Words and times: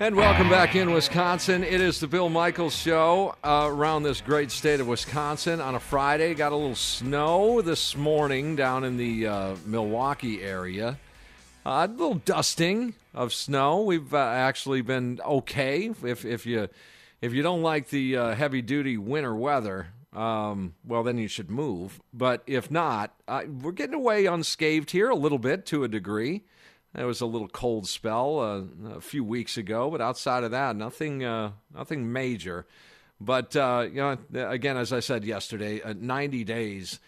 And 0.00 0.14
welcome 0.14 0.48
back 0.48 0.76
in 0.76 0.92
Wisconsin. 0.92 1.64
It 1.64 1.80
is 1.80 1.98
the 1.98 2.06
Bill 2.06 2.28
Michaels 2.28 2.76
Show 2.76 3.34
uh, 3.42 3.68
around 3.68 4.04
this 4.04 4.20
great 4.20 4.52
state 4.52 4.78
of 4.78 4.86
Wisconsin 4.86 5.60
on 5.60 5.74
a 5.74 5.80
Friday. 5.80 6.34
Got 6.34 6.52
a 6.52 6.56
little 6.56 6.76
snow 6.76 7.60
this 7.62 7.96
morning 7.96 8.54
down 8.54 8.84
in 8.84 8.96
the 8.96 9.26
uh, 9.26 9.56
Milwaukee 9.66 10.40
area. 10.40 11.00
Uh, 11.66 11.88
a 11.88 11.90
little 11.90 12.14
dusting 12.14 12.94
of 13.12 13.34
snow. 13.34 13.82
We've 13.82 14.14
uh, 14.14 14.18
actually 14.18 14.82
been 14.82 15.20
okay. 15.24 15.90
If 16.04 16.24
if 16.24 16.46
you 16.46 16.68
if 17.20 17.34
you 17.34 17.42
don't 17.42 17.62
like 17.62 17.88
the 17.88 18.16
uh, 18.16 18.34
heavy 18.36 18.62
duty 18.62 18.96
winter 18.98 19.34
weather, 19.34 19.88
um, 20.12 20.74
well 20.86 21.02
then 21.02 21.18
you 21.18 21.26
should 21.26 21.50
move. 21.50 22.00
But 22.14 22.44
if 22.46 22.70
not, 22.70 23.14
uh, 23.26 23.42
we're 23.48 23.72
getting 23.72 23.96
away 23.96 24.26
unscathed 24.26 24.92
here 24.92 25.10
a 25.10 25.16
little 25.16 25.40
bit 25.40 25.66
to 25.66 25.82
a 25.82 25.88
degree. 25.88 26.44
There 26.94 27.06
was 27.06 27.20
a 27.20 27.26
little 27.26 27.48
cold 27.48 27.86
spell 27.86 28.40
uh, 28.40 28.96
a 28.96 29.00
few 29.00 29.22
weeks 29.22 29.56
ago, 29.56 29.90
but 29.90 30.00
outside 30.00 30.44
of 30.44 30.52
that, 30.52 30.74
nothing, 30.74 31.22
uh, 31.22 31.52
nothing 31.74 32.12
major. 32.12 32.66
But 33.20 33.54
uh, 33.56 33.86
you 33.88 33.96
know, 33.96 34.16
again, 34.32 34.76
as 34.76 34.92
I 34.92 35.00
said 35.00 35.24
yesterday, 35.24 35.82
uh, 35.82 35.94
90 35.96 36.44
days 36.44 37.00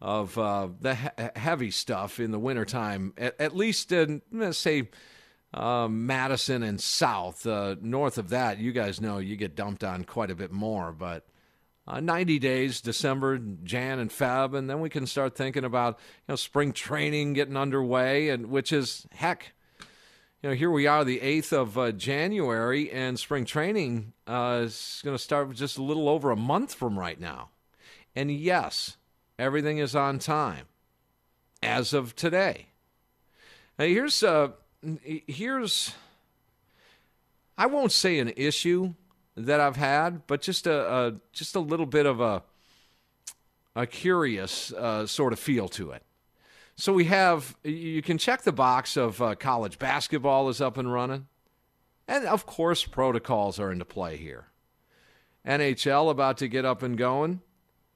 of 0.00 0.38
uh, 0.38 0.68
the 0.80 0.94
he- 0.94 1.08
heavy 1.36 1.70
stuff 1.70 2.20
in 2.20 2.30
the 2.30 2.38
wintertime, 2.38 3.12
at, 3.18 3.38
at 3.40 3.56
least 3.56 3.92
in 3.92 4.22
let's 4.32 4.58
say 4.58 4.88
uh, 5.52 5.88
Madison 5.88 6.62
and 6.62 6.80
South. 6.80 7.44
north 7.44 8.18
of 8.18 8.30
that, 8.30 8.58
you 8.58 8.72
guys 8.72 9.00
know 9.00 9.18
you 9.18 9.36
get 9.36 9.56
dumped 9.56 9.84
on 9.84 10.04
quite 10.04 10.30
a 10.30 10.36
bit 10.36 10.52
more, 10.52 10.92
but 10.92 11.26
uh, 11.88 12.00
90 12.00 12.38
days, 12.38 12.82
December, 12.82 13.38
Jan, 13.38 13.98
and 13.98 14.10
Feb, 14.10 14.56
and 14.56 14.68
then 14.68 14.80
we 14.80 14.90
can 14.90 15.06
start 15.06 15.34
thinking 15.34 15.64
about 15.64 15.98
you 15.98 16.32
know 16.32 16.36
spring 16.36 16.72
training 16.72 17.32
getting 17.32 17.56
underway, 17.56 18.28
and 18.28 18.50
which 18.50 18.72
is 18.72 19.06
heck, 19.12 19.52
you 20.42 20.50
know 20.50 20.54
here 20.54 20.70
we 20.70 20.86
are, 20.86 21.02
the 21.02 21.20
8th 21.20 21.52
of 21.52 21.78
uh, 21.78 21.92
January, 21.92 22.90
and 22.92 23.18
spring 23.18 23.46
training 23.46 24.12
uh, 24.26 24.60
is 24.64 25.00
going 25.02 25.16
to 25.16 25.22
start 25.22 25.50
just 25.52 25.78
a 25.78 25.82
little 25.82 26.10
over 26.10 26.30
a 26.30 26.36
month 26.36 26.74
from 26.74 26.98
right 26.98 27.18
now, 27.18 27.48
and 28.14 28.30
yes, 28.30 28.98
everything 29.38 29.78
is 29.78 29.96
on 29.96 30.18
time 30.18 30.66
as 31.62 31.94
of 31.94 32.14
today. 32.14 32.66
Now 33.78 33.86
here's 33.86 34.22
uh 34.22 34.48
here's 35.02 35.94
I 37.56 37.66
won't 37.66 37.92
say 37.92 38.18
an 38.18 38.32
issue 38.36 38.94
that 39.38 39.60
I've 39.60 39.76
had, 39.76 40.26
but 40.26 40.42
just 40.42 40.66
a, 40.66 40.92
a 40.92 41.14
just 41.32 41.54
a 41.54 41.60
little 41.60 41.86
bit 41.86 42.06
of 42.06 42.20
a 42.20 42.42
a 43.76 43.86
curious 43.86 44.72
uh, 44.72 45.06
sort 45.06 45.32
of 45.32 45.38
feel 45.38 45.68
to 45.68 45.92
it. 45.92 46.02
So 46.76 46.92
we 46.92 47.04
have 47.04 47.56
you 47.62 48.02
can 48.02 48.18
check 48.18 48.42
the 48.42 48.52
box 48.52 48.96
of 48.96 49.22
uh, 49.22 49.34
college 49.36 49.78
basketball 49.78 50.48
is 50.48 50.60
up 50.60 50.76
and 50.76 50.92
running, 50.92 51.26
and 52.06 52.26
of 52.26 52.46
course 52.46 52.84
protocols 52.84 53.58
are 53.60 53.70
into 53.70 53.84
play 53.84 54.16
here. 54.16 54.48
NHL 55.46 56.10
about 56.10 56.38
to 56.38 56.48
get 56.48 56.64
up 56.64 56.82
and 56.82 56.98
going. 56.98 57.40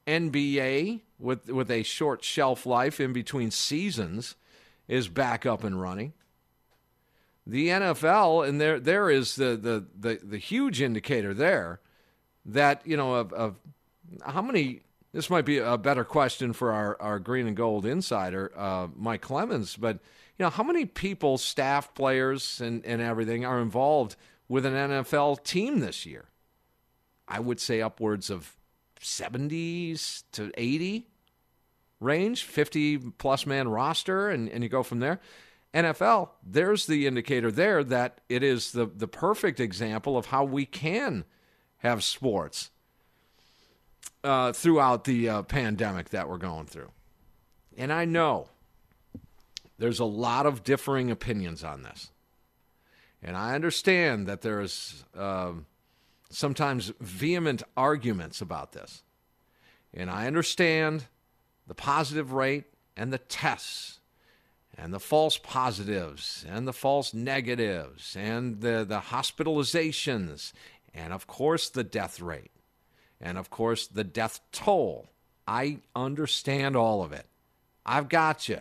NBA 0.06 1.02
with 1.18 1.48
with 1.48 1.70
a 1.70 1.82
short 1.82 2.24
shelf 2.24 2.66
life 2.66 3.00
in 3.00 3.12
between 3.12 3.50
seasons 3.50 4.36
is 4.88 5.08
back 5.08 5.46
up 5.46 5.62
and 5.62 5.80
running 5.80 6.12
the 7.46 7.68
NFL, 7.68 8.48
and 8.48 8.60
there 8.60 8.78
there 8.78 9.10
is 9.10 9.36
the 9.36 9.56
the 9.56 9.84
the, 9.98 10.20
the 10.22 10.38
huge 10.38 10.80
indicator 10.80 11.34
there 11.34 11.80
that 12.46 12.82
you 12.86 12.96
know 12.96 13.14
of, 13.14 13.32
of, 13.32 13.56
how 14.24 14.42
many. 14.42 14.80
This 15.12 15.28
might 15.28 15.44
be 15.44 15.58
a 15.58 15.76
better 15.76 16.04
question 16.04 16.54
for 16.54 16.72
our, 16.72 16.96
our 16.98 17.18
green 17.18 17.46
and 17.46 17.54
gold 17.54 17.84
insider, 17.84 18.50
uh, 18.56 18.88
Mike 18.96 19.20
Clemens. 19.20 19.76
But 19.76 19.98
you 20.38 20.42
know, 20.42 20.48
how 20.48 20.62
many 20.62 20.86
people, 20.86 21.36
staff, 21.36 21.92
players, 21.94 22.62
and 22.62 22.84
and 22.86 23.02
everything 23.02 23.44
are 23.44 23.60
involved 23.60 24.16
with 24.48 24.64
an 24.64 24.72
NFL 24.72 25.44
team 25.44 25.80
this 25.80 26.06
year? 26.06 26.26
I 27.28 27.40
would 27.40 27.60
say 27.60 27.82
upwards 27.82 28.30
of 28.30 28.56
seventies 29.00 30.24
to 30.32 30.50
eighty 30.56 31.08
range, 32.00 32.44
fifty 32.44 32.96
plus 32.96 33.44
man 33.44 33.68
roster, 33.68 34.30
and 34.30 34.48
and 34.48 34.62
you 34.62 34.70
go 34.70 34.82
from 34.82 35.00
there. 35.00 35.20
NFL, 35.74 36.30
there's 36.44 36.86
the 36.86 37.06
indicator 37.06 37.50
there 37.50 37.82
that 37.84 38.20
it 38.28 38.42
is 38.42 38.72
the, 38.72 38.86
the 38.86 39.08
perfect 39.08 39.58
example 39.58 40.18
of 40.18 40.26
how 40.26 40.44
we 40.44 40.66
can 40.66 41.24
have 41.78 42.04
sports 42.04 42.70
uh, 44.22 44.52
throughout 44.52 45.04
the 45.04 45.28
uh, 45.28 45.42
pandemic 45.42 46.10
that 46.10 46.28
we're 46.28 46.38
going 46.38 46.66
through. 46.66 46.90
And 47.76 47.92
I 47.92 48.04
know 48.04 48.48
there's 49.78 49.98
a 49.98 50.04
lot 50.04 50.46
of 50.46 50.62
differing 50.62 51.10
opinions 51.10 51.64
on 51.64 51.82
this. 51.82 52.10
And 53.22 53.36
I 53.36 53.54
understand 53.54 54.26
that 54.26 54.42
there 54.42 54.60
is 54.60 55.04
uh, 55.16 55.52
sometimes 56.28 56.92
vehement 57.00 57.62
arguments 57.76 58.40
about 58.40 58.72
this. 58.72 59.02
And 59.94 60.10
I 60.10 60.26
understand 60.26 61.04
the 61.66 61.74
positive 61.74 62.32
rate 62.32 62.64
and 62.96 63.12
the 63.12 63.18
tests 63.18 64.00
and 64.76 64.92
the 64.92 65.00
false 65.00 65.38
positives 65.38 66.44
and 66.48 66.66
the 66.66 66.72
false 66.72 67.12
negatives 67.12 68.16
and 68.18 68.60
the, 68.60 68.84
the 68.84 69.00
hospitalizations 69.00 70.52
and 70.94 71.12
of 71.12 71.26
course 71.26 71.68
the 71.68 71.84
death 71.84 72.20
rate 72.20 72.50
and 73.20 73.38
of 73.38 73.50
course 73.50 73.86
the 73.86 74.04
death 74.04 74.40
toll. 74.50 75.08
I 75.46 75.78
understand 75.94 76.76
all 76.76 77.02
of 77.02 77.12
it. 77.12 77.26
I've 77.84 78.08
got 78.08 78.48
you. 78.48 78.60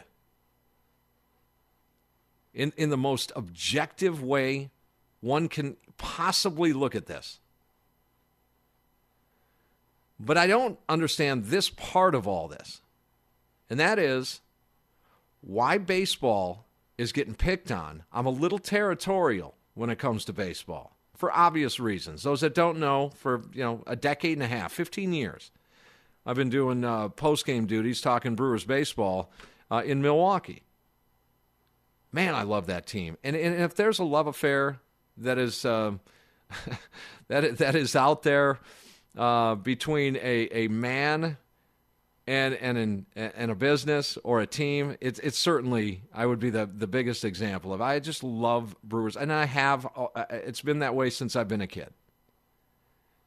In, 2.54 2.74
in 2.76 2.90
the 2.90 2.98
most 2.98 3.32
objective 3.36 4.22
way 4.22 4.70
one 5.22 5.48
can 5.48 5.78
possibly 5.98 6.74
look 6.74 6.96
at 6.96 7.06
this. 7.06 7.40
But 10.20 10.38
I 10.38 10.48
don't 10.48 10.78
understand 10.90 11.46
this 11.46 11.70
part 11.70 12.14
of 12.14 12.28
all 12.28 12.48
this. 12.48 12.82
And 13.70 13.80
that 13.80 13.98
is 13.98 14.42
why 15.42 15.78
baseball 15.78 16.66
is 16.98 17.12
getting 17.12 17.36
picked 17.36 17.72
on. 17.72 18.04
I'm 18.14 18.26
a 18.26 18.32
little 18.32 18.60
territorial 18.60 19.56
when 19.74 19.90
it 19.90 20.00
comes 20.00 20.26
to 20.26 20.34
baseball 20.34 20.96
for 21.22 21.32
obvious 21.32 21.80
reasons. 21.80 22.24
Those 22.24 22.42
that 22.42 22.56
don't 22.56 22.80
know, 22.80 23.12
for 23.16 23.44
you 23.54 23.64
know 23.64 23.84
a 23.86 23.96
decade 23.96 24.38
and 24.38 24.44
a 24.44 24.48
half, 24.48 24.72
15 24.72 25.14
years, 25.14 25.52
I've 26.26 26.36
been 26.36 26.50
doing 26.50 26.84
uh, 26.84 27.10
post 27.10 27.46
game 27.46 27.66
duties 27.66 28.02
talking 28.02 28.36
Brewers 28.36 28.66
baseball 28.66 29.32
uh, 29.70 29.84
in 29.86 30.02
Milwaukee. 30.02 30.64
Man, 32.12 32.36
I 32.36 32.44
love 32.44 32.68
that 32.68 32.88
team. 32.88 33.18
And, 33.24 33.36
and 33.36 33.62
if 33.62 33.76
there's 33.76 34.00
a 34.00 34.04
love 34.04 34.28
affair 34.28 34.80
that 35.18 35.38
is 35.38 35.64
uh, 35.64 35.94
that 37.28 37.58
that 37.60 37.76
is 37.76 37.96
out 37.96 38.24
there 38.24 38.60
uh, 39.18 39.56
between 39.56 40.18
a 40.18 40.50
a 40.52 40.68
man 40.68 41.38
and 42.28 42.54
and 42.56 42.78
in 42.78 43.06
and 43.16 43.52
a 43.52 43.56
business 43.56 44.18
or 44.24 44.42
a 44.42 44.48
team, 44.48 44.96
it's 45.02 45.20
it's 45.20 45.38
certainly 45.38 46.04
I 46.14 46.26
would 46.26 46.40
be 46.40 46.50
the 46.50 46.66
the 46.66 46.88
biggest 46.88 47.26
example 47.26 47.74
of. 47.74 47.82
I 47.82 48.00
just 48.00 48.24
love 48.24 48.76
Brewers, 48.84 49.18
and 49.18 49.32
I 49.32 49.46
have. 49.46 49.86
Uh, 49.96 50.08
uh, 50.16 50.26
it's 50.30 50.62
been 50.62 50.80
that 50.80 50.96
way 50.96 51.10
since 51.10 51.36
I've 51.36 51.48
been 51.48 51.62
a 51.62 51.68
kid. 51.68 51.90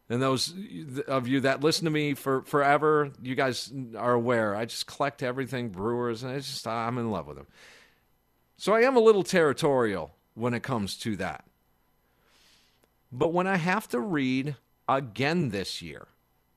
And 0.09 0.21
those 0.21 0.53
of 1.09 1.27
you 1.27 1.41
that 1.41 1.63
listen 1.63 1.87
to 1.87 1.91
me 1.91 2.15
for 2.15 2.43
forever, 2.43 3.11
you 3.23 3.35
guys 3.35 3.73
are 3.97 4.13
aware. 4.13 4.55
I 4.55 4.67
just 4.67 4.87
collect 4.87 5.23
everything 5.23 5.71
Brewers, 5.71 6.23
and 6.23 6.33
I 6.33 6.37
just 6.37 6.67
I'm 6.67 6.99
in 6.99 7.11
love 7.11 7.27
with 7.27 7.37
them. 7.37 7.47
So 8.57 8.75
I 8.75 8.83
am 8.83 8.97
a 8.97 9.01
little 9.01 9.25
territorial 9.25 10.15
when 10.35 10.55
it 10.55 10.63
comes 10.63 10.97
to 10.99 11.17
that. 11.17 11.45
But 13.11 13.33
when 13.33 13.47
I 13.47 13.57
have 13.57 13.89
to 13.89 14.01
read 14.01 14.57
again 14.89 15.51
this 15.51 15.81
year 15.81 16.09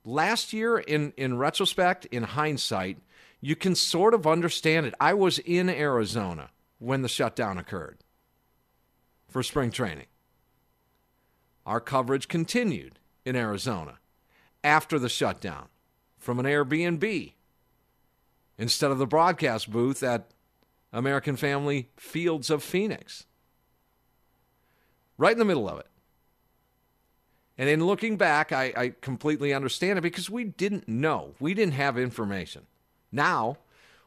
last 0.07 0.53
year, 0.53 0.77
in, 0.77 1.13
in 1.17 1.37
retrospect, 1.37 2.05
in 2.05 2.23
hindsight, 2.23 2.97
you 3.41 3.55
can 3.55 3.75
sort 3.75 4.13
of 4.13 4.25
understand 4.25 4.85
it. 4.85 4.95
I 4.99 5.13
was 5.13 5.37
in 5.39 5.69
Arizona 5.69 6.49
when 6.79 7.01
the 7.01 7.09
shutdown 7.09 7.57
occurred 7.57 7.99
for 9.27 9.43
spring 9.43 9.69
training. 9.69 10.07
Our 11.65 11.81
coverage 11.81 12.27
continued 12.27 12.97
in 13.25 13.35
Arizona 13.35 13.99
after 14.63 14.97
the 14.97 15.09
shutdown 15.09 15.67
from 16.17 16.39
an 16.39 16.45
Airbnb 16.45 17.33
instead 18.57 18.89
of 18.89 18.97
the 18.97 19.05
broadcast 19.05 19.69
booth 19.69 20.01
at 20.01 20.31
American 20.93 21.35
Family 21.35 21.89
Fields 21.97 22.49
of 22.49 22.63
Phoenix. 22.63 23.25
Right 25.17 25.33
in 25.33 25.39
the 25.39 25.45
middle 25.45 25.67
of 25.67 25.79
it. 25.79 25.87
And 27.57 27.69
in 27.69 27.85
looking 27.85 28.17
back, 28.17 28.51
I, 28.51 28.73
I, 28.77 28.93
completely 29.01 29.53
understand 29.53 29.97
it 29.97 30.03
because 30.03 30.29
we 30.29 30.43
didn't 30.43 30.87
know. 30.87 31.33
We 31.39 31.55
didn't 31.55 31.73
have 31.73 31.97
information. 31.97 32.67
Now, 33.11 33.57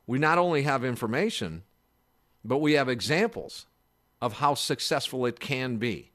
We 0.07 0.19
not 0.19 0.39
only 0.39 0.63
have 0.63 0.85
information, 0.85 1.63
but 2.45 2.59
we 2.59 2.73
have 2.73 2.89
examples 2.89 3.67
of 4.21 4.35
how 4.35 4.55
successful 4.55 5.27
it 5.27 5.41
can 5.41 5.77
be. 5.77 6.11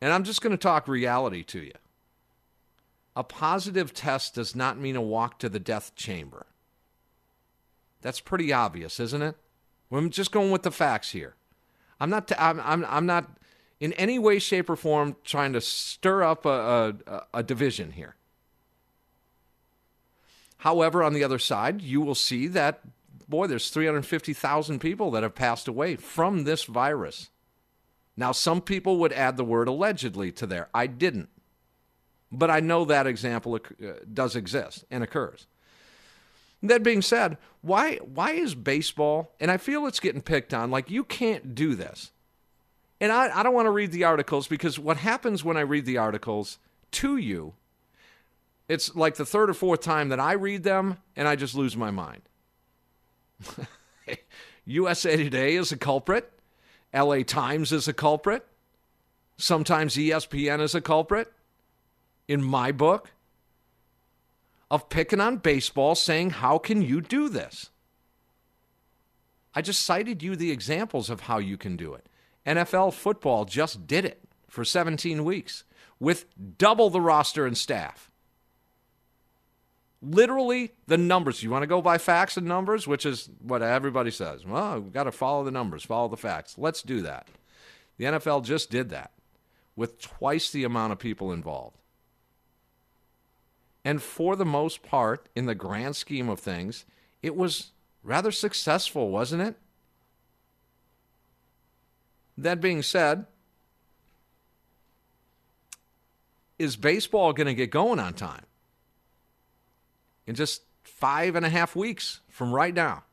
And 0.00 0.12
I'm 0.12 0.24
just 0.24 0.42
going 0.42 0.52
to 0.52 0.56
talk 0.56 0.86
reality 0.86 1.42
to 1.44 1.60
you. 1.60 1.72
A 3.16 3.24
positive 3.24 3.94
test 3.94 4.34
does 4.34 4.54
not 4.54 4.78
mean 4.78 4.96
a 4.96 5.02
walk 5.02 5.38
to 5.40 5.48
the 5.48 5.60
death 5.60 5.94
chamber. 5.94 6.46
That's 8.00 8.20
pretty 8.20 8.52
obvious, 8.52 9.00
isn't 9.00 9.22
it? 9.22 9.36
I'm 9.90 10.10
just 10.10 10.32
going 10.32 10.50
with 10.50 10.62
the 10.62 10.70
facts 10.70 11.10
here. 11.10 11.34
I'm 12.00 12.10
not. 12.10 12.28
T- 12.28 12.34
I'm, 12.38 12.60
I'm. 12.60 12.84
I'm 12.88 13.06
not 13.06 13.30
in 13.80 13.92
any 13.94 14.18
way, 14.18 14.38
shape, 14.38 14.70
or 14.70 14.76
form 14.76 15.16
trying 15.24 15.52
to 15.52 15.60
stir 15.60 16.22
up 16.22 16.46
a, 16.46 16.94
a, 17.06 17.22
a 17.34 17.42
division 17.42 17.92
here. 17.92 18.16
However, 20.58 21.02
on 21.02 21.12
the 21.12 21.24
other 21.24 21.38
side, 21.38 21.82
you 21.82 22.00
will 22.00 22.14
see 22.14 22.46
that 22.48 22.80
boy, 23.28 23.46
there's 23.46 23.70
350,000 23.70 24.78
people 24.78 25.10
that 25.10 25.22
have 25.22 25.34
passed 25.34 25.68
away 25.68 25.96
from 25.96 26.44
this 26.44 26.64
virus. 26.64 27.30
Now, 28.16 28.32
some 28.32 28.60
people 28.60 28.98
would 28.98 29.12
add 29.12 29.36
the 29.36 29.44
word 29.44 29.68
allegedly 29.68 30.30
to 30.32 30.46
there. 30.46 30.68
I 30.72 30.86
didn't. 30.86 31.30
But 32.30 32.50
I 32.50 32.60
know 32.60 32.84
that 32.84 33.06
example 33.06 33.54
uh, 33.56 33.92
does 34.12 34.36
exist 34.36 34.84
and 34.90 35.02
occurs. 35.02 35.46
That 36.62 36.82
being 36.82 37.02
said, 37.02 37.36
why 37.60 37.96
why 37.96 38.32
is 38.32 38.54
baseball 38.54 39.34
and 39.38 39.50
I 39.50 39.58
feel 39.58 39.86
it's 39.86 40.00
getting 40.00 40.22
picked 40.22 40.54
on 40.54 40.70
like 40.70 40.90
you 40.90 41.04
can't 41.04 41.54
do 41.54 41.74
this. 41.74 42.10
And 43.04 43.12
I, 43.12 43.38
I 43.38 43.42
don't 43.42 43.52
want 43.52 43.66
to 43.66 43.70
read 43.70 43.92
the 43.92 44.04
articles 44.04 44.48
because 44.48 44.78
what 44.78 44.96
happens 44.96 45.44
when 45.44 45.58
I 45.58 45.60
read 45.60 45.84
the 45.84 45.98
articles 45.98 46.58
to 46.92 47.18
you, 47.18 47.52
it's 48.66 48.96
like 48.96 49.16
the 49.16 49.26
third 49.26 49.50
or 49.50 49.52
fourth 49.52 49.82
time 49.82 50.08
that 50.08 50.18
I 50.18 50.32
read 50.32 50.62
them 50.62 50.96
and 51.14 51.28
I 51.28 51.36
just 51.36 51.54
lose 51.54 51.76
my 51.76 51.90
mind. 51.90 52.22
USA 54.64 55.18
Today 55.18 55.56
is 55.56 55.70
a 55.70 55.76
culprit. 55.76 56.32
LA 56.94 57.24
Times 57.24 57.72
is 57.72 57.88
a 57.88 57.92
culprit. 57.92 58.46
Sometimes 59.36 59.96
ESPN 59.96 60.62
is 60.62 60.74
a 60.74 60.80
culprit. 60.80 61.30
In 62.26 62.42
my 62.42 62.72
book, 62.72 63.10
of 64.70 64.88
picking 64.88 65.20
on 65.20 65.36
baseball, 65.36 65.94
saying, 65.94 66.30
How 66.30 66.56
can 66.56 66.80
you 66.80 67.02
do 67.02 67.28
this? 67.28 67.68
I 69.54 69.60
just 69.60 69.84
cited 69.84 70.22
you 70.22 70.36
the 70.36 70.50
examples 70.50 71.10
of 71.10 71.20
how 71.20 71.36
you 71.36 71.58
can 71.58 71.76
do 71.76 71.92
it. 71.92 72.08
NFL 72.46 72.92
football 72.94 73.44
just 73.44 73.86
did 73.86 74.04
it 74.04 74.22
for 74.48 74.64
17 74.64 75.24
weeks 75.24 75.64
with 75.98 76.26
double 76.58 76.90
the 76.90 77.00
roster 77.00 77.46
and 77.46 77.56
staff 77.56 78.10
literally 80.04 80.72
the 80.86 80.98
numbers. 80.98 81.42
You 81.42 81.50
want 81.50 81.62
to 81.62 81.68
go 81.68 81.80
by 81.80 81.98
facts 81.98 82.36
and 82.36 82.46
numbers, 82.46 82.86
which 82.86 83.06
is 83.06 83.28
what 83.40 83.62
everybody 83.62 84.10
says. 84.10 84.44
Well, 84.44 84.80
we've 84.80 84.92
got 84.92 85.04
to 85.04 85.12
follow 85.12 85.44
the 85.44 85.50
numbers, 85.50 85.84
follow 85.84 86.08
the 86.08 86.16
facts. 86.16 86.56
Let's 86.58 86.82
do 86.82 87.02
that. 87.02 87.28
The 87.96 88.04
NFL 88.04 88.44
just 88.44 88.70
did 88.70 88.90
that 88.90 89.12
with 89.76 90.00
twice 90.00 90.50
the 90.50 90.64
amount 90.64 90.92
of 90.92 90.98
people 90.98 91.32
involved. 91.32 91.78
And 93.84 94.02
for 94.02 94.34
the 94.34 94.44
most 94.44 94.82
part, 94.82 95.28
in 95.34 95.46
the 95.46 95.54
grand 95.54 95.96
scheme 95.96 96.28
of 96.28 96.40
things, 96.40 96.84
it 97.22 97.36
was 97.36 97.72
rather 98.02 98.30
successful, 98.30 99.10
wasn't 99.10 99.42
it? 99.42 99.56
That 102.36 102.60
being 102.60 102.82
said, 102.82 103.26
is 106.58 106.76
baseball 106.76 107.32
going 107.32 107.46
to 107.46 107.54
get 107.54 107.70
going 107.70 107.98
on 107.98 108.14
time? 108.14 108.44
in 110.26 110.34
just 110.34 110.62
five 110.82 111.36
and 111.36 111.44
a 111.44 111.50
half 111.50 111.76
weeks 111.76 112.20
from 112.28 112.52
right 112.52 112.74
now. 112.74 113.04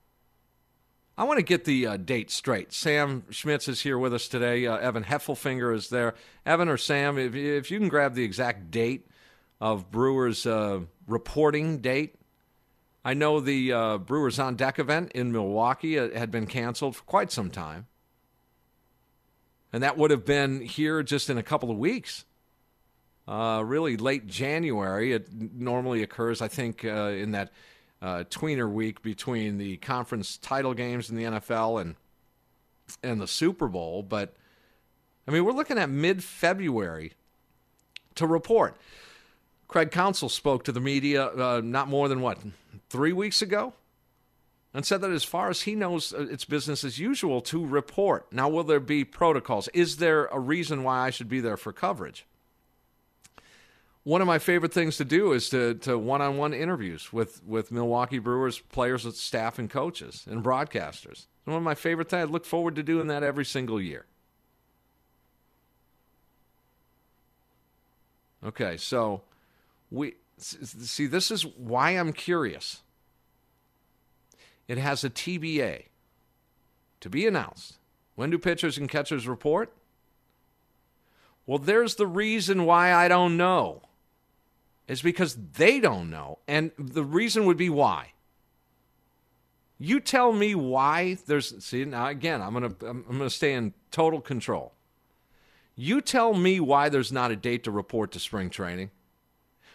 I 1.18 1.26
want 1.26 1.38
to 1.38 1.44
get 1.44 1.66
the 1.66 1.86
uh, 1.86 1.98
date 1.98 2.32
straight. 2.32 2.74
Sam 2.74 3.24
Schmitz 3.30 3.68
is 3.68 3.82
here 3.82 4.00
with 4.00 4.14
us 4.14 4.28
today. 4.28 4.66
Uh, 4.66 4.78
Evan 4.78 5.04
Heffelfinger 5.04 5.76
is 5.76 5.90
there. 5.90 6.16
Evan 6.46 6.70
or 6.70 6.78
Sam, 6.78 7.18
if, 7.18 7.36
if 7.36 7.70
you 7.70 7.80
can 7.80 7.90
grab 7.90 8.16
the 8.16 8.24
exact 8.24 8.72
date 8.72 9.08
of 9.60 9.92
Brewers' 9.92 10.46
uh, 10.46 10.80
reporting 11.08 11.80
date. 11.80 12.16
I 13.04 13.14
know 13.14 13.40
the 13.40 13.74
uh, 13.74 13.98
Brewers 13.98 14.40
on 14.40 14.56
Deck 14.56 14.80
event 14.80 15.12
in 15.12 15.32
Milwaukee 15.32 16.00
uh, 16.00 16.18
had 16.18 16.32
been 16.32 16.48
canceled 16.48 16.96
for 16.96 17.04
quite 17.04 17.32
some 17.32 17.52
time. 17.52 17.88
And 19.74 19.84
that 19.84 19.98
would 19.98 20.12
have 20.12 20.26
been 20.26 20.62
here 20.62 21.02
just 21.04 21.30
in 21.30 21.38
a 21.38 21.44
couple 21.44 21.72
of 21.72 21.78
weeks 21.78 22.26
uh, 23.28 23.64
really 23.66 23.98
late 23.98 24.28
January. 24.28 25.14
It 25.14 25.30
normally 25.32 26.04
occurs, 26.04 26.42
I 26.42 26.48
think, 26.48 26.84
uh, 26.84 27.12
in 27.16 27.32
that 27.32 27.52
uh, 28.02 28.24
tweener 28.30 28.70
week 28.70 29.02
between 29.02 29.58
the 29.58 29.78
conference 29.78 30.38
title 30.38 30.74
games 30.74 31.10
in 31.10 31.16
the 31.16 31.24
NFL 31.24 31.82
and 31.82 31.96
and 33.04 33.22
the 33.22 33.28
Super 33.28 33.68
Bowl. 33.68 34.04
But 34.04 34.36
I 35.28 35.32
mean, 35.32 35.46
we're 35.46 35.54
looking 35.54 35.78
at 35.78 35.90
mid 35.90 36.24
February 36.24 37.14
to 38.16 38.28
report. 38.28 38.76
Craig 39.68 39.92
Counsell 39.92 40.28
spoke 40.28 40.66
to 40.66 40.74
the 40.74 40.82
media 40.82 41.28
uh, 41.28 41.62
not 41.64 41.88
more 41.88 42.10
than 42.10 42.20
what 42.20 42.40
three 42.90 43.14
weeks 43.14 43.42
ago, 43.42 43.74
and 44.74 44.86
said 44.86 45.02
that 45.02 45.12
as 45.12 45.24
far 45.24 45.50
as 45.50 45.62
he 45.62 45.76
knows, 45.76 46.14
uh, 46.14 46.28
it's 46.30 46.46
business 46.46 46.84
as 46.84 47.00
usual 47.00 47.42
to 47.42 47.66
report. 47.66 48.32
Now, 48.32 48.50
will 48.50 48.64
there 48.64 48.80
be 48.80 49.04
protocols? 49.04 49.68
Is 49.74 49.98
there 49.98 50.26
a 50.28 50.40
reason 50.40 50.84
why 50.84 51.00
I 51.00 51.10
should 51.10 51.30
be 51.30 51.42
there 51.42 51.58
for 51.58 51.74
coverage? 51.74 52.26
one 54.04 54.22
of 54.22 54.28
my 54.28 54.40
favorite 54.40 54.74
things 54.74 54.98
to 54.98 55.06
do 55.06 55.32
is 55.32 55.50
to, 55.50 55.76
to 55.76 55.98
one-on-one 55.98 56.54
interviews 56.54 57.14
with, 57.14 57.44
with 57.46 57.72
Milwaukee 57.72 58.20
Brewers 58.20 58.60
players, 58.60 59.04
staff, 59.18 59.60
and 59.60 59.70
coaches 59.70 60.26
and 60.30 60.44
broadcasters. 60.44 61.28
One 61.46 61.58
of 61.58 61.64
my 61.64 61.76
favorite 61.76 62.10
things. 62.10 62.30
I 62.30 62.32
look 62.32 62.46
forward 62.46 62.76
to 62.76 62.84
doing 62.84 63.08
that 63.08 63.24
every 63.24 63.46
single 63.46 63.80
year. 63.82 64.06
Okay, 68.44 68.78
so 68.78 69.22
we 69.92 70.16
see. 70.38 71.06
This 71.06 71.30
is 71.30 71.46
why 71.46 71.92
I'm 71.92 72.12
curious. 72.12 72.82
It 74.72 74.78
has 74.78 75.04
a 75.04 75.10
TBA 75.10 75.88
to 77.02 77.10
be 77.10 77.28
announced. 77.28 77.78
When 78.16 78.30
do 78.30 78.38
pitchers 78.38 78.78
and 78.78 78.88
catchers 78.88 79.28
report? 79.28 79.74
Well, 81.46 81.58
there's 81.58 81.96
the 81.96 82.08
reason 82.08 82.64
why 82.64 82.94
I 82.94 83.10
don't 83.10 83.36
know 83.36 83.82
is 84.88 85.02
because 85.02 85.36
they 85.58 85.82
don't 85.82 86.10
know. 86.10 86.40
And 86.48 86.72
the 86.80 87.04
reason 87.04 87.44
would 87.44 87.58
be 87.58 87.70
why. 87.70 88.14
You 89.78 90.00
tell 90.00 90.32
me 90.32 90.56
why 90.56 91.18
there's 91.28 91.54
see 91.62 91.84
now 91.84 92.08
again 92.08 92.42
I'm 92.42 92.54
going 92.54 92.74
to 92.74 92.88
I'm, 92.88 93.04
I'm 93.10 93.18
going 93.18 93.30
to 93.30 93.36
stay 93.36 93.54
in 93.54 93.74
total 93.92 94.22
control. 94.22 94.72
You 95.76 96.00
tell 96.00 96.34
me 96.34 96.62
why 96.62 96.88
there's 96.88 97.12
not 97.12 97.30
a 97.30 97.36
date 97.36 97.66
to 97.66 97.72
report 97.72 98.14
to 98.14 98.20
spring 98.22 98.50
training. 98.50 98.92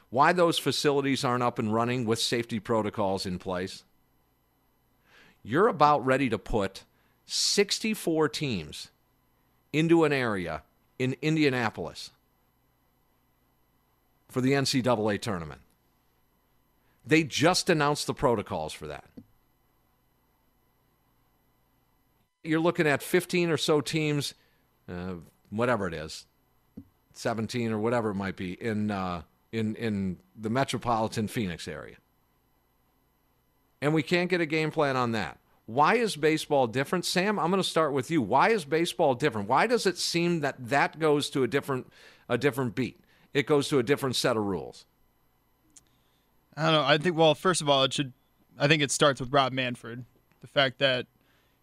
Why 0.08 0.32
those 0.32 0.58
facilities 0.58 1.22
aren't 1.22 1.42
up 1.42 1.58
and 1.58 1.74
running 1.74 2.06
with 2.06 2.18
safety 2.18 2.60
protocols 2.60 3.26
in 3.26 3.38
place. 3.38 3.84
You're 5.46 5.68
about 5.68 6.04
ready 6.04 6.28
to 6.30 6.38
put 6.38 6.82
64 7.26 8.28
teams 8.30 8.90
into 9.72 10.02
an 10.02 10.12
area 10.12 10.64
in 10.98 11.14
Indianapolis 11.22 12.10
for 14.28 14.40
the 14.40 14.50
NCAA 14.50 15.20
tournament. 15.20 15.60
They 17.06 17.22
just 17.22 17.70
announced 17.70 18.08
the 18.08 18.12
protocols 18.12 18.72
for 18.72 18.88
that. 18.88 19.04
You're 22.42 22.58
looking 22.58 22.88
at 22.88 23.00
15 23.00 23.48
or 23.48 23.56
so 23.56 23.80
teams, 23.80 24.34
uh, 24.88 25.14
whatever 25.50 25.86
it 25.86 25.94
is, 25.94 26.26
17 27.12 27.70
or 27.70 27.78
whatever 27.78 28.10
it 28.10 28.14
might 28.14 28.34
be 28.34 28.60
in 28.60 28.90
uh, 28.90 29.22
in 29.52 29.76
in 29.76 30.18
the 30.36 30.50
metropolitan 30.50 31.28
Phoenix 31.28 31.68
area. 31.68 31.98
And 33.82 33.92
we 33.92 34.02
can't 34.02 34.30
get 34.30 34.40
a 34.40 34.46
game 34.46 34.70
plan 34.70 34.96
on 34.96 35.12
that. 35.12 35.38
Why 35.66 35.96
is 35.96 36.16
baseball 36.16 36.66
different? 36.66 37.04
Sam, 37.04 37.38
I'm 37.38 37.50
going 37.50 37.62
to 37.62 37.68
start 37.68 37.92
with 37.92 38.10
you. 38.10 38.22
Why 38.22 38.50
is 38.50 38.64
baseball 38.64 39.14
different? 39.14 39.48
Why 39.48 39.66
does 39.66 39.84
it 39.84 39.98
seem 39.98 40.40
that 40.40 40.54
that 40.68 40.98
goes 40.98 41.28
to 41.30 41.42
a 41.42 41.48
different 41.48 41.92
a 42.28 42.38
different 42.38 42.74
beat? 42.74 43.00
it 43.36 43.46
goes 43.46 43.68
to 43.68 43.78
a 43.78 43.82
different 43.82 44.16
set 44.16 44.34
of 44.34 44.44
rules? 44.44 44.86
I 46.56 46.62
don't 46.62 46.72
know. 46.72 46.84
I 46.84 46.96
think 46.96 47.16
well, 47.18 47.34
first 47.34 47.60
of 47.60 47.68
all, 47.68 47.84
it 47.84 47.92
should. 47.92 48.14
I 48.58 48.66
think 48.66 48.82
it 48.82 48.90
starts 48.90 49.20
with 49.20 49.30
Rob 49.30 49.52
Manfred. 49.52 50.06
The 50.40 50.46
fact 50.46 50.78
that 50.78 51.06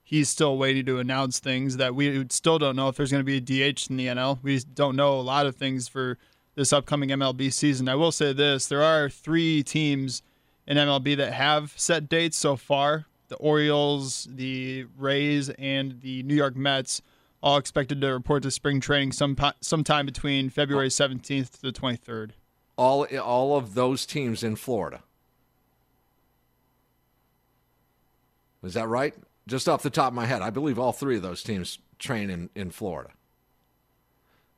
he's 0.03 0.29
still 0.29 0.55
waiting 0.55 0.85
to 0.85 0.99
announce 0.99 1.39
things 1.39 1.77
that 1.77 1.95
we 1.95 2.27
still 2.29 2.59
don't 2.59 2.75
know 2.75 2.89
if 2.89 2.95
there's 2.95 3.09
going 3.09 3.25
to 3.25 3.25
be 3.25 3.37
a 3.37 3.71
DH 3.71 3.89
in 3.89 3.97
the 3.97 4.05
NL. 4.05 4.37
We 4.43 4.59
don't 4.59 4.95
know 4.95 5.19
a 5.19 5.21
lot 5.21 5.47
of 5.47 5.55
things 5.55 5.87
for 5.87 6.19
this 6.53 6.71
upcoming 6.71 7.09
MLB 7.09 7.51
season. 7.51 7.89
I 7.89 7.95
will 7.95 8.11
say 8.11 8.33
this: 8.33 8.67
there 8.67 8.83
are 8.83 9.09
three 9.09 9.63
teams 9.63 10.21
in 10.67 10.77
MLB 10.77 11.17
that 11.17 11.33
have 11.33 11.73
set 11.75 12.09
dates 12.09 12.37
so 12.37 12.55
far: 12.55 13.05
the 13.27 13.35
Orioles, 13.35 14.27
the 14.31 14.85
Rays, 14.97 15.49
and 15.49 16.01
the 16.01 16.23
New 16.23 16.35
York 16.35 16.55
Mets 16.55 17.01
all 17.41 17.57
expected 17.57 17.99
to 17.99 18.07
report 18.07 18.43
to 18.43 18.51
spring 18.51 18.79
training 18.79 19.11
some 19.11 19.35
sometime 19.59 20.05
between 20.05 20.49
February 20.49 20.87
17th 20.87 21.51
to 21.51 21.61
the 21.61 21.73
23rd. 21.73 22.31
All 22.77 23.05
all 23.17 23.57
of 23.57 23.73
those 23.73 24.05
teams 24.05 24.43
in 24.43 24.55
Florida. 24.55 25.03
Is 28.63 28.75
that 28.75 28.87
right? 28.87 29.13
Just 29.45 29.67
off 29.67 29.83
the 29.83 29.89
top 29.89 30.07
of 30.07 30.13
my 30.13 30.25
head, 30.25 30.41
I 30.41 30.49
believe 30.49 30.79
all 30.79 30.93
three 30.93 31.17
of 31.17 31.21
those 31.21 31.43
teams 31.43 31.79
train 31.99 32.29
in, 32.29 32.49
in 32.55 32.71
Florida. 32.71 33.11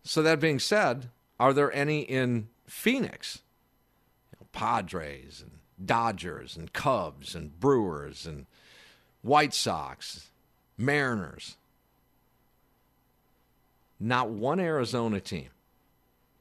So, 0.04 0.22
that 0.22 0.40
being 0.40 0.60
said, 0.60 1.10
are 1.40 1.52
there 1.52 1.74
any 1.74 2.02
in 2.02 2.50
Phoenix? 2.68 3.42
You 4.32 4.38
know, 4.40 4.48
Padres 4.52 5.42
and 5.42 5.55
Dodgers 5.84 6.55
and 6.55 6.72
Cubs 6.74 7.36
and 7.36 7.60
Brewers 7.60 8.25
and 8.25 8.46
White 9.22 9.53
Sox, 9.53 10.29
Mariners. 10.77 11.58
Not 14.00 14.29
one 14.29 14.60
Arizona 14.60 15.20
team. 15.20 15.48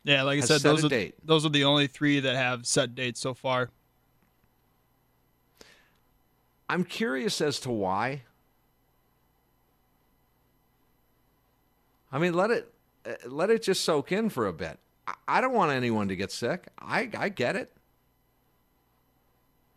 Yeah, 0.05 0.23
like 0.23 0.39
I 0.39 0.45
said, 0.45 0.61
those 0.61 0.85
are 0.85 0.89
date. 0.89 1.15
those 1.25 1.47
are 1.47 1.51
the 1.51 1.65
only 1.65 1.87
three 1.87 2.21
that 2.21 2.37
have 2.37 2.67
set 2.67 2.95
dates 2.95 3.21
so 3.21 3.33
far. 3.33 3.71
I'm 6.69 6.85
curious 6.85 7.41
as 7.41 7.59
to 7.61 7.71
why. 7.71 8.23
I 12.13 12.19
mean, 12.19 12.35
let 12.35 12.51
it 12.51 12.71
uh, 13.07 13.13
let 13.27 13.51
it 13.51 13.63
just 13.63 13.85
soak 13.85 14.13
in 14.13 14.29
for 14.29 14.47
a 14.47 14.53
bit. 14.53 14.79
I- 15.07 15.15
I 15.27 15.41
don't 15.41 15.53
want 15.53 15.73
anyone 15.73 16.09
to 16.09 16.17
get 16.17 16.31
sick. 16.31 16.67
I 16.79 17.09
I 17.17 17.29
get 17.29 17.57
it. 17.57 17.73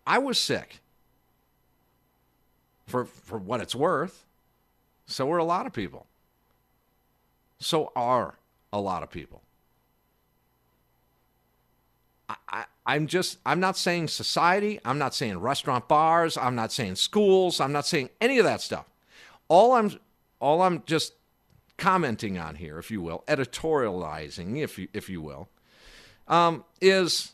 I 0.07 0.17
was 0.17 0.39
sick. 0.39 0.79
For 2.87 3.05
for 3.05 3.37
what 3.37 3.59
it's 3.59 3.75
worth. 3.75 4.25
So 5.05 5.25
were 5.25 5.37
a 5.37 5.43
lot 5.43 5.67
of 5.67 5.73
people. 5.73 6.07
So 7.59 7.91
are 7.95 8.35
a 8.71 8.79
lot 8.79 9.03
of 9.03 9.09
people. 9.09 9.41
I, 12.29 12.35
I, 12.49 12.65
I'm 12.85 13.07
just, 13.07 13.39
I'm 13.45 13.59
not 13.59 13.77
saying 13.77 14.09
society. 14.09 14.79
I'm 14.85 14.97
not 14.97 15.15
saying 15.15 15.39
restaurant 15.39 15.87
bars. 15.87 16.37
I'm 16.37 16.55
not 16.55 16.71
saying 16.71 16.95
schools. 16.95 17.59
I'm 17.59 17.71
not 17.71 17.85
saying 17.85 18.09
any 18.19 18.37
of 18.37 18.45
that 18.45 18.61
stuff. 18.61 18.85
All 19.47 19.73
I'm, 19.73 19.97
all 20.39 20.61
I'm 20.61 20.83
just 20.85 21.13
commenting 21.77 22.37
on 22.37 22.55
here, 22.55 22.77
if 22.79 22.91
you 22.91 23.01
will, 23.01 23.23
editorializing, 23.27 24.61
if 24.61 24.77
you, 24.77 24.87
if 24.93 25.09
you 25.09 25.21
will, 25.21 25.47
um, 26.27 26.65
is 26.81 27.31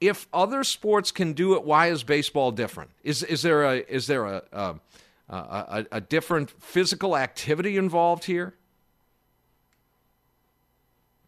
if 0.00 0.26
other 0.32 0.64
sports 0.64 1.10
can 1.12 1.34
do 1.34 1.54
it, 1.54 1.64
why 1.64 1.88
is 1.88 2.02
baseball 2.02 2.52
different? 2.52 2.90
Is, 3.02 3.22
is 3.22 3.42
there 3.42 3.64
a, 3.64 3.76
is 3.76 4.06
there 4.06 4.24
a, 4.24 4.42
a, 4.52 4.74
a, 5.28 5.86
a, 5.92 6.00
different 6.00 6.50
physical 6.62 7.16
activity 7.16 7.76
involved 7.76 8.24
here? 8.24 8.54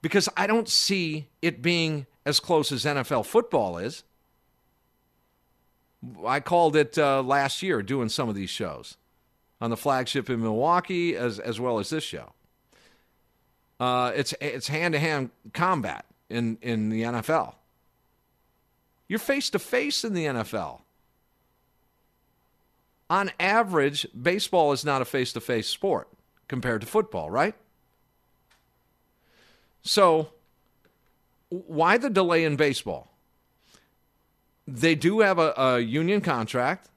Because 0.00 0.28
I 0.36 0.46
don't 0.46 0.68
see 0.68 1.28
it 1.42 1.60
being 1.60 2.06
as 2.24 2.40
close 2.40 2.72
as 2.72 2.84
NFL 2.84 3.26
football 3.26 3.78
is. 3.78 4.04
I 6.26 6.40
called 6.40 6.74
it 6.74 6.98
uh, 6.98 7.22
last 7.22 7.62
year 7.62 7.82
doing 7.82 8.08
some 8.08 8.28
of 8.28 8.34
these 8.34 8.50
shows 8.50 8.96
on 9.60 9.70
the 9.70 9.76
flagship 9.76 10.28
in 10.28 10.42
Milwaukee 10.42 11.14
as 11.16 11.38
as 11.38 11.60
well 11.60 11.78
as 11.78 11.90
this 11.90 12.02
show. 12.02 12.32
Uh, 13.78 14.10
it's 14.16 14.34
it's 14.40 14.66
hand 14.66 14.94
to 14.94 14.98
hand 14.98 15.30
combat 15.52 16.04
in 16.28 16.58
in 16.60 16.88
the 16.88 17.02
NFL. 17.02 17.54
You're 19.12 19.18
face 19.18 19.50
to 19.50 19.58
face 19.58 20.04
in 20.04 20.14
the 20.14 20.24
NFL. 20.24 20.80
On 23.10 23.30
average, 23.38 24.06
baseball 24.18 24.72
is 24.72 24.86
not 24.86 25.02
a 25.02 25.04
face 25.04 25.34
to 25.34 25.40
face 25.42 25.68
sport 25.68 26.08
compared 26.48 26.80
to 26.80 26.86
football, 26.86 27.28
right? 27.28 27.54
So, 29.82 30.30
why 31.50 31.98
the 31.98 32.08
delay 32.08 32.42
in 32.42 32.56
baseball? 32.56 33.12
They 34.66 34.94
do 34.94 35.20
have 35.20 35.38
a, 35.38 35.52
a, 35.58 35.80
union 35.80 36.22
contract. 36.22 36.88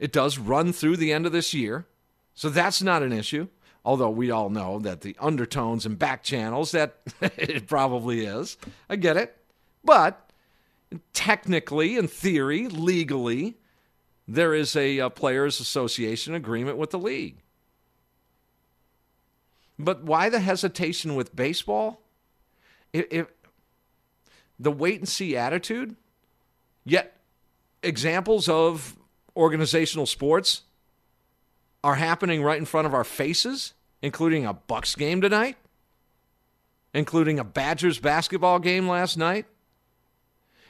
It 0.00 0.10
does 0.10 0.38
run 0.38 0.72
through 0.72 0.96
the 0.96 1.12
end 1.12 1.24
of 1.24 1.30
this 1.30 1.54
year. 1.54 1.86
So 2.34 2.50
that's 2.50 2.82
not 2.82 3.04
an 3.04 3.12
issue. 3.12 3.46
Although 3.84 4.10
we 4.10 4.32
all 4.32 4.50
know 4.50 4.80
that 4.80 5.02
the 5.02 5.14
undertones 5.20 5.86
and 5.86 5.96
back 5.96 6.24
channels, 6.24 6.72
that 6.72 6.96
it 7.20 7.68
probably 7.68 8.26
is. 8.26 8.56
I 8.90 8.96
get 8.96 9.16
it. 9.16 9.36
But 9.84 10.31
technically, 11.12 11.96
in 11.96 12.08
theory, 12.08 12.68
legally, 12.68 13.56
there 14.28 14.54
is 14.54 14.76
a, 14.76 14.98
a 14.98 15.10
players' 15.10 15.60
association 15.60 16.34
agreement 16.34 16.78
with 16.78 16.90
the 16.90 16.98
league. 16.98 17.36
But 19.78 20.04
why 20.04 20.28
the 20.28 20.40
hesitation 20.40 21.14
with 21.14 21.34
baseball? 21.34 22.00
If, 22.92 23.06
if, 23.10 23.26
the 24.58 24.70
wait 24.70 25.00
and 25.00 25.08
see 25.08 25.36
attitude, 25.36 25.96
yet 26.84 27.16
examples 27.82 28.48
of 28.48 28.96
organizational 29.36 30.06
sports 30.06 30.62
are 31.82 31.96
happening 31.96 32.42
right 32.42 32.58
in 32.58 32.64
front 32.64 32.86
of 32.86 32.94
our 32.94 33.04
faces, 33.04 33.74
including 34.02 34.46
a 34.46 34.52
Bucks 34.52 34.94
game 34.94 35.20
tonight, 35.20 35.56
including 36.94 37.38
a 37.38 37.44
Badgers 37.44 37.98
basketball 37.98 38.60
game 38.60 38.88
last 38.88 39.16
night, 39.16 39.46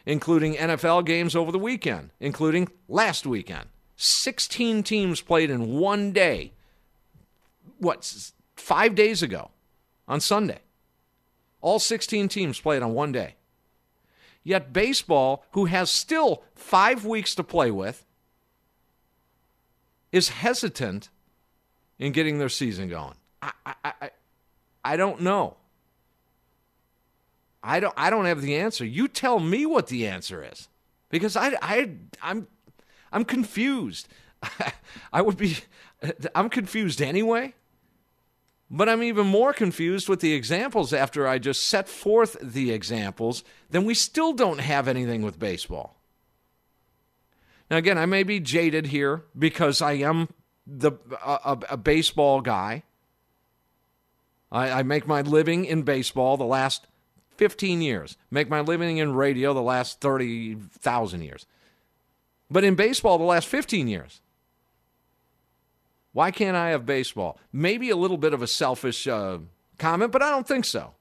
including 0.07 0.55
NFL 0.55 1.05
games 1.05 1.37
over 1.37 1.53
the 1.53 1.59
weekend, 1.59 2.11
including 2.21 2.69
last 2.89 3.27
weekend. 3.27 3.69
16 3.97 4.83
teams 4.83 5.21
played 5.21 5.51
in 5.51 5.79
one 5.79 6.13
day. 6.13 6.53
What, 7.79 8.31
five 8.57 8.95
days 8.95 9.23
ago 9.23 9.51
on 10.09 10.21
Sunday? 10.21 10.61
All 11.61 11.79
16 11.79 12.29
teams 12.29 12.61
played 12.61 12.83
on 12.83 12.95
one 12.95 13.13
day. 13.13 13.37
Yet 14.45 14.73
baseball, 14.73 15.45
who 15.53 15.67
has 15.67 15.91
still 15.91 16.43
five 16.55 17.05
weeks 17.05 17.35
to 17.37 17.45
play 17.45 17.71
with, 17.71 18.05
is 20.11 20.31
hesitant 20.31 21.09
in 21.99 22.13
getting 22.13 22.39
their 22.39 22.49
season 22.49 22.89
going. 22.89 23.15
I, 23.41 23.53
I, 23.65 23.75
I, 23.85 24.11
I 24.85 24.97
don't 24.97 25.21
know. 25.21 25.57
I 27.63 27.81
don't, 27.81 27.95
I 27.97 28.11
don't 28.11 28.25
have 28.25 28.43
the 28.43 28.57
answer. 28.57 28.85
You 28.85 29.09
tell 29.09 29.39
me 29.39 29.67
what 29.67 29.87
the 29.87 30.07
answer 30.07 30.45
is, 30.45 30.69
because 31.09 31.37
I, 31.37 31.57
I, 31.63 31.91
I'm, 32.23 32.49
I'm 33.13 33.25
confused. 33.25 34.09
I 35.13 35.23
would 35.23 35.37
be, 35.37 35.59
I'm 36.35 36.49
confused 36.51 37.01
anyway. 37.01 37.55
But 38.75 38.89
I'm 38.89 39.03
even 39.03 39.27
more 39.27 39.53
confused 39.53 40.09
with 40.09 40.21
the 40.21 40.33
examples 40.33 40.95
after 40.95 41.29
I 41.29 41.39
just 41.39 41.67
set 41.67 41.91
forth 41.91 42.39
the 42.41 42.73
examples, 42.73 43.45
then 43.69 43.85
we 43.85 43.93
still 43.93 44.33
don't 44.33 44.61
have 44.61 44.89
anything 44.89 45.21
with 45.21 45.39
baseball. 45.39 46.01
Now, 47.71 47.77
again, 47.77 47.99
I 47.99 48.07
may 48.07 48.23
be 48.23 48.41
jaded 48.41 48.87
here 48.87 49.25
because 49.39 49.83
I 49.83 49.93
am 49.93 50.31
the 50.67 50.93
a, 51.23 51.59
a 51.71 51.77
baseball 51.77 52.41
guy. 52.41 52.85
I, 54.51 54.71
I 54.71 54.83
make 54.83 55.07
my 55.07 55.21
living 55.21 55.67
in 55.67 55.83
baseball 55.83 56.39
the 56.39 56.45
last 56.45 56.87
15 57.43 57.83
years, 57.83 58.17
make 58.31 58.49
my 58.49 58.61
living 58.61 58.99
in 58.99 59.15
radio 59.15 59.53
the 59.53 59.61
last 59.61 60.01
30,000 60.01 61.23
years. 61.23 61.45
But 62.49 62.63
in 62.63 62.77
baseball, 62.77 63.19
the 63.19 63.25
last 63.25 63.49
15 63.49 63.89
years. 63.89 64.21
Why 66.13 66.31
can't 66.31 66.57
I 66.57 66.69
have 66.69 66.87
baseball? 66.87 67.41
Maybe 67.53 67.91
a 67.91 67.97
little 67.97 68.17
bit 68.17 68.33
of 68.33 68.43
a 68.43 68.47
selfish 68.47 69.09
uh, 69.09 69.39
comment, 69.77 70.13
but 70.13 70.23
I 70.23 70.31
don't 70.31 70.47
think 70.47 70.65
so. 70.65 70.93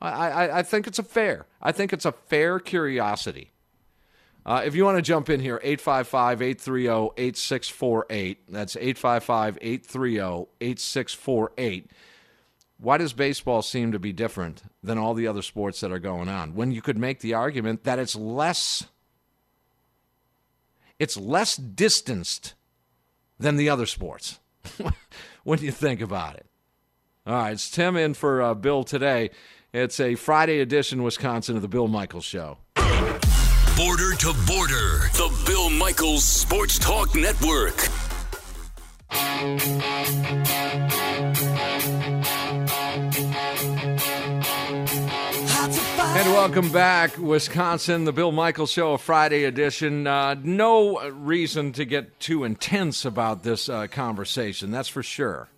I, 0.00 0.08
I, 0.08 0.58
I, 0.58 0.62
think 0.64 0.88
it's 0.88 0.98
a 0.98 1.04
fair. 1.04 1.46
I 1.62 1.70
think 1.70 1.92
it's 1.92 2.04
a 2.04 2.10
fair 2.10 2.58
curiosity. 2.58 3.52
Uh, 4.44 4.62
if 4.64 4.74
you 4.74 4.84
want 4.84 4.98
to 4.98 5.02
jump 5.02 5.30
in 5.30 5.38
here, 5.38 5.60
855 5.62 6.42
830 6.42 7.12
8648. 7.16 8.38
That's 8.48 8.74
855 8.74 9.58
830 9.60 10.48
8648. 10.60 11.90
Why 12.78 12.98
does 12.98 13.12
baseball 13.12 13.62
seem 13.62 13.92
to 13.92 13.98
be 13.98 14.12
different 14.12 14.62
than 14.82 14.98
all 14.98 15.14
the 15.14 15.26
other 15.26 15.42
sports 15.42 15.80
that 15.80 15.92
are 15.92 15.98
going 15.98 16.28
on? 16.28 16.54
When 16.54 16.72
you 16.72 16.82
could 16.82 16.98
make 16.98 17.20
the 17.20 17.34
argument 17.34 17.84
that 17.84 17.98
it's 17.98 18.14
less 18.14 18.86
it's 20.98 21.16
less 21.16 21.56
distanced 21.56 22.54
than 23.38 23.56
the 23.56 23.68
other 23.68 23.86
sports. 23.86 24.40
when 25.44 25.60
you 25.60 25.70
think 25.70 26.00
about 26.00 26.36
it. 26.36 26.46
All 27.26 27.34
right, 27.34 27.52
it's 27.52 27.70
Tim 27.70 27.96
in 27.96 28.14
for 28.14 28.40
uh, 28.40 28.54
Bill 28.54 28.84
today. 28.84 29.30
It's 29.72 30.00
a 30.00 30.14
Friday 30.14 30.60
edition, 30.60 31.02
Wisconsin, 31.02 31.56
of 31.56 31.62
the 31.62 31.68
Bill 31.68 31.88
Michaels 31.88 32.24
Show. 32.24 32.58
Border 33.76 34.14
to 34.14 34.32
border, 34.46 35.10
the 35.12 35.42
Bill 35.44 35.68
Michaels 35.70 36.24
Sports 36.24 36.78
Talk 36.78 37.14
Network. 37.14 37.76
Welcome 46.36 46.70
back, 46.70 47.16
Wisconsin, 47.16 48.04
the 48.04 48.12
Bill 48.12 48.30
Michaels 48.30 48.70
Show, 48.70 48.92
a 48.92 48.98
Friday 48.98 49.44
edition. 49.44 50.06
Uh, 50.06 50.36
no 50.42 51.00
reason 51.08 51.72
to 51.72 51.86
get 51.86 52.20
too 52.20 52.44
intense 52.44 53.06
about 53.06 53.42
this 53.42 53.70
uh, 53.70 53.86
conversation, 53.86 54.70
that's 54.70 54.90
for 54.90 55.02
sure. 55.02 55.48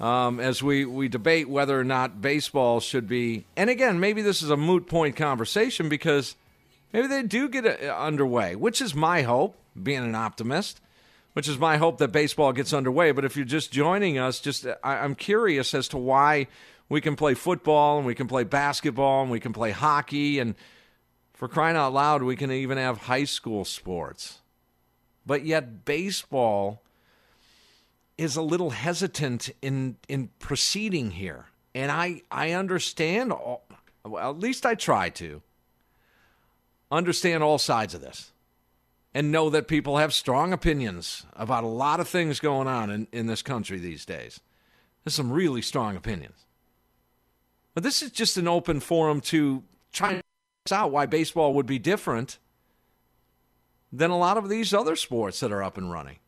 Um, 0.00 0.40
as 0.40 0.62
we, 0.62 0.86
we 0.86 1.08
debate 1.08 1.46
whether 1.46 1.78
or 1.78 1.84
not 1.84 2.22
baseball 2.22 2.80
should 2.80 3.06
be, 3.06 3.44
and 3.54 3.68
again, 3.68 4.00
maybe 4.00 4.22
this 4.22 4.40
is 4.40 4.48
a 4.48 4.56
moot 4.56 4.86
point 4.86 5.14
conversation 5.14 5.90
because 5.90 6.36
maybe 6.94 7.06
they 7.06 7.22
do 7.22 7.46
get 7.46 7.66
uh, 7.66 7.94
underway, 7.94 8.56
which 8.56 8.80
is 8.80 8.94
my 8.94 9.20
hope, 9.22 9.58
being 9.80 10.02
an 10.02 10.14
optimist. 10.14 10.80
which 11.34 11.48
is 11.48 11.58
my 11.58 11.76
hope 11.76 11.98
that 11.98 12.12
baseball 12.12 12.52
gets 12.52 12.72
underway. 12.72 13.12
But 13.12 13.24
if 13.24 13.36
you're 13.36 13.44
just 13.44 13.72
joining 13.72 14.18
us, 14.18 14.40
just 14.40 14.66
I, 14.66 14.96
I'm 14.98 15.14
curious 15.14 15.74
as 15.74 15.88
to 15.88 15.98
why 15.98 16.46
we 16.88 17.00
can 17.00 17.16
play 17.16 17.34
football 17.34 17.98
and 17.98 18.06
we 18.06 18.14
can 18.14 18.26
play 18.26 18.44
basketball 18.44 19.22
and 19.22 19.30
we 19.30 19.40
can 19.40 19.52
play 19.52 19.70
hockey 19.70 20.38
and 20.38 20.54
for 21.42 21.48
crying 21.48 21.76
out 21.76 21.92
loud, 21.92 22.22
we 22.22 22.36
can 22.36 22.52
even 22.52 22.78
have 22.78 22.98
high 22.98 23.24
school 23.24 23.64
sports. 23.64 24.42
But 25.26 25.44
yet 25.44 25.84
baseball 25.84 26.84
is 28.16 28.36
a 28.36 28.42
little 28.42 28.70
hesitant 28.70 29.50
in 29.60 29.96
in 30.08 30.28
proceeding 30.38 31.10
here. 31.10 31.46
And 31.74 31.90
I 31.90 32.22
I 32.30 32.52
understand 32.52 33.32
all, 33.32 33.64
well, 34.04 34.30
at 34.30 34.38
least 34.38 34.64
I 34.64 34.76
try 34.76 35.08
to 35.10 35.42
understand 36.92 37.42
all 37.42 37.58
sides 37.58 37.94
of 37.94 38.02
this 38.02 38.30
and 39.12 39.32
know 39.32 39.50
that 39.50 39.66
people 39.66 39.96
have 39.96 40.14
strong 40.14 40.52
opinions 40.52 41.26
about 41.34 41.64
a 41.64 41.66
lot 41.66 41.98
of 41.98 42.08
things 42.08 42.38
going 42.38 42.68
on 42.68 42.88
in, 42.90 43.08
in 43.10 43.26
this 43.26 43.42
country 43.42 43.78
these 43.78 44.06
days. 44.06 44.40
There's 45.02 45.14
some 45.14 45.32
really 45.32 45.62
strong 45.62 45.96
opinions. 45.96 46.46
But 47.74 47.82
this 47.82 48.02
is 48.02 48.10
just 48.10 48.36
an 48.36 48.48
open 48.48 48.80
forum 48.80 49.20
to 49.22 49.62
try 49.92 50.12
and 50.12 50.22
out 50.70 50.92
why 50.92 51.06
baseball 51.06 51.54
would 51.54 51.66
be 51.66 51.78
different 51.78 52.38
than 53.92 54.10
a 54.10 54.18
lot 54.18 54.36
of 54.36 54.48
these 54.48 54.72
other 54.72 54.96
sports 54.96 55.40
that 55.40 55.52
are 55.52 55.62
up 55.62 55.76
and 55.76 55.90
running. 55.90 56.18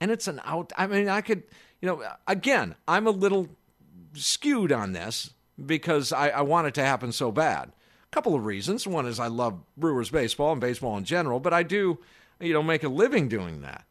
And 0.00 0.10
it's 0.10 0.26
an 0.26 0.40
out. 0.44 0.72
I 0.76 0.86
mean, 0.86 1.08
I 1.08 1.20
could, 1.20 1.42
you 1.80 1.88
know, 1.88 2.02
again, 2.26 2.74
I'm 2.88 3.06
a 3.06 3.10
little 3.10 3.48
skewed 4.14 4.72
on 4.72 4.92
this 4.92 5.30
because 5.64 6.12
I, 6.12 6.28
I 6.28 6.40
want 6.42 6.66
it 6.66 6.74
to 6.74 6.84
happen 6.84 7.12
so 7.12 7.30
bad. 7.30 7.70
A 8.04 8.10
couple 8.10 8.34
of 8.34 8.44
reasons. 8.44 8.86
One 8.86 9.06
is 9.06 9.20
I 9.20 9.28
love 9.28 9.58
Brewers 9.76 10.10
baseball 10.10 10.52
and 10.52 10.60
baseball 10.60 10.96
in 10.98 11.04
general, 11.04 11.40
but 11.40 11.54
I 11.54 11.62
do, 11.62 11.98
you 12.40 12.52
know, 12.52 12.62
make 12.62 12.82
a 12.82 12.88
living 12.88 13.28
doing 13.28 13.62
that. 13.62 13.84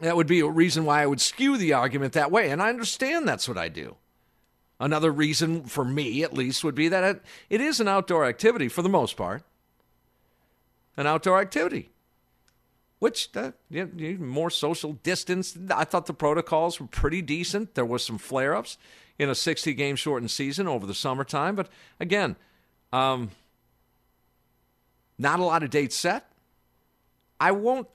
That 0.00 0.16
would 0.16 0.26
be 0.26 0.40
a 0.40 0.48
reason 0.48 0.84
why 0.84 1.02
I 1.02 1.06
would 1.06 1.20
skew 1.20 1.56
the 1.56 1.72
argument 1.72 2.12
that 2.12 2.30
way. 2.30 2.50
And 2.50 2.62
I 2.62 2.68
understand 2.68 3.26
that's 3.26 3.48
what 3.48 3.58
I 3.58 3.68
do. 3.68 3.96
Another 4.78 5.10
reason, 5.10 5.64
for 5.64 5.84
me 5.84 6.22
at 6.22 6.34
least, 6.34 6.62
would 6.62 6.74
be 6.74 6.88
that 6.88 7.02
it, 7.02 7.22
it 7.48 7.60
is 7.60 7.80
an 7.80 7.88
outdoor 7.88 8.26
activity 8.26 8.68
for 8.68 8.82
the 8.82 8.88
most 8.88 9.16
part. 9.16 9.42
An 10.98 11.06
outdoor 11.06 11.40
activity, 11.40 11.90
which 12.98 13.28
uh, 13.36 13.52
you 13.70 14.16
more 14.18 14.50
social 14.50 14.94
distance. 14.94 15.56
I 15.70 15.84
thought 15.84 16.06
the 16.06 16.14
protocols 16.14 16.80
were 16.80 16.86
pretty 16.86 17.20
decent. 17.22 17.74
There 17.74 17.84
was 17.84 18.04
some 18.04 18.18
flare 18.18 18.54
ups 18.54 18.78
in 19.18 19.28
a 19.28 19.34
60 19.34 19.74
game 19.74 19.96
shortened 19.96 20.30
season 20.30 20.66
over 20.66 20.86
the 20.86 20.94
summertime. 20.94 21.54
But 21.54 21.68
again, 22.00 22.36
um, 22.92 23.30
not 25.18 25.38
a 25.38 25.44
lot 25.44 25.62
of 25.62 25.70
dates 25.70 25.96
set. 25.96 26.30
I 27.38 27.52
won't 27.52 27.88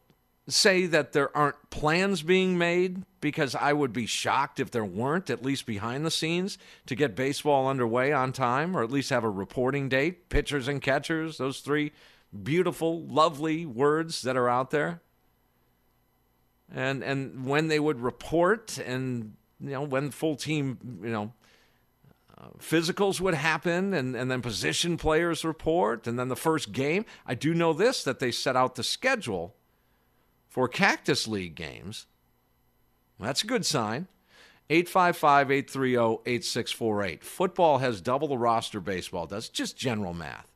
say 0.53 0.85
that 0.87 1.13
there 1.13 1.35
aren't 1.35 1.69
plans 1.69 2.21
being 2.23 2.57
made 2.57 3.03
because 3.19 3.55
I 3.55 3.73
would 3.73 3.93
be 3.93 4.05
shocked 4.05 4.59
if 4.59 4.71
there 4.71 4.85
weren't, 4.85 5.29
at 5.29 5.43
least 5.43 5.65
behind 5.65 6.05
the 6.05 6.11
scenes, 6.11 6.57
to 6.87 6.95
get 6.95 7.15
baseball 7.15 7.67
underway 7.67 8.11
on 8.11 8.31
time 8.31 8.75
or 8.75 8.83
at 8.83 8.91
least 8.91 9.09
have 9.11 9.23
a 9.23 9.29
reporting 9.29 9.89
date. 9.89 10.29
Pitchers 10.29 10.67
and 10.67 10.81
catchers, 10.81 11.37
those 11.37 11.59
three 11.59 11.91
beautiful, 12.43 13.03
lovely 13.03 13.65
words 13.65 14.21
that 14.23 14.37
are 14.37 14.49
out 14.49 14.71
there. 14.71 15.01
And 16.73 17.03
and 17.03 17.45
when 17.45 17.67
they 17.67 17.79
would 17.79 17.99
report 17.99 18.77
and 18.77 19.33
you 19.59 19.71
know 19.71 19.81
when 19.81 20.11
full 20.11 20.35
team 20.35 20.77
you 21.03 21.09
know 21.09 21.33
uh, 22.37 22.47
physicals 22.59 23.19
would 23.19 23.33
happen 23.33 23.93
and, 23.93 24.15
and 24.15 24.31
then 24.31 24.41
position 24.41 24.97
players 24.97 25.45
report 25.45 26.07
and 26.07 26.17
then 26.17 26.29
the 26.29 26.35
first 26.35 26.71
game 26.71 27.05
i 27.25 27.35
do 27.35 27.53
know 27.53 27.73
this 27.73 28.03
that 28.03 28.19
they 28.19 28.31
set 28.31 28.55
out 28.55 28.75
the 28.75 28.83
schedule 28.83 29.55
for 30.51 30.67
Cactus 30.67 31.29
League 31.29 31.55
games. 31.55 32.07
That's 33.17 33.41
a 33.41 33.47
good 33.47 33.65
sign. 33.65 34.07
855 34.69 35.49
830 35.49 35.95
8648. 36.25 37.23
Football 37.23 37.77
has 37.77 38.01
double 38.01 38.27
the 38.27 38.37
roster 38.37 38.81
baseball 38.81 39.25
does. 39.25 39.47
Just 39.47 39.77
general 39.77 40.13
math. 40.13 40.47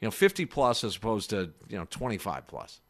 You 0.00 0.08
know, 0.08 0.10
50 0.10 0.44
plus 0.46 0.82
as 0.82 0.96
opposed 0.96 1.30
to, 1.30 1.52
you 1.68 1.78
know, 1.78 1.86
25 1.88 2.48
plus. 2.48 2.80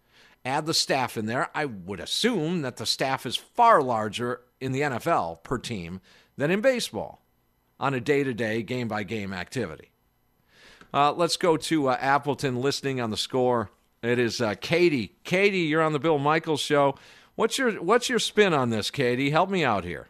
Add 0.43 0.65
the 0.65 0.75
staff 0.75 1.19
in 1.19 1.27
there. 1.27 1.51
I 1.55 1.67
would 1.67 2.01
assume 2.01 2.63
that 2.63 2.79
the 2.79 2.87
staff 2.87 3.27
is 3.27 3.37
far 3.37 3.83
larger 3.83 4.41
in 4.59 4.73
the 4.73 4.81
NFL 4.81 5.43
per 5.43 5.59
team 5.59 6.01
than 6.39 6.51
in 6.51 6.63
baseball 6.63 7.23
on 7.79 7.93
a 7.93 8.01
day 8.01 8.25
to 8.25 8.33
day, 8.33 8.63
game 8.63 8.89
by 8.89 9.03
game 9.03 9.35
activity. 9.35 9.91
Uh, 10.95 11.13
let's 11.13 11.37
go 11.37 11.59
to 11.59 11.89
uh, 11.89 11.99
Appleton 12.01 12.63
listening 12.63 13.03
on 13.03 13.11
the 13.11 13.19
score. 13.19 13.71
It 14.07 14.19
is 14.19 14.41
uh, 14.41 14.55
Katie. 14.55 15.13
Katie, 15.25 15.61
you're 15.61 15.83
on 15.83 15.93
the 15.93 15.99
Bill 15.99 16.19
Michaels 16.19 16.61
show. 16.61 16.95
What's 17.35 17.59
your 17.59 17.73
What's 17.83 18.09
your 18.09 18.19
spin 18.19 18.55
on 18.55 18.71
this, 18.71 18.91
Katie? 18.91 19.31
Help 19.31 19.51
me 19.51 19.65
out 19.65 19.85
here. 19.85 20.09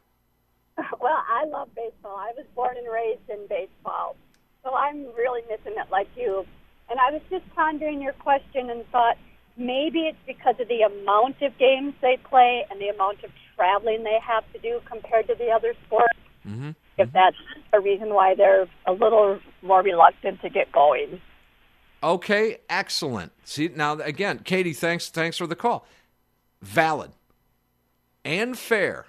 Well, 1.00 1.24
I 1.28 1.44
love 1.44 1.68
baseball. 1.74 2.16
I 2.16 2.32
was 2.36 2.44
born 2.54 2.76
and 2.76 2.86
raised 2.92 3.30
in 3.30 3.46
baseball, 3.48 4.16
so 4.64 4.74
I'm 4.74 5.06
really 5.16 5.42
missing 5.48 5.78
it 5.78 5.90
like 5.90 6.08
you. 6.16 6.44
And 6.90 6.98
I 6.98 7.12
was 7.12 7.22
just 7.30 7.44
pondering 7.54 8.02
your 8.02 8.12
question 8.14 8.70
and 8.70 8.84
thought 8.90 9.16
maybe 9.56 10.00
it's 10.00 10.18
because 10.26 10.56
of 10.60 10.68
the 10.68 10.82
amount 10.82 11.40
of 11.42 11.56
games 11.58 11.94
they 12.02 12.18
play 12.28 12.66
and 12.70 12.80
the 12.80 12.88
amount 12.88 13.22
of 13.24 13.30
traveling 13.54 14.02
they 14.04 14.18
have 14.20 14.44
to 14.52 14.58
do 14.58 14.80
compared 14.84 15.28
to 15.28 15.34
the 15.36 15.50
other 15.50 15.74
sports. 15.86 16.18
Mm-hmm. 16.46 16.70
If 16.98 17.12
that's 17.12 17.36
a 17.72 17.80
reason 17.80 18.10
why 18.10 18.34
they're 18.34 18.66
a 18.86 18.92
little 18.92 19.38
more 19.62 19.82
reluctant 19.82 20.42
to 20.42 20.50
get 20.50 20.72
going. 20.72 21.20
Okay, 22.02 22.58
excellent. 22.68 23.32
See 23.44 23.68
now 23.74 23.94
again, 23.94 24.40
Katie, 24.40 24.72
thanks 24.72 25.08
thanks 25.08 25.38
for 25.38 25.46
the 25.46 25.56
call. 25.56 25.86
Valid 26.62 27.12
and 28.24 28.58
fair 28.58 29.06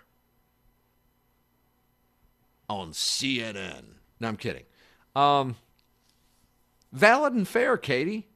on 2.69 2.91
CNN. 2.91 3.83
No, 4.19 4.27
I'm 4.27 4.37
kidding. 4.37 4.63
Um, 5.15 5.55
valid 6.91 7.33
and 7.33 7.47
fair, 7.47 7.77
Katie, 7.77 8.27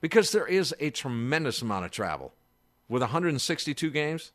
because 0.00 0.32
there 0.32 0.46
is 0.46 0.74
a 0.80 0.90
tremendous 0.90 1.62
amount 1.62 1.84
of 1.84 1.90
travel 1.90 2.34
with 2.88 3.02
162 3.02 3.90
games. 3.90 4.32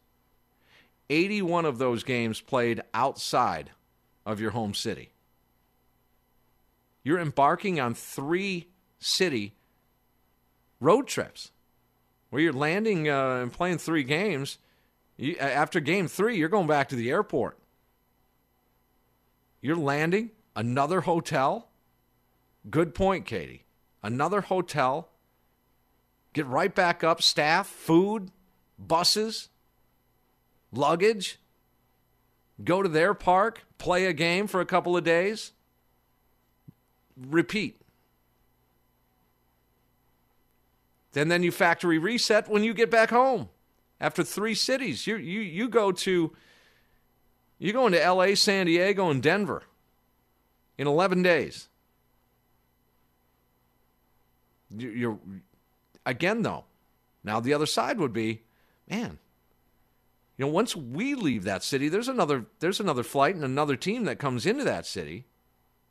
81 1.09 1.65
of 1.65 1.77
those 1.77 2.03
games 2.03 2.41
played 2.41 2.81
outside 2.93 3.71
of 4.25 4.41
your 4.41 4.51
home 4.51 4.73
city. 4.73 5.11
You're 7.07 7.19
embarking 7.19 7.79
on 7.79 7.93
three 7.93 8.67
city 8.99 9.55
road 10.81 11.07
trips 11.07 11.53
where 12.29 12.41
you're 12.41 12.51
landing 12.51 13.07
uh, 13.07 13.39
and 13.43 13.53
playing 13.53 13.77
three 13.77 14.03
games. 14.03 14.57
You, 15.15 15.37
after 15.37 15.79
game 15.79 16.09
three, 16.09 16.35
you're 16.35 16.49
going 16.49 16.67
back 16.67 16.89
to 16.89 16.97
the 16.97 17.09
airport. 17.09 17.57
You're 19.61 19.77
landing 19.77 20.31
another 20.53 20.99
hotel. 20.99 21.69
Good 22.69 22.93
point, 22.93 23.25
Katie. 23.25 23.63
Another 24.03 24.41
hotel. 24.41 25.07
Get 26.33 26.45
right 26.45 26.75
back 26.75 27.05
up. 27.05 27.21
Staff, 27.21 27.67
food, 27.67 28.31
buses, 28.77 29.47
luggage. 30.73 31.39
Go 32.61 32.83
to 32.83 32.89
their 32.89 33.13
park, 33.13 33.63
play 33.77 34.07
a 34.07 34.11
game 34.13 34.45
for 34.45 34.59
a 34.59 34.65
couple 34.65 34.97
of 34.97 35.05
days 35.05 35.53
repeat. 37.17 37.81
Then 41.13 41.29
then 41.29 41.43
you 41.43 41.51
factory 41.51 41.97
reset 41.97 42.47
when 42.47 42.63
you 42.63 42.73
get 42.73 42.91
back 42.91 43.09
home 43.09 43.49
after 43.99 44.23
three 44.23 44.53
cities. 44.53 45.07
You 45.07 45.17
you 45.17 45.41
you 45.41 45.67
go 45.67 45.91
to 45.91 46.35
you 47.59 47.73
go 47.73 47.87
into 47.87 47.97
LA, 47.99 48.35
San 48.35 48.67
Diego, 48.67 49.09
and 49.09 49.23
Denver 49.23 49.63
in 50.77 50.85
11 50.85 51.23
days. 51.23 51.69
You're 54.69 55.17
again 56.05 56.43
though. 56.43 56.65
Now 57.23 57.39
the 57.39 57.53
other 57.53 57.65
side 57.65 57.99
would 57.99 58.13
be, 58.13 58.43
man. 58.89 59.17
You 60.37 60.45
know, 60.45 60.51
once 60.51 60.75
we 60.75 61.15
leave 61.15 61.45
that 61.45 61.63
city, 61.63 61.89
there's 61.89 62.09
another 62.09 62.45
there's 62.59 62.79
another 62.79 63.03
flight 63.03 63.33
and 63.33 63.43
another 63.43 63.75
team 63.75 64.03
that 64.03 64.19
comes 64.19 64.45
into 64.45 64.63
that 64.65 64.85
city 64.85 65.25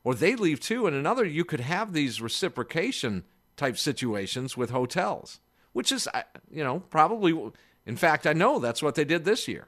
or 0.07 0.15
they 0.15 0.37
leave 0.37 0.61
too. 0.61 0.87
And 0.87 0.95
another, 0.95 1.25
you 1.25 1.45
could 1.45 1.59
have 1.59 1.93
these 1.93 2.23
reciprocation 2.23 3.25
type 3.57 3.77
situations 3.77 4.57
with 4.57 4.71
hotels, 4.71 5.41
which 5.73 5.91
is, 5.91 6.07
you 6.49 6.63
know, 6.63 6.79
probably, 6.79 7.37
in 7.85 7.97
fact, 7.97 8.25
I 8.25 8.33
know 8.33 8.61
that's 8.61 8.85
what 8.85 8.95
they 8.95 9.05
did 9.05 9.25
this 9.25 9.49
year. 9.49 9.67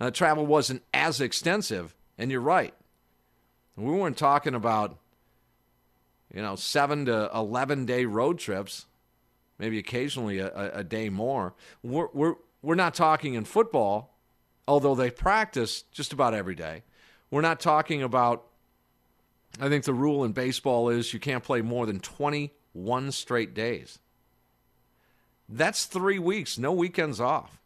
Uh, 0.00 0.10
travel 0.10 0.46
wasn't 0.46 0.82
as 0.94 1.20
extensive, 1.20 1.94
and 2.16 2.30
you're 2.30 2.40
right. 2.40 2.72
We 3.76 3.92
weren't 3.92 4.16
talking 4.16 4.54
about, 4.54 4.96
you 6.32 6.40
know, 6.40 6.56
seven 6.56 7.04
to 7.04 7.30
11 7.34 7.84
day 7.84 8.06
road 8.06 8.38
trips, 8.38 8.86
maybe 9.58 9.78
occasionally 9.78 10.38
a, 10.38 10.78
a 10.78 10.82
day 10.82 11.10
more. 11.10 11.52
We're, 11.82 12.08
we're, 12.14 12.34
we're 12.62 12.74
not 12.74 12.94
talking 12.94 13.34
in 13.34 13.44
football, 13.44 14.16
although 14.66 14.94
they 14.94 15.10
practice 15.10 15.82
just 15.92 16.14
about 16.14 16.32
every 16.32 16.54
day. 16.54 16.84
We're 17.30 17.40
not 17.40 17.60
talking 17.60 18.02
about, 18.02 18.44
I 19.60 19.68
think 19.68 19.84
the 19.84 19.94
rule 19.94 20.24
in 20.24 20.32
baseball 20.32 20.88
is 20.88 21.12
you 21.12 21.20
can't 21.20 21.42
play 21.42 21.62
more 21.62 21.86
than 21.86 22.00
21 22.00 23.12
straight 23.12 23.54
days. 23.54 23.98
That's 25.48 25.84
three 25.84 26.18
weeks, 26.18 26.58
no 26.58 26.72
weekends 26.72 27.20
off. 27.20 27.60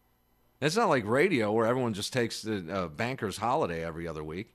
It's 0.61 0.77
not 0.77 0.91
like 0.91 1.07
radio 1.07 1.53
where 1.53 1.67
everyone 1.67 1.95
just 1.95 2.13
takes 2.13 2.43
the 2.43 2.65
uh, 2.71 2.89
banker's 2.89 3.39
holiday 3.39 3.85
every 3.85 4.07
other 4.07 4.23
week. 4.23 4.53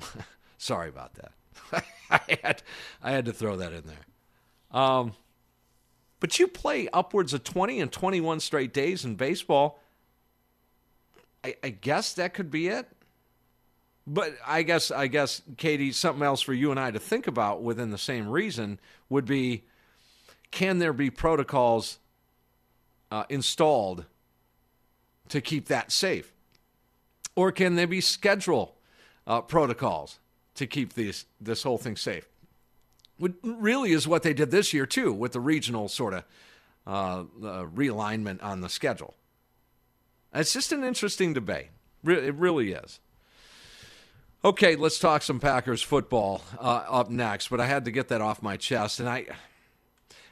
Sorry 0.58 0.88
about 0.88 1.14
that. 1.14 1.32
I 2.10 2.38
had 2.42 2.62
I 3.02 3.12
had 3.12 3.26
to 3.26 3.32
throw 3.32 3.56
that 3.56 3.72
in 3.72 3.84
there. 3.86 4.80
Um, 4.80 5.12
but 6.18 6.38
you 6.38 6.48
play 6.48 6.88
upwards 6.92 7.32
of 7.34 7.44
20 7.44 7.80
and 7.80 7.92
21 7.92 8.40
straight 8.40 8.72
days 8.72 9.04
in 9.04 9.14
baseball. 9.14 9.80
I, 11.44 11.56
I 11.62 11.68
guess 11.68 12.14
that 12.14 12.34
could 12.34 12.50
be 12.50 12.68
it. 12.68 12.88
But 14.06 14.34
I 14.46 14.62
guess 14.62 14.90
I 14.90 15.06
guess 15.06 15.42
Katie, 15.56 15.92
something 15.92 16.22
else 16.22 16.42
for 16.42 16.52
you 16.52 16.70
and 16.70 16.80
I 16.80 16.90
to 16.90 16.98
think 16.98 17.26
about 17.26 17.62
within 17.62 17.90
the 17.90 17.98
same 17.98 18.28
reason 18.28 18.78
would 19.08 19.24
be 19.24 19.64
can 20.50 20.78
there 20.78 20.92
be 20.92 21.10
protocols 21.10 21.98
uh, 23.10 23.24
installed 23.28 24.04
to 25.28 25.40
keep 25.40 25.66
that 25.68 25.90
safe? 25.90 26.32
Or 27.34 27.50
can 27.50 27.74
there 27.74 27.86
be 27.86 28.00
schedule 28.00 28.76
uh, 29.26 29.40
protocols 29.40 30.18
to 30.54 30.66
keep 30.66 30.92
these, 30.92 31.24
this 31.40 31.62
whole 31.62 31.78
thing 31.78 31.96
safe? 31.96 32.28
What 33.18 33.32
really 33.42 33.92
is 33.92 34.06
what 34.06 34.22
they 34.22 34.34
did 34.34 34.50
this 34.50 34.72
year, 34.72 34.86
too, 34.86 35.12
with 35.12 35.32
the 35.32 35.40
regional 35.40 35.88
sort 35.88 36.14
of 36.14 36.24
uh 36.86 37.24
realignment 37.74 38.42
on 38.42 38.60
the 38.60 38.68
schedule. 38.68 39.14
It's 40.34 40.52
just 40.52 40.72
an 40.72 40.84
interesting 40.84 41.32
debate. 41.32 41.68
It 42.04 42.34
really 42.34 42.72
is. 42.72 43.00
Okay, 44.44 44.76
let's 44.76 44.98
talk 44.98 45.22
some 45.22 45.40
Packers 45.40 45.80
football 45.80 46.42
uh, 46.58 46.84
up 46.88 47.08
next, 47.08 47.48
but 47.48 47.60
I 47.60 47.66
had 47.66 47.86
to 47.86 47.90
get 47.90 48.08
that 48.08 48.20
off 48.20 48.42
my 48.42 48.58
chest, 48.58 49.00
and 49.00 49.08
I 49.08 49.26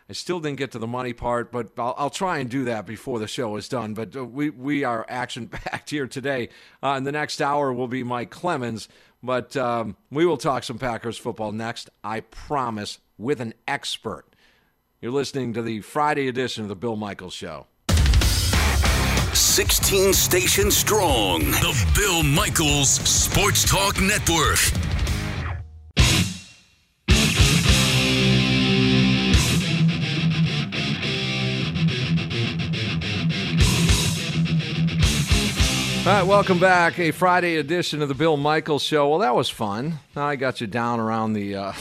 I 0.08 0.12
still 0.12 0.40
didn't 0.40 0.58
get 0.58 0.72
to 0.72 0.78
the 0.78 0.86
money 0.86 1.14
part, 1.14 1.50
but 1.50 1.70
I'll, 1.78 1.94
I'll 1.96 2.10
try 2.10 2.38
and 2.38 2.50
do 2.50 2.64
that 2.64 2.84
before 2.84 3.18
the 3.18 3.26
show 3.26 3.56
is 3.56 3.68
done. 3.68 3.94
But 3.94 4.14
uh, 4.14 4.24
we, 4.26 4.50
we 4.50 4.84
are 4.84 5.06
action 5.08 5.48
packed 5.48 5.88
here 5.96 6.06
today. 6.06 6.50
Uh, 6.82 6.96
in 6.98 7.04
the 7.04 7.12
next 7.12 7.40
hour 7.40 7.72
will 7.72 7.88
be 7.88 8.02
Mike 8.02 8.30
Clemens, 8.30 8.88
but 9.22 9.56
um, 9.56 9.96
we 10.10 10.26
will 10.26 10.36
talk 10.36 10.64
some 10.64 10.78
Packers 10.78 11.16
football 11.16 11.52
next, 11.52 11.88
I 12.04 12.20
promise, 12.20 12.98
with 13.16 13.40
an 13.40 13.54
expert. 13.66 14.24
You're 15.00 15.12
listening 15.12 15.54
to 15.54 15.62
the 15.62 15.80
Friday 15.80 16.28
edition 16.28 16.64
of 16.64 16.68
the 16.68 16.76
Bill 16.76 16.96
Michaels 16.96 17.32
Show. 17.32 17.66
16 19.35 20.12
stations 20.12 20.77
strong. 20.77 21.40
The 21.40 21.92
Bill 21.95 22.23
Michaels 22.23 22.90
Sports 22.90 23.64
Talk 23.64 24.01
Network. 24.01 24.59
All 36.05 36.09
right, 36.12 36.27
welcome 36.27 36.59
back. 36.59 36.99
A 36.99 37.12
Friday 37.12 37.57
edition 37.57 38.03
of 38.03 38.09
the 38.09 38.14
Bill 38.14 38.37
Michaels 38.37 38.83
Show. 38.83 39.09
Well, 39.09 39.21
that 39.21 39.37
was 39.37 39.49
fun. 39.49 40.01
I 40.16 40.35
got 40.37 40.61
you 40.61 40.66
down 40.66 40.99
around 40.99 41.35
the. 41.35 41.55
Uh, 41.55 41.73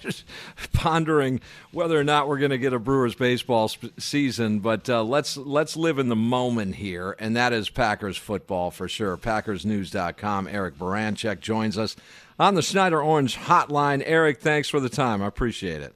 just 0.00 0.24
pondering 0.72 1.40
whether 1.72 1.98
or 1.98 2.04
not 2.04 2.28
we're 2.28 2.38
going 2.38 2.50
to 2.50 2.58
get 2.58 2.72
a 2.72 2.78
Brewers 2.78 3.14
baseball 3.14 3.68
sp- 3.70 3.94
season, 3.98 4.60
but 4.60 4.88
uh, 4.88 5.02
let's 5.02 5.36
let's 5.36 5.76
live 5.76 5.98
in 5.98 6.08
the 6.08 6.16
moment 6.16 6.76
here, 6.76 7.16
and 7.18 7.36
that 7.36 7.52
is 7.52 7.70
Packers 7.70 8.16
football 8.16 8.70
for 8.70 8.88
sure. 8.88 9.16
PackersNews.com. 9.16 10.48
Eric 10.48 10.78
Baranczyk 10.78 11.40
joins 11.40 11.78
us 11.78 11.96
on 12.38 12.54
the 12.54 12.62
Schneider 12.62 13.02
Orange 13.02 13.36
Hotline. 13.36 14.02
Eric, 14.04 14.40
thanks 14.40 14.68
for 14.68 14.80
the 14.80 14.88
time. 14.88 15.22
I 15.22 15.26
appreciate 15.26 15.82
it. 15.82 15.94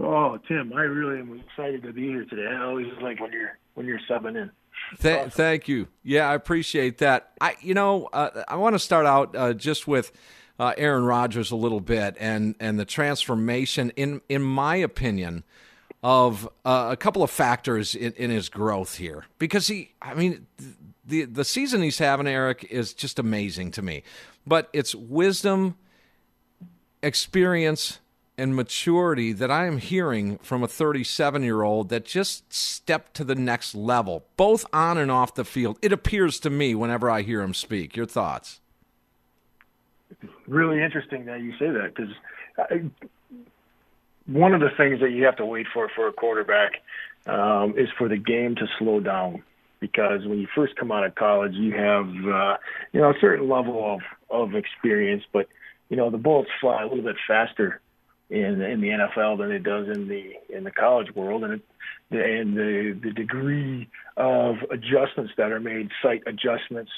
Oh, 0.00 0.38
Tim, 0.48 0.72
I 0.72 0.82
really 0.82 1.20
am 1.20 1.40
excited 1.40 1.82
to 1.82 1.92
be 1.92 2.02
here 2.02 2.24
today. 2.24 2.46
I 2.46 2.64
always 2.64 2.86
like 3.02 3.20
when 3.20 3.32
you're 3.32 3.58
when 3.74 3.86
you're 3.86 4.00
subbing 4.08 4.40
in. 4.40 4.50
Th- 5.00 5.18
awesome. 5.18 5.30
Thank 5.30 5.68
you. 5.68 5.88
Yeah, 6.02 6.28
I 6.28 6.34
appreciate 6.34 6.98
that. 6.98 7.32
I, 7.40 7.56
you 7.60 7.74
know, 7.74 8.08
uh, 8.12 8.44
I 8.48 8.56
want 8.56 8.74
to 8.74 8.78
start 8.78 9.06
out 9.06 9.36
uh, 9.36 9.52
just 9.52 9.86
with 9.86 10.12
uh, 10.60 10.74
Aaron 10.76 11.04
Rodgers 11.04 11.50
a 11.50 11.56
little 11.56 11.80
bit 11.80 12.16
and 12.20 12.54
and 12.60 12.78
the 12.78 12.84
transformation, 12.84 13.90
in 13.96 14.20
in 14.28 14.42
my 14.42 14.76
opinion, 14.76 15.42
of 16.02 16.46
uh, 16.66 16.88
a 16.90 16.96
couple 16.98 17.22
of 17.22 17.30
factors 17.30 17.94
in, 17.94 18.12
in 18.12 18.30
his 18.30 18.50
growth 18.50 18.96
here. 18.96 19.24
Because 19.38 19.68
he, 19.68 19.94
I 20.02 20.12
mean, 20.12 20.46
the 21.06 21.24
the 21.24 21.44
season 21.46 21.80
he's 21.80 21.98
having, 21.98 22.26
Eric, 22.26 22.66
is 22.70 22.92
just 22.92 23.18
amazing 23.18 23.70
to 23.72 23.82
me. 23.82 24.02
But 24.46 24.68
it's 24.74 24.94
wisdom, 24.94 25.76
experience 27.02 27.98
and 28.36 28.54
maturity 28.54 29.32
that 29.32 29.50
I 29.50 29.66
am 29.66 29.78
hearing 29.78 30.38
from 30.38 30.62
a 30.62 30.68
37 30.68 31.42
year 31.42 31.62
old 31.62 31.88
that 31.88 32.04
just 32.04 32.52
stepped 32.52 33.14
to 33.14 33.24
the 33.24 33.34
next 33.34 33.74
level, 33.74 34.26
both 34.36 34.66
on 34.74 34.98
and 34.98 35.10
off 35.10 35.34
the 35.34 35.44
field. 35.44 35.78
It 35.80 35.90
appears 35.90 36.38
to 36.40 36.50
me 36.50 36.74
whenever 36.74 37.10
I 37.10 37.22
hear 37.22 37.40
him 37.40 37.54
speak. 37.54 37.96
Your 37.96 38.06
thoughts? 38.06 38.60
Really 40.46 40.82
interesting 40.82 41.26
that 41.26 41.40
you 41.40 41.52
say 41.52 41.70
that 41.70 41.94
because 41.94 42.12
one 44.26 44.54
of 44.54 44.60
the 44.60 44.70
things 44.76 45.00
that 45.00 45.10
you 45.10 45.24
have 45.24 45.36
to 45.36 45.46
wait 45.46 45.66
for 45.72 45.88
for 45.94 46.08
a 46.08 46.12
quarterback 46.12 46.72
um, 47.26 47.74
is 47.76 47.88
for 47.98 48.08
the 48.08 48.16
game 48.16 48.54
to 48.56 48.66
slow 48.78 49.00
down. 49.00 49.42
Because 49.80 50.26
when 50.26 50.38
you 50.38 50.46
first 50.54 50.76
come 50.76 50.92
out 50.92 51.04
of 51.04 51.14
college, 51.14 51.54
you 51.54 51.72
have 51.72 52.06
uh, 52.06 52.56
you 52.92 53.00
know 53.00 53.10
a 53.10 53.20
certain 53.20 53.48
level 53.48 53.94
of 53.94 54.00
of 54.30 54.54
experience, 54.54 55.24
but 55.32 55.48
you 55.88 55.96
know 55.96 56.10
the 56.10 56.18
bullets 56.18 56.50
fly 56.60 56.82
a 56.82 56.86
little 56.86 57.02
bit 57.02 57.16
faster 57.26 57.80
in 58.28 58.60
in 58.60 58.80
the 58.80 58.88
NFL 58.88 59.38
than 59.38 59.50
it 59.50 59.62
does 59.62 59.88
in 59.88 60.06
the 60.06 60.34
in 60.54 60.64
the 60.64 60.70
college 60.70 61.14
world, 61.14 61.44
and 61.44 61.54
it, 61.54 61.62
and 62.10 62.56
the 62.56 62.98
the 63.02 63.10
degree 63.12 63.88
of 64.16 64.56
adjustments 64.70 65.32
that 65.38 65.50
are 65.50 65.60
made, 65.60 65.90
sight 66.02 66.22
adjustments, 66.26 66.92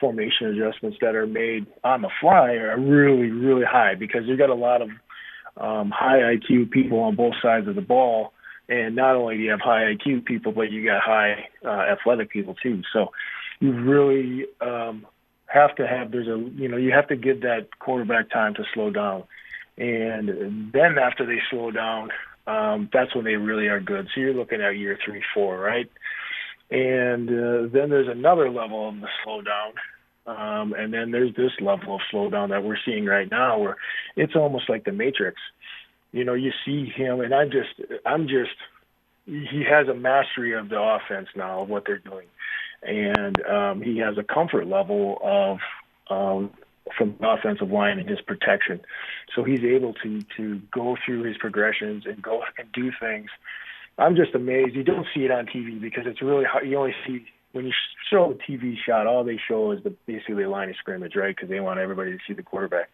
formation 0.00 0.48
adjustments 0.48 0.98
that 1.00 1.14
are 1.14 1.26
made 1.26 1.66
on 1.84 2.02
the 2.02 2.10
fly 2.20 2.52
are 2.54 2.78
really 2.78 3.30
really 3.30 3.64
high 3.64 3.94
because 3.94 4.22
you've 4.26 4.38
got 4.38 4.50
a 4.50 4.54
lot 4.54 4.82
of 4.82 4.88
um, 5.58 5.90
high 5.90 6.18
IQ 6.18 6.70
people 6.70 7.00
on 7.00 7.16
both 7.16 7.34
sides 7.40 7.66
of 7.66 7.74
the 7.74 7.80
ball, 7.80 8.32
and 8.68 8.94
not 8.94 9.16
only 9.16 9.36
do 9.36 9.42
you 9.42 9.50
have 9.50 9.60
high 9.60 9.94
IQ 9.94 10.24
people, 10.24 10.52
but 10.52 10.70
you 10.70 10.84
got 10.84 11.00
high 11.02 11.48
uh, 11.64 11.68
athletic 11.68 12.30
people 12.30 12.54
too. 12.62 12.82
So 12.92 13.12
you 13.60 13.72
really 13.72 14.46
um, 14.60 15.06
have 15.46 15.74
to 15.76 15.86
have 15.86 16.12
there's 16.12 16.28
a 16.28 16.38
you 16.54 16.68
know 16.68 16.76
you 16.76 16.92
have 16.92 17.08
to 17.08 17.16
give 17.16 17.40
that 17.42 17.68
quarterback 17.78 18.30
time 18.30 18.54
to 18.54 18.64
slow 18.74 18.90
down 18.90 19.24
and 19.78 20.72
then 20.72 20.98
after 20.98 21.26
they 21.26 21.40
slow 21.50 21.70
down, 21.70 22.10
um, 22.46 22.88
that's 22.92 23.14
when 23.14 23.24
they 23.24 23.36
really 23.36 23.66
are 23.66 23.80
good. 23.80 24.08
So 24.14 24.20
you're 24.20 24.34
looking 24.34 24.62
at 24.62 24.76
year 24.76 24.98
three, 25.04 25.22
four, 25.34 25.58
right? 25.58 25.90
And 26.70 27.28
uh, 27.28 27.68
then 27.72 27.90
there's 27.90 28.08
another 28.08 28.50
level 28.50 28.88
of 28.88 29.00
the 29.00 29.08
slowdown. 29.24 29.72
Um, 30.26 30.72
and 30.72 30.92
then 30.92 31.12
there's 31.12 31.34
this 31.36 31.52
level 31.60 31.96
of 31.96 32.00
slowdown 32.12 32.48
that 32.50 32.64
we're 32.64 32.78
seeing 32.84 33.06
right 33.06 33.30
now 33.30 33.58
where 33.58 33.76
it's 34.16 34.34
almost 34.34 34.68
like 34.68 34.84
the 34.84 34.92
Matrix. 34.92 35.40
You 36.12 36.24
know, 36.24 36.34
you 36.34 36.50
see 36.64 36.86
him, 36.86 37.20
and 37.20 37.32
I'm 37.32 37.50
just, 37.50 37.90
I'm 38.04 38.26
just, 38.26 38.56
he 39.26 39.64
has 39.68 39.88
a 39.88 39.94
mastery 39.94 40.54
of 40.54 40.68
the 40.68 40.80
offense 40.80 41.28
now 41.36 41.62
of 41.62 41.68
what 41.68 41.84
they're 41.86 41.98
doing. 41.98 42.26
And 42.82 43.40
um, 43.46 43.82
he 43.82 43.98
has 43.98 44.18
a 44.18 44.22
comfort 44.22 44.66
level 44.66 45.18
of 45.22 45.58
um, 46.08 46.50
from 46.96 47.16
the 47.20 47.28
offensive 47.28 47.70
line 47.70 47.98
and 47.98 48.08
his 48.08 48.20
protection. 48.20 48.80
So 49.34 49.44
he's 49.44 49.64
able 49.64 49.94
to 49.94 50.22
to 50.36 50.60
go 50.72 50.96
through 51.04 51.24
his 51.24 51.36
progressions 51.38 52.04
and 52.06 52.22
go 52.22 52.42
and 52.58 52.70
do 52.72 52.92
things. 53.00 53.28
I'm 53.98 54.16
just 54.16 54.34
amazed. 54.34 54.74
You 54.74 54.84
don't 54.84 55.06
see 55.14 55.24
it 55.24 55.30
on 55.30 55.46
TV 55.46 55.80
because 55.80 56.04
it's 56.06 56.20
really 56.22 56.44
hard. 56.44 56.68
You 56.68 56.78
only 56.78 56.94
see 57.06 57.24
when 57.52 57.64
you 57.66 57.72
show 58.10 58.32
a 58.32 58.50
TV 58.50 58.74
shot, 58.86 59.06
all 59.06 59.24
they 59.24 59.38
show 59.48 59.72
is 59.72 59.82
the 59.82 59.90
basically 60.06 60.42
the 60.42 60.48
line 60.48 60.68
of 60.68 60.76
scrimmage, 60.76 61.16
right? 61.16 61.34
Because 61.34 61.48
they 61.48 61.60
want 61.60 61.80
everybody 61.80 62.12
to 62.12 62.18
see 62.26 62.34
the 62.34 62.42
quarterback. 62.42 62.90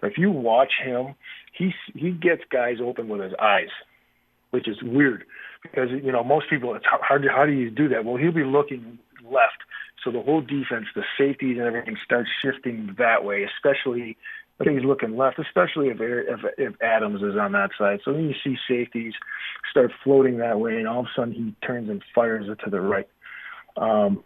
But 0.00 0.12
if 0.12 0.18
you 0.18 0.30
watch 0.30 0.72
him, 0.82 1.14
he 1.52 1.72
he 1.94 2.10
gets 2.10 2.42
guys 2.50 2.76
open 2.82 3.08
with 3.08 3.22
his 3.22 3.32
eyes, 3.40 3.70
which 4.50 4.68
is 4.68 4.76
weird 4.82 5.24
because 5.62 5.88
you 5.90 6.12
know 6.12 6.22
most 6.22 6.50
people 6.50 6.74
it's 6.74 6.84
hard. 6.86 7.26
How 7.30 7.46
do 7.46 7.52
you 7.52 7.70
do 7.70 7.88
that? 7.88 8.04
Well, 8.04 8.16
he'll 8.16 8.32
be 8.32 8.44
looking 8.44 8.98
left 9.24 9.62
so 10.04 10.10
the 10.10 10.20
whole 10.20 10.40
defense, 10.40 10.86
the 10.94 11.04
safeties 11.16 11.58
and 11.58 11.66
everything 11.66 11.96
starts 12.04 12.28
shifting 12.42 12.94
that 12.98 13.24
way, 13.24 13.44
especially 13.44 14.16
I 14.62 14.64
think 14.64 14.78
he's 14.78 14.86
looking 14.86 15.16
left, 15.16 15.38
especially 15.38 15.88
if, 15.88 15.98
if 16.00 16.40
if 16.58 16.74
Adams 16.82 17.22
is 17.22 17.36
on 17.38 17.52
that 17.52 17.70
side. 17.78 18.00
So 18.04 18.12
then 18.12 18.28
you 18.28 18.34
see 18.44 18.56
safeties 18.68 19.12
start 19.70 19.90
floating 20.04 20.38
that 20.38 20.60
way, 20.60 20.76
and 20.76 20.88
all 20.88 21.00
of 21.00 21.06
a 21.06 21.08
sudden 21.16 21.34
he 21.34 21.54
turns 21.66 21.90
and 21.90 22.02
fires 22.14 22.46
it 22.48 22.58
to 22.64 22.70
the 22.70 22.80
right. 22.80 23.08
Um, 23.76 24.22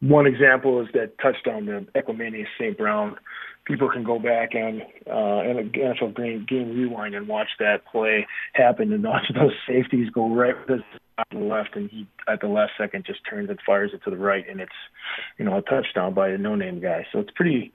one 0.00 0.26
example 0.26 0.80
is 0.82 0.88
that 0.92 1.18
touchdown 1.18 1.66
to 1.66 1.86
Equanimeous 1.94 2.46
St. 2.58 2.76
Brown. 2.76 3.16
People 3.64 3.88
can 3.90 4.04
go 4.04 4.18
back 4.18 4.50
and 4.54 4.82
uh, 5.06 5.40
a 5.40 5.64
NFL 5.64 6.14
game, 6.14 6.44
game 6.46 6.76
rewind 6.76 7.14
and 7.14 7.26
watch 7.26 7.48
that 7.58 7.86
play 7.90 8.26
happen 8.52 8.92
and 8.92 9.02
watch 9.02 9.24
those 9.34 9.54
safeties 9.66 10.10
go 10.10 10.28
right 10.28 10.54
to 10.66 10.84
the 11.30 11.38
left, 11.38 11.74
and 11.74 11.90
he 11.90 12.06
at 12.28 12.40
the 12.40 12.48
last 12.48 12.72
second 12.76 13.04
just 13.06 13.20
turns 13.28 13.48
and 13.48 13.58
fires 13.64 13.92
it 13.94 14.02
to 14.04 14.10
the 14.10 14.16
right, 14.16 14.44
and 14.48 14.60
it's 14.60 14.72
you 15.38 15.44
know 15.44 15.56
a 15.56 15.62
touchdown 15.62 16.12
by 16.12 16.28
a 16.28 16.36
no-name 16.36 16.80
guy. 16.80 17.06
So 17.12 17.20
it's 17.20 17.30
pretty 17.34 17.72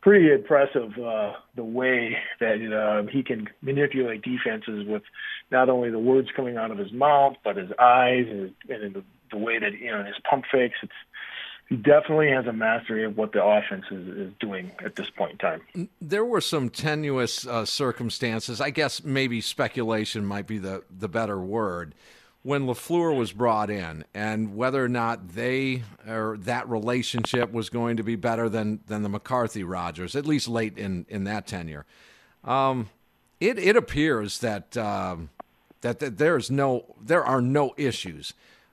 pretty 0.00 0.32
impressive 0.32 0.92
uh, 0.98 1.32
the 1.56 1.64
way 1.64 2.16
that 2.40 2.72
uh, 2.72 3.10
he 3.10 3.22
can 3.22 3.48
manipulate 3.62 4.22
defenses 4.22 4.86
with 4.86 5.02
not 5.50 5.68
only 5.68 5.90
the 5.90 5.98
words 5.98 6.28
coming 6.34 6.56
out 6.56 6.70
of 6.70 6.78
his 6.78 6.92
mouth, 6.92 7.36
but 7.44 7.56
his 7.56 7.70
eyes 7.78 8.26
and, 8.28 8.54
and 8.68 8.94
the, 8.94 9.04
the 9.30 9.38
way 9.38 9.58
that 9.58 9.72
you 9.72 9.90
know 9.90 10.04
his 10.04 10.16
pump 10.28 10.44
fakes. 10.50 10.76
It's 10.82 10.92
he 11.68 11.76
definitely 11.76 12.30
has 12.30 12.46
a 12.46 12.52
mastery 12.52 13.04
of 13.04 13.16
what 13.16 13.30
the 13.32 13.44
offense 13.44 13.84
is, 13.92 14.08
is 14.08 14.32
doing 14.40 14.72
at 14.84 14.96
this 14.96 15.08
point 15.08 15.32
in 15.32 15.38
time. 15.38 15.88
There 16.00 16.24
were 16.24 16.40
some 16.40 16.68
tenuous 16.68 17.46
uh, 17.46 17.64
circumstances. 17.64 18.60
I 18.60 18.70
guess 18.70 19.04
maybe 19.04 19.40
speculation 19.40 20.26
might 20.26 20.48
be 20.48 20.58
the 20.58 20.82
the 20.90 21.08
better 21.08 21.38
word 21.38 21.94
when 22.42 22.66
LaFleur 22.66 23.16
was 23.16 23.32
brought 23.32 23.68
in 23.68 24.04
and 24.14 24.56
whether 24.56 24.82
or 24.82 24.88
not 24.88 25.30
they 25.30 25.82
or 26.08 26.38
that 26.40 26.68
relationship 26.68 27.52
was 27.52 27.68
going 27.68 27.98
to 27.98 28.02
be 28.02 28.16
better 28.16 28.48
than, 28.48 28.80
than 28.86 29.02
the 29.02 29.08
McCarthy 29.08 29.62
Rodgers, 29.62 30.16
at 30.16 30.26
least 30.26 30.48
late 30.48 30.78
in, 30.78 31.04
in 31.08 31.24
that 31.24 31.46
tenure. 31.46 31.84
Um, 32.42 32.88
it, 33.40 33.58
it 33.58 33.76
appears 33.76 34.38
that, 34.40 34.74
um, 34.76 35.28
that, 35.82 35.98
that 35.98 36.16
there's 36.16 36.50
no, 36.50 36.94
there 37.00 37.24
are 37.24 37.42
no 37.42 37.74
issues 37.76 38.32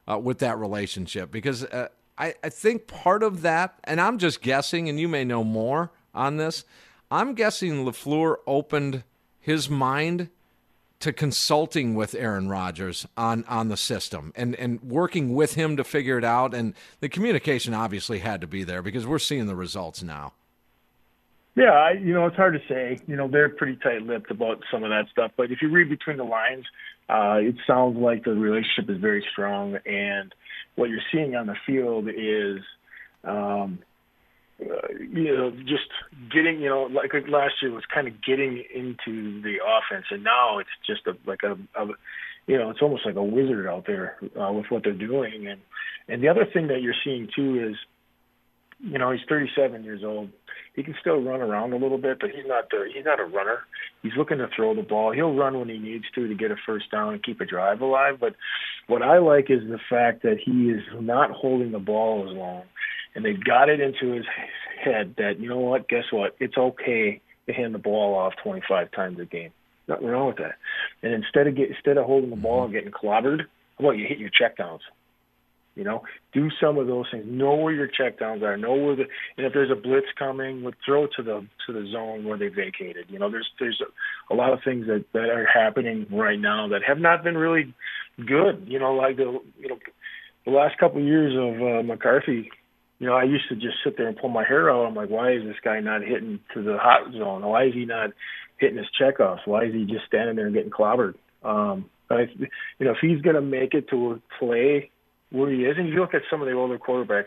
uh, 0.09 0.17
with 0.17 0.39
that 0.39 0.57
relationship 0.57 1.29
because 1.29 1.65
uh, 1.65 1.89
I, 2.17 2.35
I 2.41 2.49
think 2.49 2.87
part 2.87 3.21
of 3.21 3.41
that, 3.41 3.79
and 3.83 3.99
I'm 3.99 4.17
just 4.17 4.41
guessing, 4.41 4.87
and 4.87 4.97
you 4.97 5.09
may 5.09 5.25
know 5.25 5.43
more 5.43 5.91
on 6.15 6.37
this, 6.37 6.63
I'm 7.11 7.33
guessing 7.33 7.85
LaFleur 7.85 8.37
opened 8.47 9.03
his 9.39 9.69
mind 9.69 10.29
to 10.99 11.13
consulting 11.13 11.93
with 11.93 12.15
Aaron 12.15 12.49
Rodgers 12.49 13.05
on 13.15 13.43
on 13.47 13.69
the 13.69 13.77
system 13.77 14.33
and 14.35 14.55
and 14.55 14.81
working 14.81 15.33
with 15.35 15.55
him 15.55 15.77
to 15.77 15.83
figure 15.83 16.17
it 16.17 16.23
out 16.23 16.53
and 16.53 16.73
the 16.99 17.09
communication 17.09 17.73
obviously 17.73 18.19
had 18.19 18.41
to 18.41 18.47
be 18.47 18.63
there 18.63 18.81
because 18.81 19.05
we're 19.05 19.19
seeing 19.19 19.45
the 19.45 19.55
results 19.55 20.01
now. 20.01 20.33
Yeah, 21.55 21.71
I, 21.71 21.91
you 21.93 22.13
know 22.13 22.27
it's 22.27 22.35
hard 22.35 22.53
to 22.53 22.61
say. 22.67 22.99
You 23.07 23.15
know 23.15 23.27
they're 23.27 23.49
pretty 23.49 23.77
tight-lipped 23.77 24.29
about 24.29 24.63
some 24.71 24.83
of 24.83 24.91
that 24.91 25.07
stuff, 25.11 25.31
but 25.35 25.51
if 25.51 25.59
you 25.61 25.69
read 25.69 25.89
between 25.89 26.17
the 26.17 26.23
lines, 26.23 26.65
uh, 27.09 27.39
it 27.41 27.55
sounds 27.65 27.97
like 27.97 28.25
the 28.25 28.35
relationship 28.35 28.89
is 28.91 29.01
very 29.01 29.25
strong, 29.31 29.75
and 29.85 30.35
what 30.75 30.91
you're 30.91 31.01
seeing 31.11 31.35
on 31.35 31.47
the 31.47 31.55
field 31.65 32.09
is 32.09 32.59
um, 33.23 33.79
uh, 34.59 34.87
you 34.99 35.35
know, 35.35 35.51
just 35.51 35.89
getting, 36.33 36.59
you 36.59 36.69
know, 36.69 36.83
like 36.83 37.13
last 37.27 37.55
year 37.61 37.71
was 37.71 37.83
kind 37.93 38.07
of 38.07 38.23
getting 38.23 38.63
into 38.73 39.41
the 39.41 39.57
offense, 39.63 40.05
and 40.09 40.23
now 40.23 40.57
it's 40.57 40.69
just 40.85 41.05
a 41.05 41.13
like 41.29 41.41
a, 41.43 41.51
a 41.79 41.87
you 42.47 42.57
know, 42.57 42.69
it's 42.71 42.81
almost 42.81 43.05
like 43.05 43.15
a 43.15 43.23
wizard 43.23 43.67
out 43.67 43.85
there 43.85 44.17
uh, 44.39 44.51
with 44.51 44.65
what 44.69 44.83
they're 44.83 44.93
doing. 44.93 45.47
And 45.47 45.61
and 46.07 46.23
the 46.23 46.29
other 46.29 46.45
thing 46.51 46.67
that 46.67 46.81
you're 46.81 46.95
seeing 47.03 47.27
too 47.35 47.69
is, 47.69 47.75
you 48.79 48.97
know, 48.97 49.11
he's 49.11 49.21
37 49.29 49.83
years 49.83 50.01
old. 50.03 50.29
He 50.73 50.81
can 50.83 50.95
still 50.99 51.21
run 51.21 51.41
around 51.41 51.73
a 51.73 51.77
little 51.77 51.97
bit, 51.97 52.19
but 52.19 52.31
he's 52.31 52.45
not 52.47 52.71
the 52.71 52.89
he's 52.91 53.05
not 53.05 53.19
a 53.19 53.25
runner. 53.25 53.59
He's 54.01 54.13
looking 54.17 54.39
to 54.39 54.47
throw 54.55 54.73
the 54.73 54.81
ball. 54.81 55.11
He'll 55.11 55.35
run 55.35 55.59
when 55.59 55.69
he 55.69 55.77
needs 55.77 56.05
to 56.15 56.27
to 56.27 56.33
get 56.33 56.49
a 56.49 56.55
first 56.65 56.89
down 56.89 57.13
and 57.13 57.23
keep 57.23 57.41
a 57.41 57.45
drive 57.45 57.81
alive. 57.81 58.15
But 58.19 58.35
what 58.87 59.03
I 59.03 59.19
like 59.19 59.51
is 59.51 59.61
the 59.69 59.79
fact 59.87 60.23
that 60.23 60.37
he 60.43 60.71
is 60.71 60.81
not 60.99 61.29
holding 61.29 61.71
the 61.71 61.79
ball 61.79 62.27
as 62.27 62.35
long 62.35 62.63
and 63.17 63.25
they 63.25 63.33
got 63.33 63.67
it 63.67 63.81
into 63.81 64.13
his 64.13 64.25
head 64.79 65.15
that 65.17 65.39
you 65.39 65.49
know 65.49 65.57
what, 65.57 65.89
guess 65.89 66.03
what, 66.11 66.35
it's 66.39 66.55
okay 66.55 67.19
to 67.47 67.53
hand 67.53 67.73
the 67.73 67.79
ball 67.79 68.13
off 68.13 68.33
25 68.43 68.91
times 68.91 69.19
a 69.19 69.25
game. 69.25 69.49
Nothing 69.87 70.05
wrong 70.05 70.27
with 70.27 70.37
that. 70.37 70.55
And 71.01 71.13
instead 71.13 71.47
of 71.47 71.55
get 71.55 71.71
instead 71.71 71.97
of 71.97 72.05
holding 72.05 72.29
the 72.29 72.35
ball 72.35 72.65
and 72.65 72.71
getting 72.73 72.91
clobbered, 72.91 73.39
how 73.39 73.85
about 73.85 73.97
you 73.97 74.05
hit 74.07 74.19
your 74.19 74.29
checkdowns? 74.29 74.81
You 75.75 75.83
know, 75.83 76.03
do 76.31 76.49
some 76.61 76.77
of 76.77 76.85
those 76.85 77.05
things. 77.11 77.25
Know 77.27 77.55
where 77.55 77.73
your 77.73 77.87
checkdowns 77.87 78.43
are. 78.43 78.55
Know 78.55 78.75
where 78.75 78.95
the 78.95 79.05
and 79.37 79.47
if 79.47 79.53
there's 79.53 79.71
a 79.71 79.75
blitz 79.75 80.07
coming, 80.19 80.69
throw 80.85 81.05
it 81.05 81.11
to 81.17 81.23
the 81.23 81.47
to 81.65 81.73
the 81.73 81.89
zone 81.91 82.23
where 82.23 82.37
they 82.37 82.49
vacated. 82.49 83.05
You 83.09 83.17
know, 83.17 83.31
there's 83.31 83.49
there's 83.59 83.81
a, 83.81 84.33
a 84.33 84.35
lot 84.35 84.53
of 84.53 84.59
things 84.63 84.85
that 84.85 85.05
that 85.13 85.29
are 85.29 85.47
happening 85.51 86.05
right 86.11 86.39
now 86.39 86.67
that 86.67 86.83
have 86.83 86.99
not 86.99 87.23
been 87.23 87.37
really 87.37 87.73
good. 88.23 88.65
You 88.67 88.77
know, 88.77 88.93
like 88.93 89.17
the 89.17 89.39
you 89.59 89.69
know 89.69 89.79
the 90.45 90.51
last 90.51 90.77
couple 90.77 90.99
of 90.99 91.07
years 91.07 91.33
of 91.35 91.61
uh, 91.61 91.83
McCarthy 91.83 92.51
you 92.99 93.07
know, 93.07 93.13
I 93.13 93.23
used 93.23 93.47
to 93.49 93.55
just 93.55 93.77
sit 93.83 93.97
there 93.97 94.07
and 94.07 94.17
pull 94.17 94.29
my 94.29 94.43
hair 94.43 94.71
out. 94.71 94.85
I'm 94.85 94.95
like, 94.95 95.09
why 95.09 95.33
is 95.33 95.43
this 95.43 95.57
guy 95.63 95.79
not 95.79 96.01
hitting 96.01 96.39
to 96.53 96.63
the 96.63 96.77
hot 96.77 97.11
zone? 97.13 97.45
Why 97.45 97.65
is 97.65 97.73
he 97.73 97.85
not 97.85 98.11
hitting 98.57 98.77
his 98.77 98.87
checkoffs? 98.99 99.45
Why 99.45 99.65
is 99.65 99.73
he 99.73 99.85
just 99.85 100.05
standing 100.07 100.35
there 100.35 100.47
and 100.47 100.55
getting 100.55 100.71
clobbered? 100.71 101.15
Um, 101.43 101.89
but 102.09 102.17
I, 102.17 102.21
you 102.79 102.85
know, 102.85 102.91
if 102.91 102.97
he's 103.01 103.21
going 103.21 103.35
to 103.35 103.41
make 103.41 103.73
it 103.73 103.89
to 103.89 104.13
a 104.13 104.21
play 104.39 104.89
where 105.29 105.51
he 105.51 105.65
is, 105.65 105.77
and 105.77 105.89
you 105.89 105.99
look 105.99 106.13
at 106.13 106.23
some 106.29 106.41
of 106.41 106.47
the 106.47 106.53
older 106.53 106.79
quarterbacks, 106.79 107.25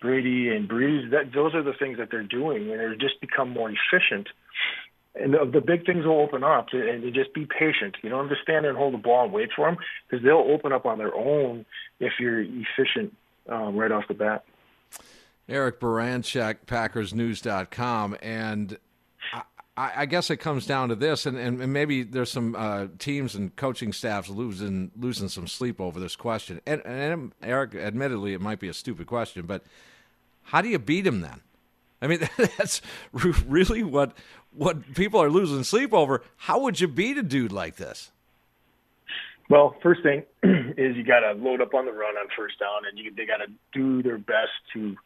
Brady 0.00 0.48
and 0.48 0.68
Brees, 0.68 1.10
that 1.10 1.32
those 1.34 1.54
are 1.54 1.62
the 1.62 1.74
things 1.78 1.98
that 1.98 2.08
they're 2.10 2.22
doing, 2.22 2.70
and 2.70 2.80
they're 2.80 2.94
just 2.96 3.20
become 3.20 3.50
more 3.50 3.70
efficient. 3.70 4.28
And 5.14 5.34
the, 5.34 5.50
the 5.52 5.60
big 5.60 5.84
things 5.84 6.06
will 6.06 6.20
open 6.20 6.42
up, 6.42 6.68
and 6.72 7.02
you 7.02 7.10
just 7.10 7.34
be 7.34 7.46
patient. 7.46 7.96
You 8.02 8.08
don't 8.08 8.28
have 8.28 8.36
to 8.36 8.42
stand 8.42 8.64
there 8.64 8.70
and 8.70 8.78
hold 8.78 8.94
the 8.94 8.98
ball 8.98 9.24
and 9.24 9.32
wait 9.32 9.50
for 9.54 9.68
them, 9.68 9.76
because 10.08 10.24
they'll 10.24 10.38
open 10.38 10.72
up 10.72 10.86
on 10.86 10.98
their 10.98 11.14
own 11.14 11.66
if 12.00 12.14
you're 12.18 12.40
efficient 12.40 13.14
um, 13.48 13.76
right 13.76 13.92
off 13.92 14.04
the 14.08 14.14
bat. 14.14 14.44
Eric 15.48 15.80
Baranczyk, 15.80 16.66
PackersNews.com, 16.66 18.16
and 18.22 18.78
I, 19.76 19.92
I, 19.96 20.06
guess 20.06 20.30
it 20.30 20.36
comes 20.36 20.66
down 20.66 20.90
to 20.90 20.94
this, 20.94 21.26
and, 21.26 21.38
and, 21.38 21.72
maybe 21.72 22.02
there's 22.02 22.30
some 22.30 22.54
uh, 22.54 22.86
teams 22.98 23.34
and 23.34 23.54
coaching 23.56 23.92
staffs 23.92 24.28
losing 24.28 24.90
losing 24.98 25.28
some 25.28 25.46
sleep 25.46 25.80
over 25.80 25.98
this 25.98 26.14
question. 26.14 26.60
And, 26.66 26.84
and 26.84 27.32
Eric, 27.42 27.74
admittedly, 27.74 28.34
it 28.34 28.40
might 28.40 28.60
be 28.60 28.68
a 28.68 28.74
stupid 28.74 29.06
question, 29.06 29.46
but 29.46 29.64
how 30.44 30.60
do 30.60 30.68
you 30.68 30.78
beat 30.78 31.06
him 31.06 31.20
then? 31.20 31.40
I 32.02 32.06
mean, 32.06 32.20
that's 32.58 32.82
really 33.12 33.82
what 33.82 34.16
what 34.54 34.94
people 34.94 35.22
are 35.22 35.30
losing 35.30 35.64
sleep 35.64 35.94
over. 35.94 36.22
How 36.36 36.60
would 36.60 36.80
you 36.80 36.88
beat 36.88 37.16
a 37.16 37.22
dude 37.22 37.52
like 37.52 37.76
this? 37.76 38.10
Well, 39.48 39.76
first 39.82 40.02
thing 40.02 40.22
is 40.42 40.96
you 40.96 41.04
got 41.04 41.20
to 41.20 41.32
load 41.32 41.60
up 41.60 41.74
on 41.74 41.86
the 41.86 41.92
run 41.92 42.16
on 42.16 42.26
first 42.36 42.58
down, 42.58 42.86
and 42.88 42.98
you, 42.98 43.12
they 43.14 43.26
got 43.26 43.38
to 43.38 43.46
do 43.72 44.02
their 44.02 44.18
best 44.18 44.52
to 44.74 44.96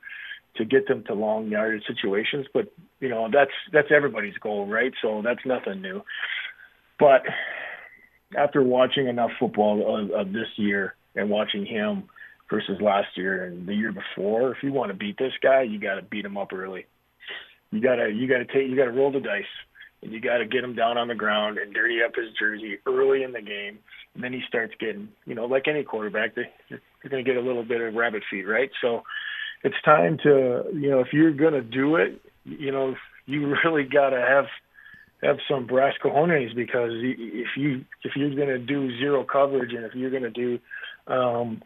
to 0.56 0.64
get 0.64 0.86
them 0.88 1.04
to 1.04 1.14
long 1.14 1.48
yardage 1.48 1.84
situations. 1.86 2.46
But 2.52 2.72
you 3.00 3.08
know 3.08 3.28
that's 3.32 3.50
that's 3.72 3.88
everybody's 3.94 4.36
goal, 4.38 4.66
right? 4.66 4.92
So 5.02 5.22
that's 5.24 5.44
nothing 5.44 5.82
new. 5.82 6.02
But 6.98 7.22
after 8.36 8.62
watching 8.62 9.06
enough 9.08 9.30
football 9.38 9.98
of, 9.98 10.10
of 10.10 10.32
this 10.32 10.48
year 10.56 10.94
and 11.14 11.30
watching 11.30 11.64
him 11.64 12.04
versus 12.50 12.80
last 12.80 13.08
year 13.16 13.44
and 13.44 13.66
the 13.66 13.74
year 13.74 13.92
before, 13.92 14.52
if 14.52 14.62
you 14.62 14.72
want 14.72 14.90
to 14.90 14.96
beat 14.96 15.18
this 15.18 15.32
guy, 15.42 15.62
you 15.62 15.78
got 15.78 15.96
to 15.96 16.02
beat 16.02 16.24
him 16.24 16.36
up 16.36 16.52
early. 16.52 16.86
You 17.70 17.80
gotta 17.80 18.10
you 18.10 18.28
gotta 18.28 18.46
take 18.46 18.68
you 18.68 18.76
gotta 18.76 18.92
roll 18.92 19.12
the 19.12 19.20
dice 19.20 19.44
and 20.02 20.12
you 20.12 20.20
got 20.20 20.38
to 20.38 20.46
get 20.46 20.62
him 20.62 20.74
down 20.74 20.98
on 20.98 21.08
the 21.08 21.14
ground 21.14 21.58
and 21.58 21.72
dirty 21.72 21.98
up 22.04 22.14
his 22.14 22.32
jersey 22.38 22.78
early 22.86 23.22
in 23.22 23.32
the 23.32 23.40
game. 23.40 23.78
And 24.14 24.22
then 24.22 24.32
he 24.32 24.40
starts 24.48 24.72
getting, 24.78 25.08
you 25.26 25.34
know, 25.34 25.46
like 25.46 25.68
any 25.68 25.82
quarterback, 25.82 26.34
they, 26.34 26.50
you're 26.68 26.80
going 27.08 27.24
to 27.24 27.28
get 27.28 27.36
a 27.36 27.44
little 27.44 27.64
bit 27.64 27.80
of 27.80 27.94
rabbit 27.94 28.22
feet, 28.30 28.46
right? 28.46 28.70
So 28.80 29.02
it's 29.62 29.76
time 29.84 30.18
to 30.22 30.64
you 30.72 30.90
know 30.90 31.00
if 31.00 31.12
you're 31.12 31.32
going 31.32 31.54
to 31.54 31.62
do 31.62 31.96
it, 31.96 32.20
you 32.44 32.70
know 32.70 32.94
you 33.26 33.46
really 33.64 33.84
got 33.84 34.10
to 34.10 34.20
have 34.20 34.46
have 35.22 35.38
some 35.48 35.66
brass 35.66 35.94
cojones 36.02 36.54
because 36.54 36.92
if 36.94 37.48
you 37.56 37.84
if 38.04 38.12
you're 38.16 38.34
going 38.34 38.48
to 38.48 38.58
do 38.58 38.96
zero 38.98 39.24
coverage 39.24 39.72
and 39.72 39.84
if 39.84 39.94
you're 39.94 40.10
going 40.10 40.22
to 40.22 40.30
do 40.30 40.58
um, 41.06 41.62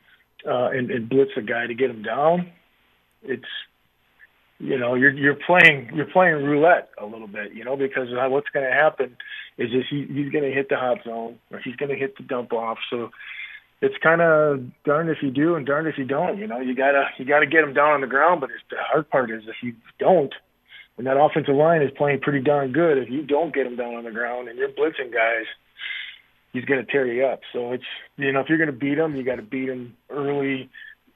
uh, 0.46 0.70
and, 0.70 0.90
and 0.90 1.09
blitz 1.09 1.33
a 1.37 1.42
guy 1.42 1.66
to 1.66 1.74
get 1.74 1.90
him 1.90 2.03
down, 2.03 2.50
it's 3.22 3.44
you 4.59 4.79
know 4.79 4.94
you're 4.94 5.12
you're 5.12 5.38
playing 5.46 5.90
you're 5.94 6.07
playing 6.07 6.44
roulette 6.44 6.90
a 6.98 7.07
little 7.07 7.26
bit, 7.26 7.53
you 7.55 7.64
know, 7.64 7.76
because 7.76 8.09
what's 8.31 8.48
going 8.50 8.66
to 8.66 8.72
happen 8.72 9.16
is 9.59 9.70
just 9.70 9.88
he, 9.90 10.07
he's 10.07 10.31
going 10.31 10.44
to 10.44 10.53
hit 10.53 10.68
the 10.68 10.76
hot 10.76 10.98
zone 11.05 11.38
or 11.50 11.59
he's 11.59 11.76
going 11.76 11.90
to 11.90 11.96
hit 11.96 12.16
the 12.16 12.22
dump 12.22 12.53
off. 12.53 12.79
So 12.88 13.11
it's 13.81 13.97
kind 14.03 14.21
of 14.21 14.61
darned 14.85 15.11
if 15.11 15.19
you 15.23 15.31
do 15.31 15.55
and 15.55 15.66
darned 15.66 15.88
if 15.88 15.97
you 15.97 16.05
don't. 16.05 16.38
You 16.38 16.47
know, 16.47 16.61
you 16.61 16.75
gotta 16.75 17.07
you 17.19 17.25
gotta 17.25 17.47
get 17.47 17.62
them 17.62 17.73
down 17.73 17.93
on 17.93 18.01
the 18.01 18.07
ground. 18.07 18.40
But 18.40 18.51
the 18.71 18.77
hard 18.79 19.09
part 19.09 19.31
is 19.31 19.43
if 19.47 19.57
you 19.62 19.75
don't, 19.99 20.33
and 20.99 21.07
that 21.07 21.19
offensive 21.19 21.55
line 21.55 21.83
is 21.83 21.90
playing 21.97 22.21
pretty 22.21 22.40
darn 22.40 22.73
good. 22.73 22.99
If 22.99 23.11
you 23.11 23.23
don't 23.23 23.55
get 23.55 23.64
them 23.64 23.77
down 23.77 23.95
on 23.95 24.05
the 24.05 24.11
ground 24.11 24.49
and 24.49 24.59
you're 24.59 24.69
blitzing 24.69 25.12
guys, 25.12 25.47
he's 26.53 26.64
going 26.64 26.85
to 26.85 26.90
tear 26.90 27.07
you 27.07 27.25
up. 27.25 27.40
So 27.53 27.73
it's 27.73 27.85
you 28.16 28.33
know 28.33 28.40
if 28.40 28.49
you're 28.49 28.59
going 28.59 28.73
to 28.73 28.77
beat 28.77 28.99
him, 28.99 29.16
you 29.16 29.23
got 29.23 29.37
to 29.37 29.43
beat 29.43 29.69
him 29.69 29.97
early 30.11 30.69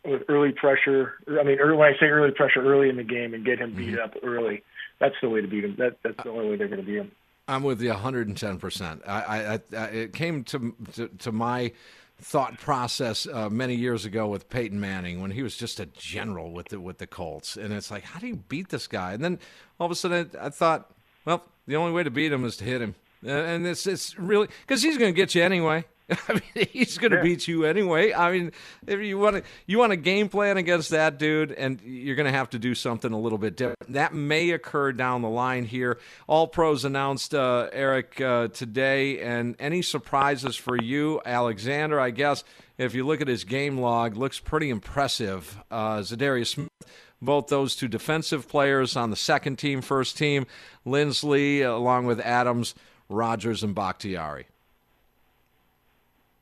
with 0.04 0.22
early 0.28 0.52
pressure. 0.52 1.14
I 1.28 1.42
mean, 1.42 1.58
early, 1.58 1.76
when 1.76 1.92
I 1.92 1.98
say 1.98 2.06
early 2.06 2.30
pressure, 2.30 2.62
early 2.64 2.88
in 2.88 2.96
the 2.96 3.04
game 3.04 3.34
and 3.34 3.44
get 3.44 3.58
him 3.58 3.74
beat 3.74 3.94
mm-hmm. 3.94 4.02
up 4.02 4.14
early. 4.22 4.62
That's 5.00 5.14
the 5.20 5.28
way 5.28 5.40
to 5.40 5.48
beat 5.48 5.64
him. 5.64 5.76
That 5.78 5.98
that's 6.02 6.22
the 6.22 6.30
only 6.30 6.48
way 6.48 6.56
they're 6.56 6.68
going 6.68 6.80
to 6.80 6.86
beat 6.86 6.98
him. 6.98 7.12
I'm 7.46 7.62
with 7.62 7.82
you 7.82 7.90
110. 7.90 8.58
percent 8.58 9.02
I, 9.06 9.12
I, 9.12 9.60
I 9.76 9.84
it 9.86 10.12
came 10.14 10.44
to, 10.44 10.74
to 10.94 11.08
to 11.08 11.32
my 11.32 11.72
thought 12.18 12.58
process 12.58 13.26
uh, 13.26 13.50
many 13.50 13.74
years 13.74 14.04
ago 14.04 14.26
with 14.26 14.48
Peyton 14.48 14.80
Manning 14.80 15.20
when 15.20 15.32
he 15.32 15.42
was 15.42 15.56
just 15.56 15.80
a 15.80 15.86
general 15.86 16.52
with 16.52 16.68
the 16.68 16.80
with 16.80 16.98
the 16.98 17.06
Colts, 17.06 17.56
and 17.56 17.72
it's 17.72 17.90
like, 17.90 18.04
how 18.04 18.20
do 18.20 18.26
you 18.26 18.36
beat 18.36 18.68
this 18.68 18.86
guy? 18.86 19.12
And 19.12 19.22
then 19.22 19.38
all 19.78 19.86
of 19.86 19.90
a 19.90 19.94
sudden, 19.94 20.30
I, 20.40 20.46
I 20.46 20.50
thought, 20.50 20.90
well, 21.24 21.44
the 21.66 21.76
only 21.76 21.92
way 21.92 22.02
to 22.02 22.10
beat 22.10 22.32
him 22.32 22.44
is 22.44 22.56
to 22.58 22.64
hit 22.64 22.80
him, 22.80 22.94
and 23.24 23.66
it's 23.66 23.86
it's 23.86 24.18
really 24.18 24.48
because 24.66 24.82
he's 24.82 24.98
going 24.98 25.12
to 25.12 25.16
get 25.16 25.34
you 25.34 25.42
anyway. 25.42 25.84
I 26.28 26.34
mean, 26.34 26.66
he's 26.70 26.98
going 26.98 27.12
to 27.12 27.16
Yeah. 27.18 27.22
beat 27.22 27.48
you 27.48 27.64
anyway. 27.64 28.12
I 28.12 28.30
mean, 28.30 28.52
if 28.86 29.00
you 29.00 29.18
want 29.18 29.36
to, 29.36 29.42
you 29.66 29.78
want 29.78 29.92
a 29.92 29.96
game 29.96 30.28
plan 30.28 30.56
against 30.58 30.90
that 30.90 31.18
dude, 31.18 31.52
and 31.52 31.80
you're 31.82 32.16
going 32.16 32.26
to 32.30 32.32
have 32.32 32.50
to 32.50 32.58
do 32.58 32.74
something 32.74 33.10
a 33.12 33.18
little 33.18 33.38
bit 33.38 33.56
different. 33.56 33.78
That 33.92 34.12
may 34.12 34.50
occur 34.50 34.92
down 34.92 35.22
the 35.22 35.28
line 35.30 35.64
here. 35.64 35.98
All 36.26 36.46
pros 36.46 36.84
announced, 36.84 37.34
uh, 37.34 37.68
Eric, 37.72 38.20
uh, 38.20 38.48
today, 38.48 39.20
and 39.20 39.56
any 39.58 39.80
surprises 39.80 40.56
for 40.56 40.76
you, 40.76 41.22
Alexander? 41.24 41.98
I 41.98 42.10
guess 42.10 42.44
if 42.76 42.94
you 42.94 43.06
look 43.06 43.20
at 43.22 43.28
his 43.28 43.44
game 43.44 43.78
log, 43.78 44.16
looks 44.16 44.38
pretty 44.40 44.68
impressive. 44.70 45.58
Uh, 45.70 45.98
Za'Darius 45.98 46.48
Smith. 46.48 46.68
Both 47.22 47.46
those 47.46 47.74
two 47.74 47.88
defensive 47.88 48.46
players 48.46 48.96
on 48.96 49.08
the 49.08 49.16
second 49.16 49.56
team, 49.58 49.80
first 49.80 50.18
team, 50.18 50.44
Linsley, 50.86 51.64
along 51.64 52.04
with 52.04 52.20
Adams, 52.20 52.74
Rodgers, 53.08 53.62
and 53.62 53.74
Bakhtiari. 53.74 54.46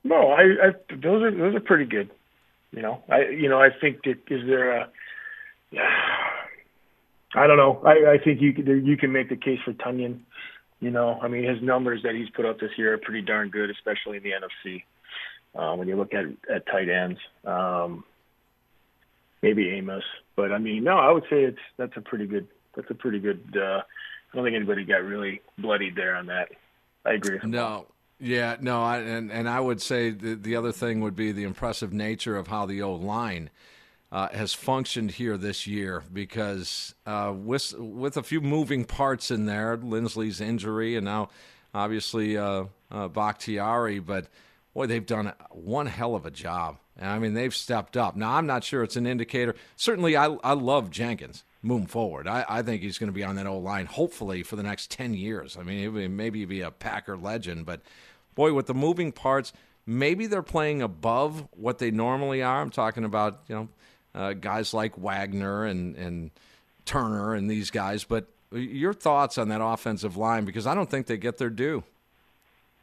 No, 0.04 0.28
I, 0.32 0.42
I 0.42 0.72
those 0.90 1.22
are 1.22 1.30
those 1.30 1.54
are 1.54 1.60
pretty 1.60 1.84
good. 1.84 2.10
You 2.72 2.82
know, 2.82 3.02
I 3.08 3.28
you 3.28 3.48
know 3.48 3.60
I 3.60 3.68
think 3.80 4.02
that 4.04 4.18
is 4.28 4.46
there 4.46 4.76
a 4.76 4.88
I 7.34 7.46
don't 7.46 7.56
know. 7.56 7.80
I, 7.84 8.12
I 8.12 8.18
think 8.22 8.40
you 8.40 8.52
can 8.52 8.86
you 8.86 8.96
can 8.96 9.12
make 9.12 9.28
the 9.28 9.36
case 9.36 9.58
for 9.64 9.72
Tonyan. 9.72 10.20
You 10.80 10.90
know, 10.90 11.18
I 11.22 11.28
mean 11.28 11.44
his 11.44 11.62
numbers 11.62 12.02
that 12.02 12.14
he's 12.14 12.28
put 12.30 12.44
up 12.44 12.58
this 12.58 12.72
year 12.76 12.94
are 12.94 12.98
pretty 12.98 13.22
darn 13.22 13.50
good, 13.50 13.70
especially 13.70 14.16
in 14.16 14.22
the 14.22 14.32
NFC. 14.32 14.82
Uh, 15.54 15.76
when 15.76 15.86
you 15.86 15.96
look 15.96 16.14
at 16.14 16.24
at 16.52 16.66
tight 16.66 16.88
ends, 16.88 17.20
um, 17.44 18.04
maybe 19.42 19.68
Amos, 19.70 20.04
but 20.34 20.50
I 20.50 20.58
mean 20.58 20.84
no, 20.84 20.96
I 20.96 21.10
would 21.12 21.24
say 21.24 21.44
it's 21.44 21.58
that's 21.76 21.96
a 21.96 22.00
pretty 22.00 22.26
good 22.26 22.48
that's 22.74 22.90
a 22.90 22.94
pretty 22.94 23.18
good. 23.18 23.40
Uh, 23.56 23.82
I 24.32 24.36
don't 24.36 24.44
think 24.44 24.56
anybody 24.56 24.84
got 24.84 25.04
really 25.04 25.42
bloodied 25.58 25.94
there 25.94 26.16
on 26.16 26.26
that. 26.26 26.48
I 27.04 27.12
agree. 27.12 27.38
No. 27.44 27.86
Yeah, 28.24 28.56
no, 28.60 28.80
I, 28.80 28.98
and 28.98 29.32
and 29.32 29.48
I 29.48 29.58
would 29.58 29.82
say 29.82 30.10
the 30.10 30.36
the 30.36 30.54
other 30.54 30.70
thing 30.70 31.00
would 31.00 31.16
be 31.16 31.32
the 31.32 31.42
impressive 31.42 31.92
nature 31.92 32.36
of 32.36 32.46
how 32.46 32.66
the 32.66 32.80
old 32.80 33.02
line 33.02 33.50
uh, 34.12 34.28
has 34.28 34.54
functioned 34.54 35.10
here 35.12 35.36
this 35.36 35.66
year 35.66 36.04
because 36.12 36.94
uh, 37.04 37.34
with 37.36 37.74
with 37.76 38.16
a 38.16 38.22
few 38.22 38.40
moving 38.40 38.84
parts 38.84 39.32
in 39.32 39.46
there, 39.46 39.76
Linsley's 39.76 40.40
injury, 40.40 40.94
and 40.94 41.04
now 41.04 41.30
obviously 41.74 42.36
uh, 42.38 42.66
uh, 42.92 43.08
Bakhtiari, 43.08 43.98
but 43.98 44.28
boy, 44.72 44.86
they've 44.86 45.04
done 45.04 45.32
one 45.50 45.86
hell 45.86 46.14
of 46.14 46.24
a 46.24 46.30
job. 46.30 46.78
I 47.00 47.18
mean, 47.18 47.34
they've 47.34 47.54
stepped 47.54 47.96
up. 47.96 48.14
Now, 48.14 48.34
I'm 48.34 48.46
not 48.46 48.62
sure 48.62 48.84
it's 48.84 48.96
an 48.96 49.06
indicator. 49.06 49.56
Certainly, 49.74 50.16
I 50.16 50.26
I 50.44 50.52
love 50.52 50.90
Jenkins 50.90 51.42
moving 51.60 51.88
forward. 51.88 52.28
I, 52.28 52.44
I 52.48 52.62
think 52.62 52.82
he's 52.82 52.98
going 52.98 53.08
to 53.08 53.14
be 53.14 53.24
on 53.24 53.34
that 53.36 53.46
old 53.46 53.64
line, 53.64 53.86
hopefully, 53.86 54.42
for 54.42 54.56
the 54.56 54.62
next 54.62 54.90
10 54.90 55.14
years. 55.14 55.56
I 55.56 55.62
mean, 55.62 55.94
may- 55.94 56.08
maybe 56.08 56.44
be 56.44 56.60
a 56.60 56.70
Packer 56.72 57.16
legend, 57.16 57.66
but 57.66 57.82
boy, 58.34 58.52
with 58.52 58.66
the 58.66 58.74
moving 58.74 59.12
parts, 59.12 59.52
maybe 59.86 60.26
they're 60.26 60.42
playing 60.42 60.82
above 60.82 61.46
what 61.52 61.78
they 61.78 61.90
normally 61.90 62.42
are. 62.42 62.60
I'm 62.60 62.70
talking 62.70 63.04
about, 63.04 63.42
you 63.48 63.54
know, 63.54 63.68
uh, 64.14 64.32
guys 64.34 64.74
like 64.74 64.96
Wagner 64.98 65.64
and, 65.64 65.96
and 65.96 66.30
Turner 66.84 67.34
and 67.34 67.50
these 67.50 67.70
guys, 67.70 68.04
but 68.04 68.26
your 68.52 68.92
thoughts 68.92 69.38
on 69.38 69.48
that 69.48 69.62
offensive 69.62 70.16
line, 70.16 70.44
because 70.44 70.66
I 70.66 70.74
don't 70.74 70.90
think 70.90 71.06
they 71.06 71.16
get 71.16 71.38
their 71.38 71.50
due. 71.50 71.84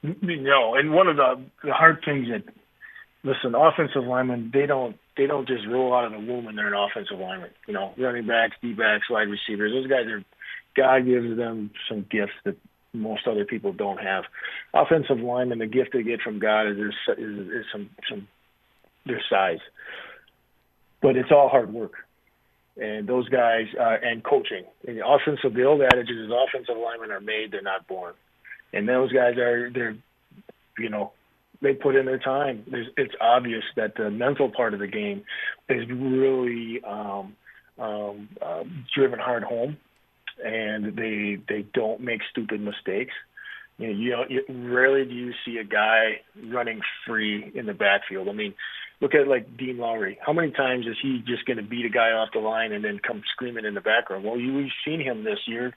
No, 0.02 0.76
and 0.76 0.94
one 0.94 1.08
of 1.08 1.18
the 1.18 1.42
the 1.64 1.74
hard 1.74 2.02
things 2.06 2.30
that 2.30 2.44
listen, 3.24 3.54
offensive 3.54 4.04
linemen 4.04 4.50
they 4.54 4.66
don't 4.66 4.98
they 5.18 5.28
don't 5.28 5.48
just 5.48 5.68
roll 5.68 5.94
out 5.94 6.06
of 6.06 6.14
the 6.14 6.20
womb 6.20 6.48
and 6.48 6.58
they're 6.58 6.74
an 6.74 6.74
offensive 6.74 7.20
lineman. 7.20 7.50
You 7.68 7.74
know, 7.74 7.94
running 7.98 8.26
backs, 8.26 8.56
D 8.62 8.74
backs, 8.74 9.10
wide 9.10 9.28
receivers. 9.28 9.74
Those 9.74 9.88
guys 9.88 10.08
are 10.08 10.24
God 10.76 11.06
gives 11.06 11.36
them 11.36 11.72
some 11.90 12.06
gifts 12.10 12.32
that 12.46 12.56
most 12.94 13.28
other 13.28 13.46
people 13.46 13.74
don't 13.74 14.00
have. 14.00 14.24
Offensive 14.74 15.20
linemen, 15.20 15.60
the 15.60 15.68
gift 15.68 15.92
they 15.94 16.04
get 16.04 16.22
from 16.22 16.40
God 16.40 16.68
is 16.68 16.78
their, 16.78 16.90
is, 17.18 17.48
is 17.48 17.66
some 17.72 17.90
some 18.10 18.28
their 19.06 19.22
size, 19.30 19.60
but 21.02 21.16
it's 21.16 21.32
all 21.32 21.50
hard 21.50 21.74
work. 21.74 21.94
And 22.78 23.08
those 23.08 23.28
guys 23.28 23.66
uh, 23.78 23.98
and 24.02 24.24
coaching. 24.24 24.64
And 24.88 24.98
the 24.98 25.06
offensive, 25.06 25.54
the 25.54 25.64
old 25.64 25.82
adage 25.82 26.10
is 26.10 26.32
offensive 26.32 26.78
linemen 26.78 27.12
are 27.12 27.20
made, 27.20 27.52
they're 27.52 27.62
not 27.62 27.88
born 27.88 28.14
and 28.74 28.88
those 28.88 29.12
guys 29.12 29.38
are 29.38 29.70
they're 29.74 29.96
you 30.78 30.90
know 30.90 31.12
they 31.62 31.74
put 31.74 31.96
in 31.96 32.06
their 32.06 32.20
time 32.20 32.64
There's, 32.70 32.88
it's 32.96 33.14
obvious 33.20 33.64
that 33.76 33.96
the 33.96 34.10
mental 34.10 34.50
part 34.50 34.74
of 34.74 34.80
the 34.80 34.88
game 34.88 35.24
is 35.68 35.88
really 35.90 36.82
um 36.84 37.36
um 37.78 38.30
uh, 38.42 38.64
driven 38.96 39.20
hard 39.20 39.44
home 39.44 39.78
and 40.44 40.96
they 40.96 41.38
they 41.48 41.66
don't 41.74 42.02
make 42.02 42.22
stupid 42.30 42.62
mistakes 42.62 43.14
you 43.78 43.88
know, 43.88 43.94
you 43.94 44.10
know 44.12 44.24
you, 44.30 44.70
rarely 44.70 45.06
do 45.06 45.14
you 45.14 45.34
see 45.46 45.58
a 45.58 45.64
guy 45.64 46.22
running 46.48 46.82
free 47.06 47.52
in 47.54 47.66
the 47.66 47.74
backfield 47.74 48.28
i 48.28 48.34
mean 48.34 48.54
look 49.02 49.16
at 49.16 49.28
like 49.28 49.58
Dean 49.58 49.78
Lowry. 49.78 50.18
How 50.26 50.34
many 50.34 50.52
times 50.52 50.86
is 50.86 50.98
he 51.02 51.24
just 51.26 51.46
going 51.46 51.58
to 51.58 51.64
beat 51.64 51.86
a 51.86 51.90
guy 51.90 52.12
off 52.12 52.30
the 52.34 52.40
line 52.40 52.74
and 52.74 52.84
then 52.84 53.00
come 53.00 53.24
screaming 53.32 53.66
in 53.66 53.74
the 53.74 53.82
background? 53.82 54.26
Well, 54.26 54.38
you, 54.38 54.54
we've 54.54 54.72
seen 54.86 55.00
him 55.00 55.24
this 55.24 55.40
year 55.48 55.74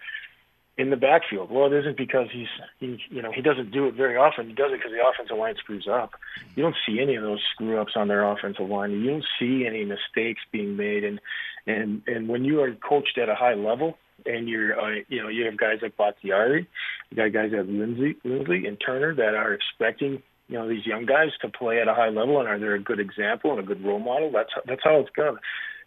in 0.79 0.91
the 0.91 0.97
backfield. 0.97 1.51
Well, 1.51 1.67
it 1.67 1.79
isn't 1.81 1.97
because 1.97 2.29
he's 2.33 2.49
he 2.81 2.99
you 3.11 3.23
know 3.23 3.31
he 3.31 3.43
doesn't 3.43 3.71
do 3.71 3.87
it 3.87 3.95
very 3.95 4.17
often. 4.17 4.49
He 4.49 4.55
does 4.55 4.73
it 4.73 4.79
because 4.79 4.93
the 4.93 5.07
offensive 5.07 5.37
line 5.37 5.55
screws 5.59 5.87
up. 5.91 6.13
You 6.55 6.63
don't 6.63 6.77
see 6.87 7.01
any 7.01 7.15
of 7.17 7.23
those 7.23 7.41
screw 7.55 7.79
ups 7.81 7.93
on 7.95 8.09
their 8.09 8.25
offensive 8.25 8.69
line. 8.69 8.91
You 8.93 9.11
don't 9.11 9.25
see 9.39 9.67
any 9.67 9.85
mistakes 9.85 10.41
being 10.51 10.77
made. 10.77 11.05
And 11.05 11.21
and 11.67 12.03
and 12.07 12.29
when 12.29 12.45
you 12.45 12.63
are 12.63 12.73
coached 12.75 13.19
at 13.19 13.29
a 13.29 13.35
high 13.35 13.55
level 13.55 13.99
and 14.27 14.49
you're 14.49 14.79
uh, 14.79 15.01
you 15.09 15.23
know 15.23 15.29
you 15.29 15.45
have 15.47 15.57
guys 15.57 15.79
like 15.83 15.97
Bakhtiari, 15.97 16.67
you 17.11 17.17
got 17.17 17.33
guys 17.33 17.51
like 17.53 17.67
Lindsay, 17.67 18.17
Linsley 18.25 18.67
and 18.67 18.81
Turner 18.85 19.15
that 19.15 19.35
are 19.35 19.55
expecting 19.55 20.23
you 20.49 20.59
know 20.59 20.69
these 20.69 20.87
young 20.87 21.07
guys 21.07 21.31
to 21.43 21.49
play 21.49 21.81
at 21.81 21.89
a 21.89 21.95
high 21.95 22.11
level 22.11 22.39
and 22.39 22.49
are 22.49 22.59
they 22.59 22.67
a 22.67 22.79
good 22.79 23.01
example 23.01 23.51
and 23.53 23.61
a 23.61 23.63
good 23.63 23.85
role 23.85 23.99
model? 23.99 24.31
That's 24.33 24.51
that's 24.67 24.83
how 24.85 25.01
it's 25.01 25.11
done 25.17 25.39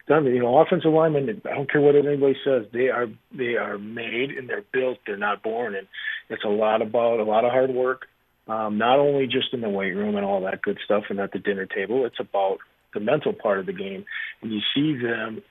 done. 0.07 0.25
You 0.25 0.39
know, 0.39 0.57
offensive 0.57 0.91
linemen. 0.91 1.41
I 1.45 1.55
don't 1.55 1.71
care 1.71 1.81
what 1.81 1.95
anybody 1.95 2.35
says. 2.43 2.65
They 2.71 2.89
are 2.89 3.07
they 3.35 3.55
are 3.55 3.77
made 3.77 4.31
and 4.31 4.49
they're 4.49 4.65
built. 4.71 4.99
They're 5.05 5.17
not 5.17 5.43
born. 5.43 5.75
And 5.75 5.87
it's 6.29 6.43
a 6.43 6.49
lot 6.49 6.81
about 6.81 7.19
a 7.19 7.23
lot 7.23 7.45
of 7.45 7.51
hard 7.51 7.71
work. 7.71 8.07
Um, 8.47 8.77
not 8.77 8.99
only 8.99 9.25
just 9.25 9.53
in 9.53 9.61
the 9.61 9.69
weight 9.69 9.95
room 9.95 10.15
and 10.15 10.25
all 10.25 10.41
that 10.41 10.61
good 10.61 10.77
stuff 10.85 11.05
and 11.09 11.19
at 11.19 11.31
the 11.31 11.39
dinner 11.39 11.65
table. 11.65 12.05
It's 12.05 12.19
about 12.19 12.59
the 12.93 12.99
mental 12.99 13.33
part 13.33 13.59
of 13.59 13.65
the 13.65 13.73
game. 13.73 14.05
And 14.41 14.51
you 14.51 14.59
see 14.73 14.95
them 14.95 15.41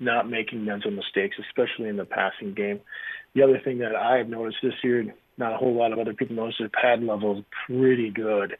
not 0.00 0.28
making 0.28 0.64
mental 0.64 0.90
mistakes, 0.90 1.36
especially 1.48 1.88
in 1.88 1.96
the 1.96 2.04
passing 2.04 2.54
game. 2.54 2.80
The 3.34 3.42
other 3.42 3.60
thing 3.62 3.78
that 3.78 3.94
I've 3.94 4.28
noticed 4.28 4.58
this 4.62 4.74
year, 4.82 5.14
not 5.36 5.52
a 5.52 5.56
whole 5.56 5.74
lot 5.74 5.92
of 5.92 5.98
other 5.98 6.14
people 6.14 6.36
noticed, 6.36 6.58
their 6.58 6.68
pad 6.68 7.02
level 7.02 7.38
is 7.38 7.44
pretty 7.66 8.10
good. 8.10 8.56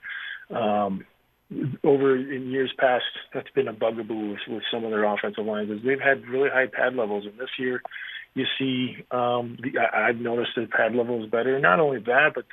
Um, 0.51 1.05
over 1.85 2.17
in 2.17 2.51
years 2.51 2.73
past, 2.79 3.05
that's 3.33 3.51
been 3.51 3.69
a 3.69 3.73
bugaboo 3.73 4.31
with, 4.31 4.41
with 4.49 4.63
some 4.73 4.85
of 4.85 4.91
their 4.91 5.05
offensive 5.05 5.45
lines. 5.45 5.71
Is 5.71 5.81
they've 5.85 6.01
had 6.01 6.27
really 6.27 6.49
high 6.51 6.67
pad 6.67 6.95
levels, 6.95 7.27
and 7.27 7.39
this 7.39 7.51
year, 7.59 7.83
you 8.35 8.45
see, 8.59 8.97
um, 9.11 9.57
the, 9.63 9.79
I, 9.79 10.09
I've 10.09 10.17
noticed 10.17 10.53
the 10.57 10.67
pad 10.67 10.95
level 10.95 11.23
is 11.23 11.31
better. 11.31 11.59
Not 11.61 11.81
only 11.81 12.01
that, 12.01 12.33
but 12.35 12.47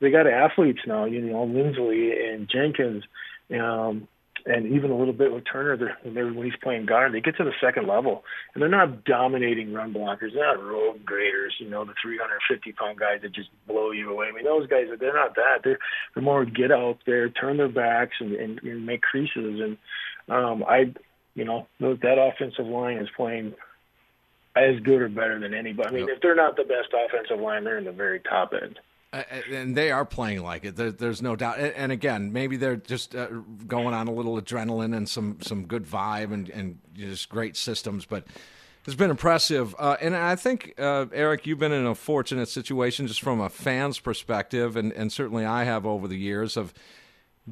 they 0.00 0.10
got 0.10 0.26
athletes 0.26 0.80
now. 0.86 1.04
You 1.04 1.20
know, 1.20 1.46
Linsley 1.46 2.32
and 2.32 2.48
Jenkins, 2.48 3.04
um, 3.52 4.08
and 4.46 4.66
even 4.72 4.90
a 4.90 4.96
little 4.96 5.12
bit 5.12 5.32
with 5.32 5.44
Turner. 5.50 5.76
They're, 5.76 5.98
when, 6.02 6.14
they're, 6.14 6.32
when 6.32 6.44
he's 6.44 6.60
playing 6.62 6.86
guard, 6.86 7.12
they 7.12 7.20
get 7.20 7.36
to 7.38 7.44
the 7.44 7.52
second 7.60 7.88
level, 7.88 8.24
and 8.54 8.62
they're 8.62 8.68
not 8.68 9.04
dominating 9.04 9.72
run 9.72 9.92
blockers. 9.92 10.32
They're 10.34 10.46
not 10.46 10.62
road 10.62 11.04
graders. 11.04 11.54
You 11.58 11.68
know, 11.68 11.84
the 11.84 11.94
350 12.00 12.72
pound 12.72 12.98
guys 12.98 13.20
that 13.22 13.32
just 13.32 13.50
blow 13.66 13.90
you 13.90 14.10
away. 14.10 14.28
I 14.28 14.32
mean, 14.32 14.44
those 14.44 14.68
guys, 14.68 14.86
they're 14.98 15.14
not 15.14 15.34
that. 15.34 15.58
They're 15.64 15.78
they're 16.14 16.22
more 16.22 16.44
get 16.44 16.70
out 16.70 16.98
there, 17.06 17.28
turn 17.28 17.56
their 17.56 17.68
backs, 17.68 18.16
and, 18.20 18.32
and, 18.34 18.62
and 18.62 18.86
make 18.86 19.02
creases. 19.02 19.60
And 19.60 19.76
um, 20.28 20.64
I, 20.66 20.94
you 21.34 21.44
know, 21.44 21.66
that 21.80 22.16
offensive 22.18 22.66
line 22.66 22.98
is 22.98 23.08
playing 23.16 23.54
as 24.56 24.80
good 24.80 25.02
or 25.02 25.08
better 25.08 25.38
than 25.38 25.54
anybody. 25.54 25.88
I 25.88 25.92
mean, 25.92 26.08
if 26.08 26.20
they're 26.22 26.34
not 26.34 26.56
the 26.56 26.64
best 26.64 26.88
offensive 26.94 27.40
line, 27.40 27.64
they're 27.64 27.78
in 27.78 27.84
the 27.84 27.92
very 27.92 28.20
top 28.20 28.52
end. 28.60 28.78
Uh, 29.12 29.22
and 29.50 29.76
they 29.76 29.90
are 29.90 30.04
playing 30.04 30.42
like 30.42 30.64
it. 30.64 30.76
There, 30.76 30.90
there's 30.90 31.22
no 31.22 31.36
doubt. 31.36 31.58
And 31.58 31.72
and 31.74 31.92
again, 31.92 32.32
maybe 32.32 32.56
they're 32.56 32.76
just 32.76 33.14
uh, 33.14 33.28
going 33.66 33.94
on 33.94 34.08
a 34.08 34.12
little 34.12 34.40
adrenaline 34.40 34.96
and 34.96 35.08
some 35.08 35.38
some 35.42 35.66
good 35.66 35.84
vibe 35.84 36.32
and 36.32 36.48
and 36.50 36.78
just 36.94 37.28
great 37.28 37.56
systems. 37.56 38.04
But 38.04 38.26
it's 38.86 38.96
been 38.96 39.10
impressive. 39.10 39.74
Uh, 39.78 39.96
and 40.00 40.16
I 40.16 40.36
think 40.36 40.74
uh, 40.78 41.06
Eric, 41.12 41.46
you've 41.46 41.58
been 41.58 41.72
in 41.72 41.86
a 41.86 41.94
fortunate 41.94 42.48
situation 42.48 43.06
just 43.06 43.20
from 43.20 43.40
a 43.40 43.48
fan's 43.48 43.98
perspective, 43.98 44.76
and 44.76 44.92
and 44.92 45.12
certainly 45.12 45.44
I 45.44 45.64
have 45.64 45.86
over 45.86 46.08
the 46.08 46.18
years 46.18 46.56
of 46.56 46.74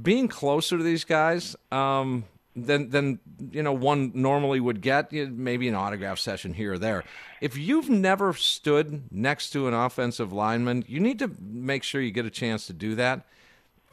being 0.01 0.29
closer 0.29 0.77
to 0.77 0.83
these 0.83 1.05
guys. 1.05 1.57
Um, 1.71 2.25
than 2.57 2.91
than 2.91 3.19
you 3.51 3.63
know 3.63 3.73
one 3.73 4.13
normally 4.15 4.61
would 4.61 4.81
get 4.81 5.13
maybe 5.13 5.69
an 5.69 5.75
autograph 5.75 6.19
session 6.19 6.55
here 6.55 6.75
or 6.75 6.79
there. 6.79 7.05
If 7.41 7.57
you've 7.57 7.91
never 7.91 8.33
stood 8.33 9.11
next 9.11 9.51
to 9.51 9.67
an 9.69 9.75
offensive 9.75 10.33
lineman, 10.33 10.85
you 10.87 11.01
need 11.01 11.19
to 11.19 11.31
make 11.41 11.83
sure 11.83 12.01
you 12.01 12.11
get 12.11 12.27
a 12.27 12.31
chance 12.31 12.67
to 12.69 12.73
do 12.73 12.95
that. 12.95 13.27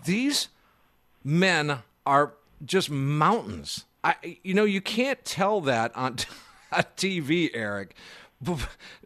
These 0.05 0.49
men 1.23 1.79
are 2.05 2.33
just 2.63 2.89
mountains. 2.89 3.85
I 4.03 4.15
you 4.43 4.53
know 4.53 4.65
you 4.65 4.81
can't 4.81 5.23
tell 5.25 5.61
that 5.61 5.95
on 5.95 6.17
on 6.71 6.83
TV, 6.95 7.49
Eric, 7.53 7.95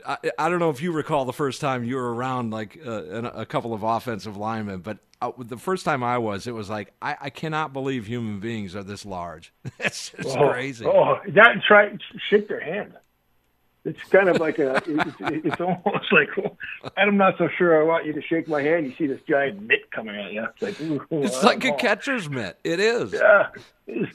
I, 0.06 0.18
I, 0.38 0.50
don't 0.50 0.60
know 0.60 0.70
if 0.70 0.82
you 0.82 0.92
recall 0.92 1.26
the 1.26 1.34
first 1.34 1.60
time 1.60 1.84
you 1.84 1.96
were 1.96 2.14
around 2.14 2.52
like 2.52 2.80
uh, 2.86 3.24
a 3.34 3.46
couple 3.46 3.74
of 3.74 3.84
offensive 3.84 4.38
linemen, 4.38 4.80
but 4.80 5.00
uh, 5.22 5.32
the 5.38 5.58
first 5.58 5.84
time 5.86 6.04
I 6.04 6.18
was, 6.18 6.48
it 6.48 6.54
was 6.54 6.70
like 6.70 6.94
I, 7.02 7.18
I 7.20 7.30
cannot 7.30 7.74
believe 7.74 8.06
human 8.06 8.40
beings 8.40 8.76
are 8.76 8.84
this 8.84 9.06
large. 9.06 9.54
it's 9.80 10.12
just 10.12 10.38
oh, 10.38 10.52
crazy. 10.52 10.86
Oh, 10.86 11.18
that 11.28 11.62
try 11.68 11.98
shake 12.30 12.48
their 12.48 12.62
hand. 12.62 12.94
It's 13.86 14.02
kind 14.10 14.30
of 14.30 14.40
like 14.40 14.58
a. 14.58 14.82
It's, 14.88 15.16
it's 15.20 15.62
almost 15.62 16.12
like 16.12 16.30
I'm 16.98 17.18
not 17.18 17.38
so 17.38 17.48
sure. 17.56 17.80
I 17.80 17.84
want 17.86 18.06
you 18.06 18.14
to 18.14 18.22
shake 18.22 18.48
my 18.48 18.64
hand. 18.64 18.88
You 18.88 18.96
see 18.98 19.06
this 19.06 19.22
giant 19.30 19.62
mitt 19.62 19.92
coming 19.92 20.16
at 20.16 20.34
you. 20.34 20.44
It's 20.44 20.62
like 20.62 20.82
ooh, 20.82 21.24
it's 21.24 21.44
like 21.44 21.64
a 21.64 21.72
catcher's 21.74 22.28
mitt. 22.28 22.58
It 22.64 22.80
is. 22.80 23.14
Yeah, 23.14 23.50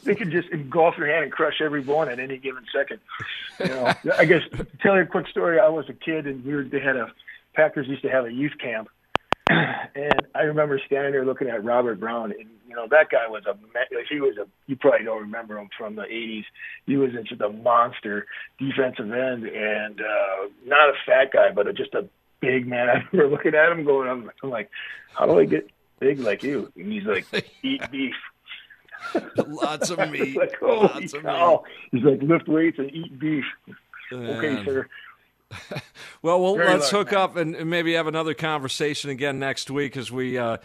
they 0.02 0.16
can 0.16 0.32
just 0.32 0.48
engulf 0.48 0.98
your 0.98 1.06
hand 1.06 1.22
and 1.22 1.32
crush 1.32 1.60
every 1.60 1.82
bone 1.82 2.08
at 2.08 2.18
any 2.18 2.36
given 2.36 2.64
second. 2.74 2.98
You 3.60 3.68
know, 3.68 3.94
I 4.18 4.24
guess 4.24 4.42
to 4.56 4.66
tell 4.82 4.96
you 4.96 5.02
a 5.02 5.06
quick 5.06 5.28
story. 5.28 5.60
I 5.60 5.68
was 5.68 5.88
a 5.88 5.94
kid, 5.94 6.26
and 6.26 6.44
we 6.44 6.52
were. 6.52 6.64
They 6.64 6.80
had 6.80 6.96
a 6.96 7.12
Packers 7.54 7.86
used 7.86 8.02
to 8.02 8.08
have 8.10 8.26
a 8.26 8.32
youth 8.32 8.58
camp, 8.60 8.88
and 9.50 10.26
I 10.34 10.42
remember 10.42 10.80
standing 10.84 11.12
there 11.12 11.24
looking 11.24 11.48
at 11.48 11.62
Robert 11.62 12.00
Brown, 12.00 12.32
and 12.32 12.48
you 12.70 12.76
know 12.76 12.86
that 12.88 13.10
guy 13.10 13.26
was 13.28 13.42
a 13.46 13.56
he 14.08 14.20
was 14.20 14.36
a 14.38 14.46
you 14.68 14.76
probably 14.76 15.04
don't 15.04 15.20
remember 15.20 15.58
him 15.58 15.68
from 15.76 15.96
the 15.96 16.02
'80s. 16.02 16.44
He 16.86 16.96
was 16.96 17.10
just 17.28 17.40
a 17.40 17.48
monster 17.48 18.26
defensive 18.60 19.10
end, 19.10 19.44
and 19.44 20.00
uh, 20.00 20.48
not 20.64 20.88
a 20.88 20.92
fat 21.04 21.32
guy, 21.32 21.50
but 21.50 21.66
a, 21.66 21.72
just 21.72 21.94
a 21.94 22.08
big 22.40 22.68
man. 22.68 22.88
I 22.88 23.04
remember 23.10 23.36
looking 23.36 23.54
at 23.56 23.72
him 23.72 23.84
going, 23.84 24.08
I'm, 24.08 24.30
I'm 24.42 24.50
like, 24.50 24.70
how 25.14 25.26
do 25.26 25.38
I 25.38 25.46
get 25.46 25.68
big 25.98 26.20
like 26.20 26.44
you? 26.44 26.72
And 26.76 26.92
he's 26.92 27.04
like, 27.04 27.26
eat 27.64 27.90
beef. 27.90 28.14
Lots 29.48 29.90
of 29.90 29.98
meat. 30.10 30.36
like, 30.36 30.62
Lots 30.62 31.12
cow. 31.12 31.64
He's 31.90 32.04
like, 32.04 32.22
lift 32.22 32.46
weights 32.46 32.78
and 32.78 32.94
eat 32.94 33.18
beef. 33.18 33.44
Man. 34.12 34.30
Okay, 34.36 34.64
sir. 34.64 34.88
well, 36.22 36.40
well 36.40 36.54
let's 36.54 36.90
hook 36.90 37.12
man. 37.12 37.20
up 37.20 37.36
and 37.36 37.68
maybe 37.68 37.94
have 37.94 38.06
another 38.06 38.34
conversation 38.34 39.10
again 39.10 39.38
next 39.38 39.70
week 39.70 39.96
as 39.96 40.12
we 40.12 40.38
uh, 40.38 40.58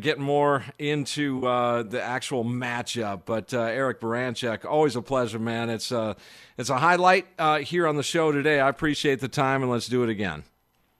get 0.00 0.18
more 0.18 0.64
into 0.78 1.46
uh, 1.46 1.82
the 1.82 2.02
actual 2.02 2.44
matchup. 2.44 3.22
But 3.26 3.52
uh, 3.52 3.60
Eric 3.60 4.00
Baranczyk, 4.00 4.64
always 4.64 4.96
a 4.96 5.02
pleasure, 5.02 5.38
man. 5.38 5.70
It's 5.70 5.92
uh, 5.92 6.14
it's 6.56 6.70
a 6.70 6.78
highlight 6.78 7.26
uh, 7.38 7.58
here 7.58 7.86
on 7.86 7.96
the 7.96 8.02
show 8.02 8.32
today. 8.32 8.60
I 8.60 8.68
appreciate 8.68 9.20
the 9.20 9.28
time, 9.28 9.62
and 9.62 9.70
let's 9.70 9.88
do 9.88 10.02
it 10.02 10.08
again. 10.08 10.44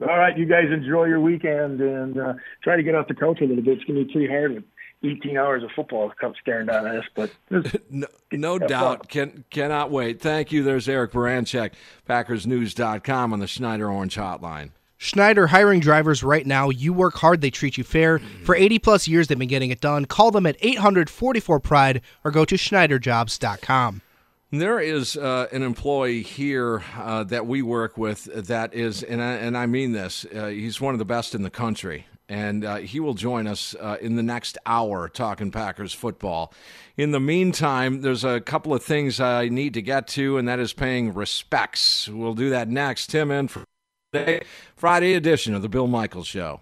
All 0.02 0.18
right, 0.18 0.36
you 0.36 0.46
guys 0.46 0.64
enjoy 0.72 1.04
your 1.04 1.20
weekend 1.20 1.80
and 1.80 2.18
uh, 2.18 2.32
try 2.62 2.76
to 2.76 2.82
get 2.82 2.94
off 2.94 3.06
the 3.08 3.14
couch 3.14 3.40
a 3.42 3.44
little 3.44 3.62
bit. 3.62 3.78
It's 3.78 3.84
going 3.84 3.98
to 3.98 4.06
be 4.06 4.12
pretty 4.12 4.28
hard 4.28 4.64
18 5.02 5.36
hours 5.36 5.62
of 5.62 5.70
football 5.74 6.12
come 6.20 6.34
staring 6.40 6.66
down 6.66 6.86
at 6.86 6.96
us. 6.96 7.04
But 7.14 7.30
no, 7.90 8.06
no 8.32 8.58
doubt, 8.58 9.08
can 9.08 9.44
cannot 9.50 9.90
wait. 9.90 10.20
Thank 10.20 10.52
you. 10.52 10.62
There's 10.62 10.88
Eric 10.88 11.12
Baranczyk, 11.12 11.72
PackersNews.com 12.08 13.32
on 13.32 13.38
the 13.38 13.46
Schneider 13.46 13.90
Orange 13.90 14.16
Hotline. 14.16 14.70
Schneider 15.02 15.46
hiring 15.46 15.80
drivers 15.80 16.22
right 16.22 16.46
now. 16.46 16.68
You 16.68 16.92
work 16.92 17.14
hard, 17.14 17.40
they 17.40 17.48
treat 17.48 17.78
you 17.78 17.84
fair. 17.84 18.18
For 18.44 18.54
80 18.54 18.80
plus 18.80 19.08
years, 19.08 19.28
they've 19.28 19.38
been 19.38 19.48
getting 19.48 19.70
it 19.70 19.80
done. 19.80 20.04
Call 20.04 20.30
them 20.30 20.44
at 20.44 20.56
844 20.60 21.58
Pride 21.58 22.02
or 22.22 22.30
go 22.30 22.44
to 22.44 22.56
SchneiderJobs.com. 22.56 24.02
There 24.50 24.78
is 24.78 25.16
uh, 25.16 25.46
an 25.52 25.62
employee 25.62 26.22
here 26.22 26.82
uh, 26.98 27.24
that 27.24 27.46
we 27.46 27.62
work 27.62 27.96
with 27.96 28.24
that 28.48 28.74
is, 28.74 29.02
and 29.02 29.22
I, 29.22 29.32
and 29.36 29.56
I 29.56 29.64
mean 29.64 29.92
this, 29.92 30.26
uh, 30.34 30.48
he's 30.48 30.82
one 30.82 30.92
of 30.92 30.98
the 30.98 31.06
best 31.06 31.34
in 31.34 31.44
the 31.44 31.50
country 31.50 32.06
and 32.30 32.64
uh, 32.64 32.76
he 32.76 33.00
will 33.00 33.14
join 33.14 33.48
us 33.48 33.74
uh, 33.80 33.96
in 34.00 34.14
the 34.14 34.22
next 34.22 34.56
hour 34.64 35.08
talking 35.08 35.50
Packers 35.50 35.92
football. 35.92 36.54
In 36.96 37.10
the 37.10 37.18
meantime, 37.18 38.02
there's 38.02 38.24
a 38.24 38.40
couple 38.40 38.72
of 38.72 38.84
things 38.84 39.20
I 39.20 39.48
need 39.48 39.74
to 39.74 39.82
get 39.82 40.06
to, 40.08 40.38
and 40.38 40.46
that 40.46 40.60
is 40.60 40.72
paying 40.72 41.12
respects. 41.12 42.08
We'll 42.08 42.34
do 42.34 42.50
that 42.50 42.68
next. 42.68 43.08
Tim 43.08 43.32
in 43.32 43.48
for 43.48 43.64
Friday, 44.12 44.42
Friday 44.76 45.14
edition 45.14 45.54
of 45.54 45.62
the 45.62 45.68
Bill 45.68 45.88
Michaels 45.88 46.28
Show. 46.28 46.60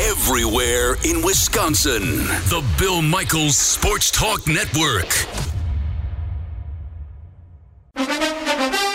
Everywhere 0.00 0.94
in 1.04 1.22
Wisconsin, 1.24 2.18
the 2.48 2.64
Bill 2.78 3.02
Michaels 3.02 3.56
Sports 3.56 4.10
Talk 4.12 4.46
Network. 4.46 5.26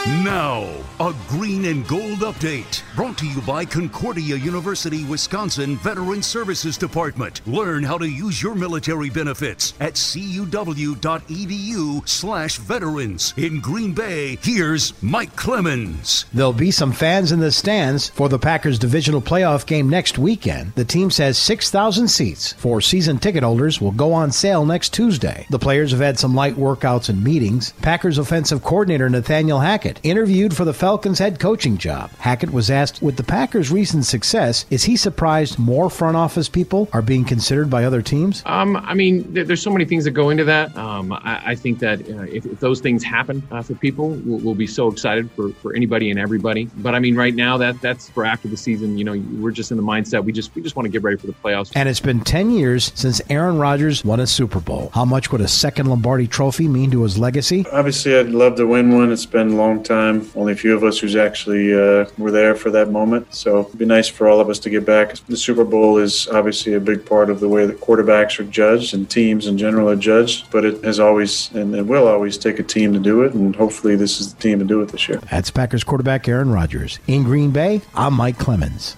Now, 0.06 0.70
a 1.00 1.16
green 1.28 1.66
and 1.66 1.88
gold 1.88 2.20
update 2.20 2.84
brought 2.96 3.18
to 3.18 3.26
you 3.26 3.42
by 3.42 3.66
Concordia 3.66 4.36
University, 4.36 5.04
Wisconsin 5.04 5.78
Veteran 5.78 6.22
Services 6.22 6.78
Department. 6.78 7.42
Learn 7.48 7.82
how 7.82 7.98
to 7.98 8.08
use 8.08 8.40
your 8.40 8.54
military 8.54 9.10
benefits 9.10 9.74
at 9.80 9.96
cuw.edu/slash 9.96 12.58
veterans. 12.60 13.34
In 13.36 13.60
Green 13.60 13.94
Bay, 13.94 14.38
here's 14.44 14.94
Mike 15.02 15.36
Clemens. 15.36 16.26
There'll 16.32 16.54
be 16.54 16.70
some 16.70 16.92
fans 16.92 17.32
in 17.32 17.40
the 17.40 17.52
stands 17.52 18.10
for 18.10 18.30
the 18.30 18.38
Packers 18.38 18.78
divisional 18.78 19.24
playoff 19.24 19.66
game 19.66 19.90
next 19.90 20.20
weekend. 20.20 20.74
The 20.76 20.86
team 20.86 21.10
says 21.10 21.40
6,000 21.40 22.10
seats 22.10 22.54
for 22.54 22.80
season 22.80 23.18
ticket 23.18 23.42
holders 23.42 23.82
will 23.82 23.90
go 23.90 24.14
on 24.14 24.32
sale 24.32 24.68
next 24.68 24.94
Tuesday. 24.94 25.48
The 25.50 25.58
players 25.58 25.90
have 25.90 26.00
had 26.00 26.20
some 26.20 26.36
light 26.36 26.58
workouts 26.58 27.10
and 27.10 27.24
meetings. 27.24 27.74
Packers 27.82 28.20
offensive 28.20 28.64
coordinator 28.64 29.10
Nathaniel 29.10 29.62
Hackett 29.62 29.95
Hackett, 29.96 30.10
interviewed 30.10 30.56
for 30.56 30.66
the 30.66 30.74
Falcons 30.74 31.20
head 31.20 31.40
coaching 31.40 31.78
job. 31.78 32.12
Hackett 32.20 32.52
was 32.52 32.70
asked, 32.70 33.02
with 33.02 33.18
the 33.18 33.24
Packers' 33.24 33.72
recent 33.72 34.06
success, 34.06 34.66
is 34.70 34.84
he 34.84 34.96
surprised 34.96 35.60
more 35.60 35.90
front 35.90 36.18
office 36.18 36.50
people 36.50 36.90
are 36.94 37.02
being 37.02 37.26
considered 37.26 37.70
by 37.70 37.84
other 37.84 38.02
teams? 38.02 38.44
Um, 38.46 38.78
I 38.78 38.94
mean, 38.94 39.34
there's 39.34 39.62
so 39.62 39.72
many 39.72 39.86
things 39.86 40.04
that 40.06 40.12
go 40.12 40.30
into 40.30 40.44
that. 40.46 40.76
Um, 40.78 41.12
I, 41.12 41.42
I, 41.46 41.56
think 41.56 41.80
that 41.80 42.02
uh, 42.02 42.24
if, 42.24 42.46
if, 42.46 42.60
those 42.60 42.80
things 42.80 43.04
happen 43.04 43.44
uh, 43.52 43.62
for 43.62 43.76
people, 43.76 44.10
we'll, 44.10 44.40
we'll, 44.40 44.56
be 44.56 44.68
so 44.68 44.88
excited 44.90 45.30
for, 45.32 45.50
for 45.50 45.76
anybody 45.76 46.10
and 46.10 46.20
everybody. 46.20 46.66
But 46.78 46.96
I 46.96 47.00
mean, 47.00 47.16
right 47.16 47.36
now, 47.36 47.58
that 47.58 47.82
that's 47.82 48.10
for 48.10 48.24
after 48.24 48.48
the 48.48 48.56
season. 48.56 48.98
You 48.98 49.04
know, 49.04 49.24
we're 49.42 49.52
just 49.52 49.72
in 49.72 49.78
the 49.78 49.84
mindset 49.84 50.24
we 50.24 50.32
just 50.32 50.56
we 50.56 50.62
just 50.62 50.76
want 50.76 50.86
to 50.86 50.90
get 50.90 51.04
ready 51.04 51.18
for 51.18 51.28
the 51.28 51.34
playoffs. 51.34 51.72
And 51.76 51.90
it's 51.90 52.00
been 52.00 52.22
10 52.22 52.52
years 52.52 52.92
since 52.96 53.22
Aaron 53.30 53.58
Rodgers 53.58 54.06
won 54.06 54.22
a 54.22 54.28
Super 54.28 54.60
Bowl. 54.60 54.92
How 54.94 55.04
much 55.04 55.32
would 55.32 55.42
a 55.42 55.48
second 55.48 55.88
Lombardi 55.88 56.28
Trophy 56.28 56.68
mean 56.68 56.90
to 56.92 57.04
his 57.04 57.18
legacy? 57.18 57.66
Obviously, 57.72 58.18
I'd 58.18 58.30
love 58.30 58.56
to 58.56 58.66
win 58.66 58.96
one. 58.96 59.12
It's 59.12 59.26
been 59.26 59.52
a 59.52 59.56
long 59.56 59.84
time. 59.86 60.30
Only 60.36 60.54
a 60.54 60.56
few 60.56 60.76
of 60.76 60.84
us 60.84 61.00
who's 61.00 61.16
actually 61.16 61.74
uh, 61.74 62.06
were 62.18 62.32
there 62.32 62.56
for 62.56 62.70
that 62.72 62.92
moment. 62.92 63.34
So 63.34 63.62
it'd 63.62 63.78
be 63.78 63.86
nice 63.86 64.08
for 64.08 64.28
all 64.28 64.40
of 64.40 64.50
us 64.50 64.60
to 64.60 64.70
get 64.70 64.86
back. 64.86 65.16
The 65.28 65.38
Super 65.38 65.64
Bowl 65.64 65.98
is 65.98 66.28
obviously 66.28 66.74
a 66.74 66.80
big 66.80 67.06
part 67.06 67.30
of 67.30 67.40
the 67.40 67.48
way 67.48 67.66
that 67.66 67.80
quarterbacks 67.80 68.40
are 68.40 68.44
judged 68.44 68.94
and 68.94 69.10
teams 69.10 69.48
in 69.48 69.58
general 69.58 69.90
are 69.90 69.96
judged. 69.96 70.52
But 70.52 70.66
it 70.66 70.84
has 70.84 71.00
always 71.00 71.52
and 71.54 71.74
it 71.76 71.86
will 71.86 72.08
always 72.08 72.38
take 72.38 72.60
a 72.60 72.64
team 72.64 72.94
to 72.94 73.00
do 73.00 73.24
it. 73.24 73.34
And 73.34 73.56
hopefully 73.56 73.96
this 73.96 74.20
is 74.20 74.34
the 74.34 74.42
team 74.42 74.60
to 74.60 74.66
do 74.66 74.82
it 74.82 74.90
this 74.90 75.08
year. 75.08 75.20
That's 75.32 75.52
Packers 75.52 75.84
quarterback 75.84 76.28
Aaron 76.28 76.52
Rodgers. 76.52 77.00
In 77.08 77.24
Green 77.24 77.52
Bay, 77.52 77.82
I'm 77.94 78.14
Mike 78.14 78.38
Clemens. 78.38 78.98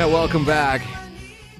Yeah, 0.00 0.06
welcome 0.06 0.46
back. 0.46 0.80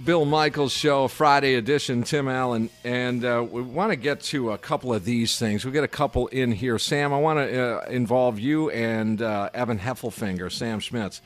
Bill 0.02 0.24
Michaels 0.24 0.72
Show, 0.72 1.08
Friday 1.08 1.56
edition. 1.56 2.02
Tim 2.04 2.26
Allen, 2.26 2.70
and 2.84 3.22
uh, 3.22 3.46
we 3.46 3.60
want 3.60 3.90
to 3.90 3.96
get 3.96 4.22
to 4.22 4.52
a 4.52 4.56
couple 4.56 4.94
of 4.94 5.04
these 5.04 5.38
things. 5.38 5.66
we 5.66 5.72
got 5.72 5.84
a 5.84 5.88
couple 5.88 6.26
in 6.28 6.50
here. 6.50 6.78
Sam, 6.78 7.12
I 7.12 7.18
want 7.18 7.38
to 7.38 7.62
uh, 7.62 7.90
involve 7.90 8.38
you 8.40 8.70
and 8.70 9.20
uh, 9.20 9.50
Evan 9.52 9.78
Heffelfinger, 9.78 10.50
Sam 10.50 10.80
Schmitz, 10.80 11.20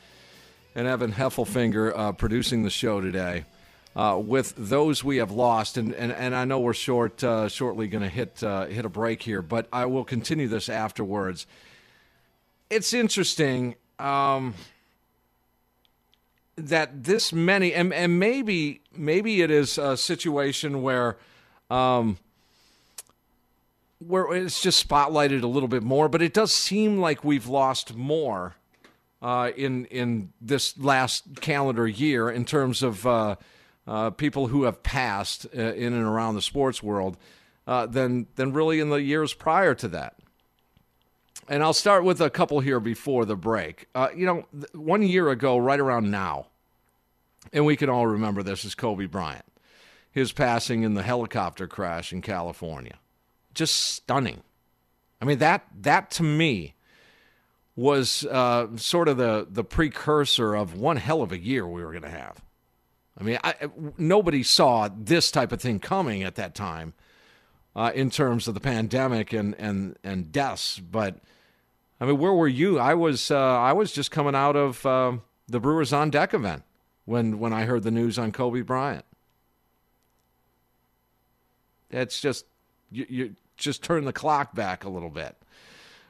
and 0.75 0.89
Evan 0.89 1.13
Heffelfinger 1.13 1.93
uh, 1.95 2.11
producing 2.11 2.63
the 2.63 2.69
show 2.69 2.99
today. 2.99 3.45
Uh, 3.95 4.21
with 4.21 4.53
those 4.57 5.01
we 5.01 5.15
have 5.15 5.31
lost, 5.31 5.77
and, 5.77 5.93
and, 5.93 6.11
and 6.11 6.35
I 6.35 6.43
know 6.43 6.59
we're 6.59 6.73
short 6.73 7.23
uh, 7.23 7.47
shortly 7.47 7.87
going 7.87 8.03
to 8.03 8.09
hit 8.09 8.41
hit 8.41 8.83
a 8.83 8.89
break 8.89 9.23
here, 9.23 9.41
but 9.41 9.69
I 9.71 9.85
will 9.85 10.03
continue 10.03 10.49
this 10.49 10.67
afterwards. 10.67 11.47
It's 12.69 12.93
interesting. 12.93 13.75
Um, 13.99 14.53
that 16.57 17.03
this 17.03 17.33
many 17.33 17.73
and, 17.73 17.93
and 17.93 18.19
maybe 18.19 18.81
maybe 18.95 19.41
it 19.41 19.51
is 19.51 19.77
a 19.77 19.97
situation 19.97 20.81
where 20.81 21.17
um 21.69 22.17
where 23.99 24.33
it's 24.33 24.61
just 24.61 24.87
spotlighted 24.87 25.43
a 25.43 25.47
little 25.47 25.67
bit 25.67 25.83
more 25.83 26.07
but 26.07 26.21
it 26.21 26.33
does 26.33 26.53
seem 26.53 26.99
like 26.99 27.23
we've 27.23 27.47
lost 27.47 27.95
more 27.95 28.55
uh, 29.21 29.51
in 29.57 29.85
in 29.85 30.31
this 30.39 30.77
last 30.77 31.41
calendar 31.41 31.87
year 31.87 32.29
in 32.29 32.45
terms 32.45 32.83
of 32.83 33.05
uh, 33.07 33.35
uh, 33.87 34.11
people 34.11 34.47
who 34.47 34.63
have 34.63 34.83
passed 34.83 35.47
uh, 35.57 35.61
in 35.61 35.93
and 35.93 36.03
around 36.03 36.35
the 36.35 36.41
sports 36.41 36.83
world 36.83 37.17
uh, 37.65 37.85
than 37.85 38.27
than 38.35 38.53
really 38.53 38.79
in 38.79 38.89
the 38.89 39.01
years 39.01 39.33
prior 39.33 39.73
to 39.73 39.87
that. 39.87 40.15
And 41.47 41.61
I'll 41.61 41.73
start 41.73 42.03
with 42.03 42.21
a 42.21 42.29
couple 42.29 42.59
here 42.59 42.79
before 42.79 43.25
the 43.25 43.35
break. 43.35 43.87
Uh, 43.93 44.09
you 44.15 44.25
know, 44.25 44.45
one 44.73 45.03
year 45.03 45.29
ago, 45.29 45.57
right 45.57 45.79
around 45.79 46.09
now, 46.09 46.47
and 47.53 47.65
we 47.65 47.75
can 47.75 47.89
all 47.89 48.07
remember 48.07 48.41
this 48.41 48.65
is 48.65 48.73
Kobe 48.73 49.05
Bryant, 49.05 49.45
his 50.11 50.31
passing 50.31 50.83
in 50.83 50.95
the 50.95 51.03
helicopter 51.03 51.67
crash 51.67 52.11
in 52.11 52.21
California. 52.21 52.97
Just 53.53 53.75
stunning. 53.75 54.41
I 55.21 55.25
mean, 55.25 55.37
that, 55.37 55.65
that 55.81 56.09
to 56.11 56.23
me 56.23 56.73
was 57.75 58.25
uh, 58.25 58.67
sort 58.77 59.07
of 59.07 59.17
the, 59.17 59.47
the 59.49 59.63
precursor 59.63 60.55
of 60.55 60.73
one 60.73 60.97
hell 60.97 61.21
of 61.21 61.31
a 61.31 61.39
year 61.39 61.67
we 61.67 61.83
were 61.83 61.91
going 61.91 62.03
to 62.03 62.09
have. 62.09 62.41
I 63.17 63.23
mean, 63.23 63.39
I, 63.43 63.55
nobody 63.97 64.43
saw 64.43 64.89
this 64.93 65.31
type 65.31 65.51
of 65.51 65.61
thing 65.61 65.79
coming 65.79 66.23
at 66.23 66.35
that 66.35 66.55
time 66.55 66.93
uh, 67.75 67.91
in 67.93 68.09
terms 68.09 68.47
of 68.47 68.53
the 68.53 68.59
pandemic 68.59 69.31
and, 69.31 69.55
and, 69.55 69.97
and 70.03 70.31
deaths. 70.31 70.79
But 70.79 71.17
I 71.99 72.05
mean, 72.05 72.17
where 72.17 72.33
were 72.33 72.47
you? 72.47 72.77
I 72.77 72.93
was 72.93 73.31
uh, 73.31 73.37
I 73.37 73.73
was 73.73 73.91
just 73.91 74.11
coming 74.11 74.35
out 74.35 74.55
of 74.55 74.85
uh, 74.85 75.17
the 75.47 75.59
Brewers 75.59 75.93
on 75.93 76.09
Deck 76.09 76.33
event 76.33 76.63
when 77.05 77.39
when 77.39 77.53
I 77.53 77.63
heard 77.63 77.83
the 77.83 77.91
news 77.91 78.19
on 78.19 78.31
Kobe 78.31 78.61
Bryant. 78.61 79.05
It's 81.89 82.19
just 82.19 82.45
you, 82.91 83.05
you 83.09 83.35
just 83.55 83.81
turn 83.81 84.03
the 84.05 84.13
clock 84.13 84.53
back 84.53 84.83
a 84.83 84.89
little 84.89 85.09
bit. 85.09 85.35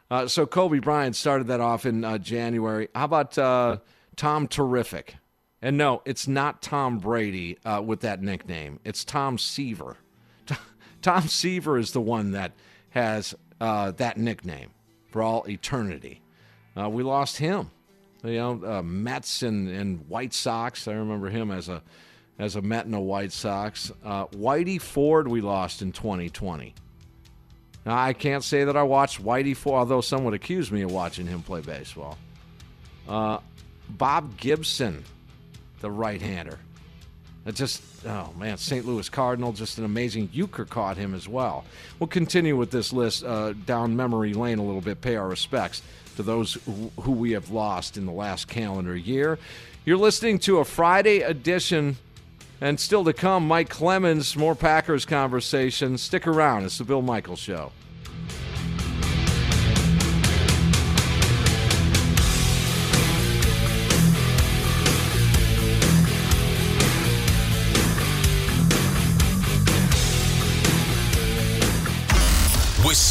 Uh, 0.09 0.27
so 0.27 0.45
Kobe 0.45 0.79
Bryant 0.79 1.15
started 1.15 1.47
that 1.47 1.61
off 1.61 1.85
in 1.85 2.03
uh, 2.03 2.17
January. 2.17 2.89
How 2.95 3.05
about 3.05 3.37
uh, 3.37 3.77
Tom 4.15 4.47
Terrific? 4.47 5.15
And 5.61 5.77
no, 5.77 6.01
it's 6.05 6.27
not 6.27 6.61
Tom 6.61 6.99
Brady 6.99 7.57
uh, 7.65 7.81
with 7.83 8.01
that 8.01 8.21
nickname. 8.21 8.79
It's 8.83 9.03
Tom 9.03 9.37
Seaver. 9.37 9.97
Tom 11.01 11.27
Seaver 11.27 11.77
is 11.77 11.91
the 11.91 12.01
one 12.01 12.31
that 12.31 12.53
has 12.89 13.35
that 13.59 14.17
nickname 14.17 14.71
for 15.15 15.21
all 15.21 15.45
eternity. 15.47 16.19
Uh, 16.77 16.89
we 16.89 17.01
lost 17.01 17.37
him. 17.37 17.71
You 18.21 18.33
know, 18.33 18.83
Mets 18.83 19.43
and, 19.43 19.69
and 19.69 20.09
White 20.09 20.33
Sox. 20.33 20.89
I 20.89 20.91
remember 20.91 21.29
him 21.29 21.51
as 21.51 21.69
a 21.69 21.81
as 22.37 22.57
a 22.57 22.61
Met 22.61 22.85
and 22.85 22.93
a 22.93 22.99
White 22.99 23.31
Sox. 23.31 23.93
Whitey 24.03 24.81
Ford 24.81 25.29
we 25.29 25.39
lost 25.39 25.81
in 25.81 25.93
2020. 25.93 26.73
Now, 27.85 27.97
I 27.97 28.11
can't 28.11 28.43
say 28.43 28.65
that 28.65 28.75
I 28.75 28.83
watched 28.83 29.23
Whitey 29.23 29.55
Ford, 29.55 29.79
although 29.79 30.01
some 30.01 30.25
would 30.25 30.33
accuse 30.33 30.69
me 30.69 30.81
of 30.81 30.91
watching 30.91 31.27
him 31.27 31.41
play 31.41 31.61
baseball. 31.61 32.17
Uh, 33.07 33.37
Bob 33.87 34.35
Gibson, 34.35 35.05
the 35.79 35.89
right-hander. 35.89 36.59
It 37.45 37.53
just, 37.53 37.81
oh 38.07 38.33
man, 38.37 38.57
St. 38.57 38.85
Louis 38.85 39.07
Cardinal, 39.07 39.53
just 39.53 39.77
an 39.77 39.85
amazing. 39.85 40.29
Uecker 40.29 40.67
caught 40.67 40.97
him 40.97 41.13
as 41.13 41.27
well. 41.27 41.63
We'll 41.99 42.07
continue 42.07 42.57
with 42.57 42.71
this 42.71 42.91
list 42.91 43.23
uh, 43.23 43.53
down 43.53 43.95
memory 43.95 44.33
lane 44.33 44.57
a 44.57 44.63
little 44.63 44.81
bit. 44.81 45.01
Pay 45.01 45.15
our 45.15 45.27
respects 45.27 45.83
to 46.15 46.23
those 46.23 46.55
who, 46.65 46.91
who 47.01 47.11
we 47.11 47.31
have 47.31 47.51
lost 47.51 47.97
in 47.97 48.05
the 48.07 48.11
last 48.11 48.47
calendar 48.47 48.95
year. 48.95 49.37
You're 49.85 49.97
listening 49.97 50.39
to 50.39 50.57
a 50.57 50.65
Friday 50.65 51.21
edition 51.21 51.97
and 52.61 52.79
still 52.79 53.03
to 53.03 53.13
come, 53.13 53.47
Mike 53.47 53.69
Clemens, 53.69 54.35
more 54.35 54.55
Packers 54.55 55.05
conversation. 55.05 55.97
Stick 55.99 56.25
around. 56.25 56.65
It's 56.65 56.79
the 56.79 56.83
Bill 56.83 57.03
Michaels 57.03 57.39
Show. 57.39 57.71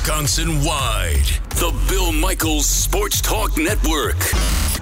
Wisconsin 0.05 0.62
wide, 0.62 1.24
the 1.55 1.72
Bill 1.88 2.12
Michaels 2.12 2.66
Sports 2.66 3.22
Talk 3.22 3.57
Network. 3.57 4.74